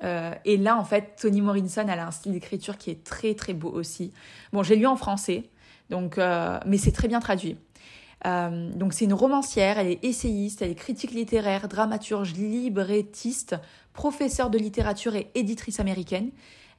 Euh, 0.03 0.33
et 0.43 0.57
là, 0.57 0.77
en 0.77 0.83
fait, 0.83 1.15
Toni 1.21 1.39
Morrison, 1.39 1.85
elle 1.87 1.99
a 1.99 2.07
un 2.07 2.11
style 2.11 2.33
d'écriture 2.33 2.77
qui 2.77 2.91
est 2.91 3.05
très, 3.05 3.35
très 3.35 3.53
beau 3.53 3.69
aussi. 3.69 4.11
Bon, 4.51 4.63
j'ai 4.63 4.75
lu 4.75 4.85
en 4.85 4.97
français, 4.97 5.43
donc, 5.89 6.17
euh, 6.17 6.59
mais 6.65 6.77
c'est 6.77 6.91
très 6.91 7.07
bien 7.07 7.21
traduit. 7.21 7.57
Euh, 8.25 8.71
donc 8.71 8.93
c'est 8.93 9.05
une 9.05 9.13
romancière, 9.13 9.79
elle 9.79 9.87
est 9.87 10.03
essayiste, 10.03 10.61
elle 10.61 10.71
est 10.71 10.75
critique 10.75 11.11
littéraire, 11.11 11.69
dramaturge, 11.69 12.33
librettiste, 12.33 13.55
professeure 13.93 14.49
de 14.49 14.57
littérature 14.57 15.15
et 15.15 15.31
éditrice 15.35 15.79
américaine. 15.79 16.31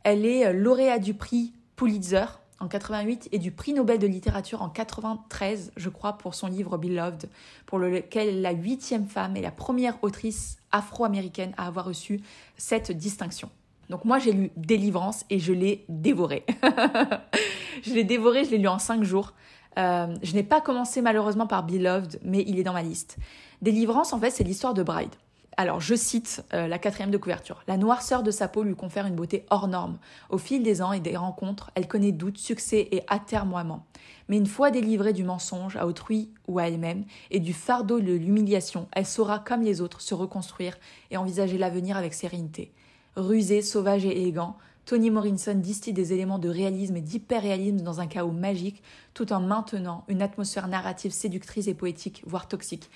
Elle 0.02 0.26
est 0.26 0.52
lauréate 0.52 1.02
du 1.02 1.14
prix 1.14 1.54
Pulitzer 1.76 2.26
en 2.58 2.68
88 2.68 3.28
et 3.32 3.38
du 3.38 3.50
prix 3.50 3.72
Nobel 3.74 3.98
de 3.98 4.06
littérature 4.06 4.62
en 4.62 4.68
93, 4.68 5.72
je 5.76 5.88
crois, 5.88 6.14
pour 6.14 6.34
son 6.34 6.46
livre 6.46 6.78
Beloved, 6.78 7.28
pour 7.66 7.78
lequel 7.78 8.40
la 8.40 8.52
huitième 8.52 9.06
femme 9.06 9.36
est 9.36 9.42
la 9.42 9.50
première 9.50 10.02
autrice 10.02 10.56
afro-américaine 10.72 11.52
à 11.56 11.66
avoir 11.66 11.84
reçu 11.84 12.20
cette 12.56 12.92
distinction. 12.92 13.50
Donc 13.90 14.04
moi 14.04 14.18
j'ai 14.18 14.32
lu 14.32 14.50
Délivrance 14.56 15.24
et 15.30 15.38
je 15.38 15.52
l'ai 15.52 15.84
dévoré. 15.88 16.44
je 17.82 17.92
l'ai 17.92 18.04
dévoré, 18.04 18.44
je 18.44 18.50
l'ai 18.50 18.58
lu 18.58 18.68
en 18.68 18.78
5 18.78 19.04
jours. 19.04 19.32
Euh, 19.78 20.14
je 20.22 20.34
n'ai 20.34 20.42
pas 20.42 20.60
commencé 20.60 21.02
malheureusement 21.02 21.46
par 21.46 21.62
Beloved, 21.62 22.18
mais 22.22 22.42
il 22.46 22.58
est 22.58 22.62
dans 22.62 22.72
ma 22.72 22.82
liste. 22.82 23.18
Délivrance, 23.62 24.12
en 24.12 24.18
fait, 24.18 24.30
c'est 24.30 24.44
l'histoire 24.44 24.74
de 24.74 24.82
Bride. 24.82 25.14
Alors, 25.58 25.80
je 25.80 25.94
cite 25.94 26.44
euh, 26.52 26.68
la 26.68 26.78
quatrième 26.78 27.10
de 27.10 27.16
couverture. 27.16 27.62
La 27.66 27.78
noirceur 27.78 28.22
de 28.22 28.30
sa 28.30 28.46
peau 28.46 28.62
lui 28.62 28.74
confère 28.74 29.06
une 29.06 29.14
beauté 29.14 29.46
hors 29.48 29.68
norme. 29.68 29.96
Au 30.28 30.36
fil 30.36 30.62
des 30.62 30.82
ans 30.82 30.92
et 30.92 31.00
des 31.00 31.16
rencontres, 31.16 31.70
elle 31.74 31.88
connaît 31.88 32.12
doute, 32.12 32.36
succès 32.36 32.88
et 32.92 33.04
atermoiement. 33.08 33.86
Mais 34.28 34.36
une 34.36 34.46
fois 34.46 34.70
délivrée 34.70 35.14
du 35.14 35.24
mensonge 35.24 35.76
à 35.76 35.86
autrui 35.86 36.30
ou 36.46 36.58
à 36.58 36.68
elle-même 36.68 37.06
et 37.30 37.40
du 37.40 37.54
fardeau 37.54 38.00
de 38.00 38.12
l'humiliation, 38.12 38.86
elle 38.92 39.06
saura, 39.06 39.38
comme 39.38 39.62
les 39.62 39.80
autres, 39.80 40.02
se 40.02 40.12
reconstruire 40.14 40.76
et 41.10 41.16
envisager 41.16 41.56
l'avenir 41.56 41.96
avec 41.96 42.12
sérénité. 42.12 42.70
Rusé, 43.16 43.62
sauvage 43.62 44.04
et 44.04 44.20
élégant, 44.20 44.58
Tony 44.84 45.10
Morrison 45.10 45.54
distille 45.54 45.94
des 45.94 46.12
éléments 46.12 46.38
de 46.38 46.50
réalisme 46.50 46.96
et 46.96 47.00
d'hyperréalisme 47.00 47.80
dans 47.80 48.00
un 48.00 48.06
chaos 48.06 48.30
magique, 48.30 48.82
tout 49.14 49.32
en 49.32 49.40
maintenant 49.40 50.04
une 50.08 50.20
atmosphère 50.20 50.68
narrative 50.68 51.12
séductrice 51.12 51.66
et 51.66 51.74
poétique, 51.74 52.22
voire 52.26 52.46
toxique. 52.46 52.90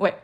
Ouais, 0.00 0.14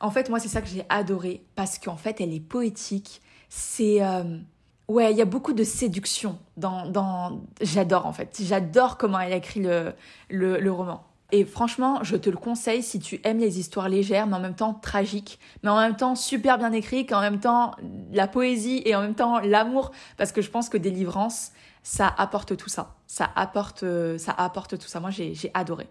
en 0.00 0.10
fait, 0.10 0.28
moi, 0.28 0.38
c'est 0.38 0.48
ça 0.48 0.60
que 0.60 0.68
j'ai 0.68 0.84
adoré 0.88 1.44
parce 1.54 1.78
qu'en 1.78 1.96
fait, 1.96 2.20
elle 2.20 2.32
est 2.32 2.40
poétique. 2.40 3.20
C'est. 3.48 4.02
Euh, 4.02 4.38
ouais, 4.86 5.10
il 5.12 5.16
y 5.16 5.22
a 5.22 5.26
beaucoup 5.26 5.52
de 5.52 5.64
séduction 5.64 6.38
dans. 6.56 7.42
J'adore, 7.60 8.06
en 8.06 8.12
fait. 8.12 8.40
J'adore 8.40 8.96
comment 8.96 9.18
elle 9.18 9.32
a 9.32 9.36
écrit 9.36 9.60
le, 9.60 9.94
le, 10.28 10.70
roman. 10.70 11.04
Et 11.32 11.44
franchement, 11.44 12.00
je 12.02 12.16
te 12.16 12.30
le 12.30 12.36
conseille 12.36 12.82
si 12.82 13.00
tu 13.00 13.20
aimes 13.24 13.38
les 13.38 13.58
histoires 13.58 13.88
légères, 13.88 14.26
mais 14.26 14.36
en 14.36 14.40
même 14.40 14.54
temps 14.54 14.72
tragiques, 14.72 15.38
mais 15.62 15.70
en 15.70 15.78
même 15.78 15.96
temps 15.96 16.14
super 16.14 16.56
bien 16.56 16.72
écrites, 16.72 17.12
en 17.12 17.20
même 17.20 17.40
temps 17.40 17.72
la 18.12 18.28
poésie 18.28 18.82
et 18.86 18.94
en 18.94 19.02
même 19.02 19.14
temps 19.14 19.38
l'amour, 19.40 19.90
parce 20.16 20.32
que 20.32 20.40
je 20.40 20.48
pense 20.50 20.70
que 20.70 20.78
Délivrance, 20.78 21.52
ça 21.82 22.14
apporte 22.16 22.56
tout 22.56 22.70
ça. 22.70 22.94
Ça 23.06 23.30
apporte, 23.36 23.84
ça 24.18 24.32
apporte 24.32 24.78
tout 24.78 24.88
ça. 24.88 25.00
Moi, 25.00 25.10
j'ai 25.10 25.50
adoré. 25.52 25.88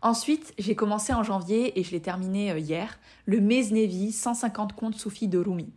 Ensuite, 0.00 0.54
j'ai 0.58 0.76
commencé 0.76 1.12
en 1.12 1.22
janvier 1.22 1.78
et 1.78 1.82
je 1.82 1.90
l'ai 1.90 2.00
terminé 2.00 2.52
euh, 2.52 2.58
hier, 2.58 2.98
le 3.26 3.40
Mesnevi 3.40 4.12
150 4.12 4.74
contes 4.74 4.94
soufis 4.94 5.28
de 5.28 5.38
Rumi. 5.38 5.72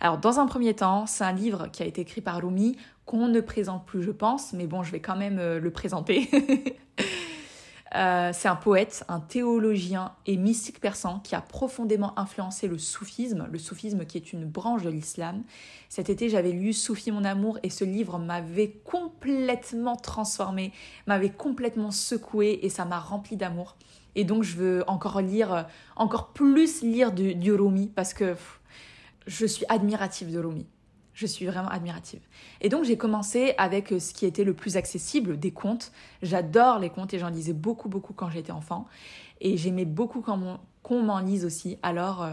Alors, 0.00 0.18
dans 0.18 0.40
un 0.40 0.46
premier 0.46 0.74
temps, 0.74 1.06
c'est 1.06 1.24
un 1.24 1.32
livre 1.32 1.68
qui 1.72 1.82
a 1.82 1.86
été 1.86 2.00
écrit 2.00 2.20
par 2.20 2.42
Rumi 2.42 2.76
qu'on 3.06 3.28
ne 3.28 3.40
présente 3.40 3.86
plus, 3.86 4.02
je 4.02 4.10
pense, 4.10 4.52
mais 4.52 4.66
bon, 4.66 4.82
je 4.82 4.90
vais 4.90 5.00
quand 5.00 5.16
même 5.16 5.38
euh, 5.38 5.60
le 5.60 5.70
présenter. 5.70 6.28
Euh, 7.96 8.30
c'est 8.32 8.48
un 8.48 8.56
poète, 8.56 9.04
un 9.08 9.18
théologien 9.18 10.12
et 10.26 10.36
mystique 10.36 10.80
persan 10.80 11.18
qui 11.20 11.34
a 11.34 11.40
profondément 11.40 12.16
influencé 12.18 12.68
le 12.68 12.78
soufisme, 12.78 13.48
le 13.50 13.58
soufisme 13.58 14.04
qui 14.04 14.16
est 14.16 14.32
une 14.32 14.44
branche 14.44 14.82
de 14.82 14.90
l'islam. 14.90 15.42
Cet 15.88 16.08
été, 16.08 16.28
j'avais 16.28 16.52
lu 16.52 16.72
Soufi 16.72 17.10
mon 17.10 17.24
amour 17.24 17.58
et 17.64 17.70
ce 17.70 17.84
livre 17.84 18.18
m'avait 18.18 18.70
complètement 18.84 19.96
transformé, 19.96 20.72
m'avait 21.06 21.30
complètement 21.30 21.90
secoué 21.90 22.60
et 22.62 22.68
ça 22.68 22.84
m'a 22.84 23.00
rempli 23.00 23.36
d'amour. 23.36 23.76
Et 24.14 24.24
donc, 24.24 24.44
je 24.44 24.56
veux 24.56 24.84
encore 24.86 25.20
lire, 25.20 25.66
encore 25.96 26.28
plus 26.28 26.82
lire 26.82 27.12
du, 27.12 27.34
du 27.34 27.52
parce 27.94 28.14
que 28.14 28.36
je 29.26 29.46
suis 29.46 29.64
admirative 29.68 30.32
de 30.32 30.38
Rumi. 30.38 30.66
Je 31.20 31.26
suis 31.26 31.44
vraiment 31.44 31.68
admirative. 31.68 32.22
Et 32.62 32.70
donc 32.70 32.84
j'ai 32.84 32.96
commencé 32.96 33.52
avec 33.58 33.92
euh, 33.92 33.98
ce 33.98 34.14
qui 34.14 34.24
était 34.24 34.42
le 34.42 34.54
plus 34.54 34.78
accessible, 34.78 35.38
des 35.38 35.50
contes. 35.50 35.92
J'adore 36.22 36.78
les 36.78 36.88
contes 36.88 37.12
et 37.12 37.18
j'en 37.18 37.28
lisais 37.28 37.52
beaucoup, 37.52 37.90
beaucoup 37.90 38.14
quand 38.14 38.30
j'étais 38.30 38.52
enfant. 38.52 38.86
Et 39.42 39.58
j'aimais 39.58 39.84
beaucoup 39.84 40.22
qu'on 40.22 41.02
m'en 41.02 41.18
lise 41.18 41.44
aussi. 41.44 41.76
Alors 41.82 42.22
euh, 42.22 42.32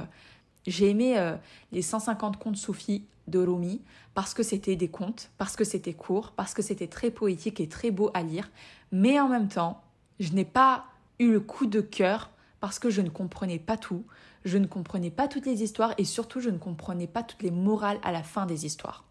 j'ai 0.67 0.89
aimé 0.89 1.17
euh, 1.17 1.35
les 1.73 1.81
150 1.81 2.37
contes 2.37 2.55
soufis 2.55 3.03
de 3.27 3.39
Rumi 3.39 3.81
parce 4.13 4.33
que 4.33 4.41
c'était 4.41 4.77
des 4.77 4.87
contes, 4.87 5.31
parce 5.37 5.57
que 5.57 5.65
c'était 5.65 5.91
court, 5.93 6.31
parce 6.37 6.53
que 6.53 6.61
c'était 6.61 6.87
très 6.87 7.11
poétique 7.11 7.59
et 7.59 7.67
très 7.67 7.91
beau 7.91 8.09
à 8.13 8.23
lire. 8.23 8.49
Mais 8.93 9.19
en 9.19 9.27
même 9.27 9.49
temps, 9.49 9.81
je 10.21 10.31
n'ai 10.31 10.45
pas 10.45 10.85
eu 11.19 11.29
le 11.29 11.41
coup 11.41 11.65
de 11.65 11.81
cœur 11.81 12.29
parce 12.61 12.79
que 12.79 12.89
je 12.89 13.01
ne 13.01 13.09
comprenais 13.09 13.59
pas 13.59 13.75
tout, 13.75 14.05
je 14.47 14.57
ne 14.57 14.65
comprenais 14.65 15.11
pas 15.11 15.27
toutes 15.27 15.45
les 15.45 15.61
histoires 15.63 15.93
et 15.97 16.05
surtout 16.05 16.39
je 16.39 16.49
ne 16.49 16.57
comprenais 16.57 17.07
pas 17.07 17.23
toutes 17.23 17.43
les 17.43 17.51
morales 17.51 17.99
à 18.03 18.11
la 18.11 18.23
fin 18.23 18.45
des 18.45 18.65
histoires. 18.65 19.03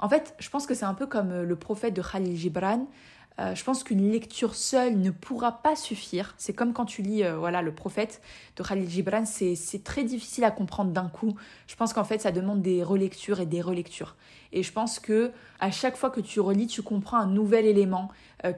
En 0.00 0.08
fait, 0.08 0.34
je 0.38 0.50
pense 0.50 0.66
que 0.66 0.74
c'est 0.74 0.84
un 0.84 0.94
peu 0.94 1.06
comme 1.06 1.30
euh, 1.30 1.44
le 1.44 1.56
prophète 1.56 1.94
de 1.94 2.02
Khalil 2.02 2.36
Gibran. 2.36 2.86
Euh, 3.40 3.54
je 3.54 3.64
pense 3.64 3.82
qu'une 3.82 4.12
lecture 4.12 4.54
seule 4.54 4.98
ne 4.98 5.10
pourra 5.10 5.62
pas 5.62 5.76
suffire. 5.76 6.34
C'est 6.38 6.52
comme 6.52 6.72
quand 6.72 6.84
tu 6.84 7.02
lis 7.02 7.24
euh, 7.24 7.36
voilà 7.36 7.62
le 7.62 7.74
prophète 7.74 8.20
de 8.56 8.62
Khalil 8.62 8.88
Gibran, 8.88 9.24
c'est 9.24 9.82
très 9.82 10.04
difficile 10.04 10.44
à 10.44 10.50
comprendre 10.50 10.92
d'un 10.92 11.08
coup. 11.08 11.34
Je 11.66 11.74
pense 11.74 11.92
qu'en 11.92 12.04
fait 12.04 12.20
ça 12.20 12.32
demande 12.32 12.62
des 12.62 12.82
relectures 12.82 13.40
et 13.40 13.46
des 13.46 13.60
relectures. 13.60 14.16
Et 14.52 14.62
je 14.62 14.72
pense 14.72 15.00
que 15.00 15.32
à 15.58 15.70
chaque 15.70 15.96
fois 15.96 16.10
que 16.10 16.20
tu 16.20 16.38
relis, 16.38 16.68
tu 16.68 16.82
comprends 16.82 17.18
un 17.18 17.26
nouvel 17.26 17.66
élément 17.66 18.08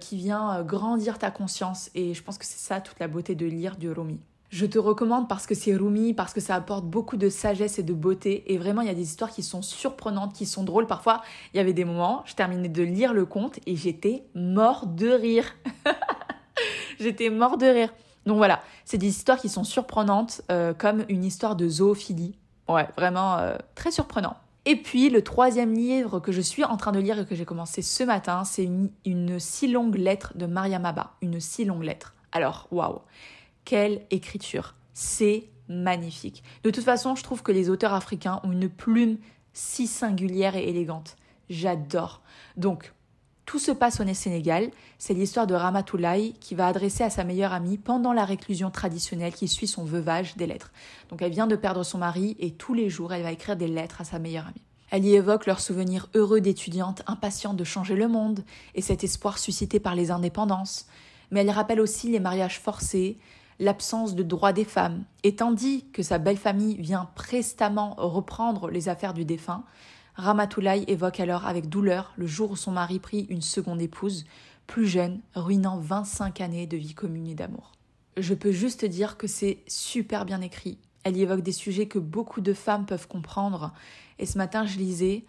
qui 0.00 0.16
vient 0.16 0.62
grandir 0.62 1.18
ta 1.18 1.31
conscience. 1.31 1.90
Et 1.94 2.12
je 2.12 2.22
pense 2.22 2.37
que 2.37 2.44
c'est 2.44 2.59
ça 2.59 2.83
toute 2.83 2.98
la 2.98 3.09
beauté 3.09 3.35
de 3.35 3.46
lire 3.46 3.76
du 3.76 3.90
Rumi. 3.90 4.20
Je 4.57 4.64
te 4.64 4.79
recommande 4.79 5.29
parce 5.29 5.47
que 5.47 5.55
c'est 5.55 5.77
Rumi, 5.77 6.14
parce 6.14 6.33
que 6.33 6.40
ça 6.40 6.55
apporte 6.55 6.87
beaucoup 6.87 7.19
de 7.19 7.29
sagesse 7.29 7.79
et 7.79 7.83
de 7.83 7.92
beauté. 7.92 8.51
Et 8.51 8.57
vraiment, 8.57 8.81
il 8.81 8.88
y 8.88 8.90
a 8.90 8.95
des 8.95 9.03
histoires 9.03 9.31
qui 9.31 9.42
sont 9.42 9.61
surprenantes, 9.61 10.33
qui 10.33 10.47
sont 10.47 10.64
drôles. 10.64 10.87
Parfois, 10.87 11.21
il 11.53 11.59
y 11.59 11.61
avait 11.61 11.75
des 11.75 11.85
moments, 11.85 12.23
je 12.25 12.35
terminais 12.35 12.71
de 12.71 12.83
lire 12.83 13.12
le 13.12 13.27
conte 13.27 13.61
et 13.66 13.77
j'étais 13.77 14.25
mort 14.35 14.87
de 14.87 15.11
rire. 15.11 15.45
j'étais 16.99 17.29
mort 17.29 17.59
de 17.59 17.66
rire. 17.66 17.92
Donc 18.25 18.38
voilà, 18.38 18.62
c'est 18.87 18.97
des 18.97 19.09
histoires 19.09 19.37
qui 19.37 19.51
sont 19.51 19.62
surprenantes, 19.62 20.40
euh, 20.51 20.73
comme 20.73 21.05
une 21.11 21.27
histoire 21.27 21.55
de 21.55 21.69
zoophilie. 21.69 22.38
Ouais, 22.66 22.88
vraiment 22.97 23.37
euh, 23.37 23.59
très 23.75 23.90
surprenant. 23.90 24.38
Et 24.64 24.77
puis 24.77 25.11
le 25.11 25.21
troisième 25.21 25.75
livre 25.75 26.19
que 26.19 26.33
je 26.33 26.40
suis 26.40 26.64
en 26.64 26.79
train 26.79 26.92
de 26.92 26.99
lire 26.99 27.19
et 27.19 27.27
que 27.27 27.35
j'ai 27.35 27.45
commencé 27.45 27.83
ce 27.83 28.05
matin, 28.05 28.45
c'est 28.45 28.64
une, 29.05 29.38
si 29.38 29.69
longue 29.69 29.97
lettre 29.97 30.33
de 30.35 30.47
Maria 30.47 30.79
Maba. 30.79 31.12
Une 31.21 31.40
si 31.40 31.66
longue 31.66 31.85
lettre. 31.85 32.14
Alors, 32.33 32.69
waouh 32.71 33.01
quelle 33.66 34.07
écriture 34.11 34.74
C'est 34.94 35.50
magnifique. 35.68 36.42
De 36.62 36.70
toute 36.70 36.85
façon, 36.85 37.14
je 37.16 37.22
trouve 37.22 37.42
que 37.42 37.52
les 37.52 37.68
auteurs 37.68 37.92
africains 37.92 38.40
ont 38.44 38.52
une 38.52 38.70
plume 38.70 39.18
si 39.52 39.87
singulière 39.87 40.57
et 40.57 40.68
élégante. 40.68 41.16
J'adore. 41.50 42.22
Donc, 42.57 42.94
tout 43.44 43.59
se 43.59 43.72
passe 43.72 44.00
au 44.00 44.14
Sénégal. 44.14 44.70
C'est 44.98 45.14
l'histoire 45.14 45.46
de 45.46 45.55
Ramatoulaye 45.55 46.35
qui 46.40 46.55
va 46.55 46.66
adresser 46.68 47.05
à 47.05 47.11
sa 47.11 47.24
meilleure 47.24 47.52
amie 47.52 47.79
pendant 47.79 48.12
la 48.12 48.24
réclusion 48.24 48.70
traditionnelle 48.70 49.35
qui 49.35 49.48
suit 49.48 49.68
son 49.68 49.85
veuvage 49.85 50.37
des 50.37 50.46
lettres. 50.46 50.72
Donc 51.11 51.22
elle 51.22 51.31
vient 51.31 51.46
de 51.46 51.55
perdre 51.55 51.85
son 51.85 51.98
mari 51.98 52.37
et 52.40 52.50
tous 52.50 52.74
les 52.74 52.90
jours 52.90 53.12
elle 53.12 53.22
va 53.22 53.31
écrire 53.31 53.57
des 53.57 53.68
lettres 53.68 54.00
à 54.00 54.05
sa 54.05 54.18
meilleure 54.18 54.48
amie. 54.48 54.64
Elle 54.90 55.05
y 55.05 55.14
évoque 55.14 55.46
leurs 55.46 55.61
souvenirs 55.61 56.09
heureux 56.14 56.40
d'étudiantes 56.40 57.02
impatientes 57.07 57.57
de 57.57 57.64
changer 57.64 57.94
le 57.94 58.09
monde 58.09 58.44
et 58.74 58.83
cet 58.83 59.05
espoir 59.05 59.38
suscité 59.38 59.79
par 59.79 59.94
les 59.94 60.11
indépendances. 60.11 60.87
Mais 61.31 61.40
elle 61.40 61.50
rappelle 61.50 61.81
aussi 61.81 62.11
les 62.11 62.20
mariages 62.20 62.59
forcés, 62.59 63.18
l'absence 63.59 64.14
de 64.14 64.23
droit 64.23 64.53
des 64.53 64.64
femmes, 64.64 65.05
et 65.23 65.37
tandis 65.37 65.85
que 65.92 66.03
sa 66.03 66.19
belle 66.19 66.37
famille 66.37 66.77
vient 66.77 67.09
prestamment 67.14 67.95
reprendre 67.97 68.71
les 68.71 68.88
affaires 68.88 69.14
du 69.14 69.25
défunt, 69.25 69.64
Ramatoulaye 70.16 70.85
évoque 70.88 71.21
alors 71.21 71.47
avec 71.47 71.69
douleur 71.69 72.12
le 72.16 72.27
jour 72.27 72.53
où 72.53 72.57
son 72.57 72.73
mari 72.73 72.99
prit 72.99 73.27
une 73.29 73.42
seconde 73.42 73.83
épouse, 73.83 74.25
plus 74.66 74.87
jeune, 74.87 75.21
ruinant 75.35 75.79
25 75.79 76.40
années 76.40 76.66
de 76.66 76.77
vie 76.77 76.95
commune 76.95 77.29
et 77.29 77.35
d'amour. 77.35 77.73
Je 78.16 78.35
peux 78.35 78.51
juste 78.51 78.85
dire 78.85 79.19
que 79.19 79.27
c'est 79.27 79.62
super 79.69 80.25
bien 80.25 80.40
écrit. 80.40 80.79
Elle 81.05 81.16
y 81.16 81.23
évoque 81.23 81.42
des 81.42 81.53
sujets 81.53 81.87
que 81.87 81.99
beaucoup 81.99 82.40
de 82.40 82.55
femmes 82.55 82.87
peuvent 82.87 83.07
comprendre. 83.07 83.73
Et 84.19 84.27
ce 84.27 84.38
matin, 84.38 84.66
je 84.66 84.79
lisais. 84.79 85.25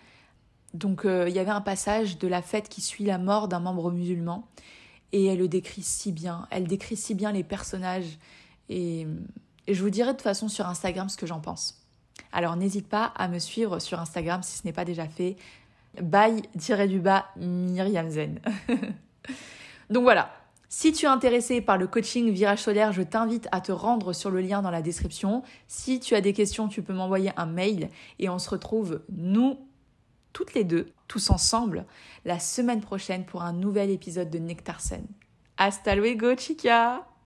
Donc, 0.74 1.06
euh, 1.06 1.28
il 1.28 1.36
y 1.36 1.40
avait 1.40 1.52
un 1.52 1.62
passage 1.62 2.18
de 2.18 2.28
la 2.28 2.42
fête 2.42 2.70
qui 2.70 2.82
suit 2.82 3.04
la 3.04 3.18
mort 3.18 3.48
d'un 3.48 3.60
membre 3.60 3.92
musulman 3.92 4.48
et 5.12 5.26
elle 5.26 5.40
le 5.40 5.48
décrit 5.48 5.84
si 5.84 6.12
bien. 6.12 6.48
Elle 6.52 6.68
décrit 6.68 6.98
si 6.98 7.16
bien 7.16 7.32
les 7.32 7.44
personnages 7.44 8.18
et, 8.70 9.08
je 9.68 9.82
vous 9.82 9.90
dirai 9.90 10.12
de 10.12 10.14
toute 10.14 10.22
façon 10.22 10.48
sur 10.48 10.66
Instagram 10.68 11.10
ce 11.10 11.18
que 11.18 11.26
j'en 11.26 11.42
pense. 11.42 11.86
Alors 12.32 12.56
n'hésite 12.56 12.88
pas 12.88 13.06
à 13.18 13.28
me 13.28 13.38
suivre 13.38 13.80
sur 13.80 14.00
Instagram 14.00 14.42
si 14.42 14.58
ce 14.58 14.66
n'est 14.66 14.74
pas 14.74 14.86
déjà 14.86 15.08
fait. 15.08 15.36
Bye-du-bas 16.02 17.26
Myriam 17.36 18.10
Zen. 18.10 18.40
Donc 19.90 20.04
voilà. 20.04 20.32
Si 20.70 20.92
tu 20.92 21.06
es 21.06 21.10
intéressé 21.10 21.62
par 21.62 21.78
le 21.78 21.88
coaching 21.88 22.30
Virage 22.32 22.60
Solaire, 22.60 22.92
je 22.92 23.02
t'invite 23.02 23.48
à 23.52 23.62
te 23.62 23.72
rendre 23.72 24.12
sur 24.12 24.30
le 24.30 24.42
lien 24.42 24.62
dans 24.62 24.72
la 24.72 24.82
description. 24.82 25.44
Si 25.68 26.02
tu 26.02 26.14
as 26.14 26.22
des 26.22 26.34
questions, 26.34 26.68
tu 26.68 26.82
peux 26.82 26.94
m'envoyer 26.94 27.32
un 27.38 27.46
mail 27.46 27.90
et 28.20 28.28
on 28.28 28.38
se 28.38 28.50
retrouve, 28.50 29.02
nous, 29.10 29.58
toutes 30.38 30.54
les 30.54 30.64
deux, 30.64 30.94
tous 31.08 31.32
ensemble, 31.32 31.84
la 32.24 32.38
semaine 32.38 32.82
prochaine 32.82 33.26
pour 33.26 33.42
un 33.42 33.54
nouvel 33.54 33.90
épisode 33.90 34.30
de 34.30 34.38
Nectarsen. 34.38 35.08
Hasta 35.58 35.96
luego, 35.96 36.36
chica 36.36 37.08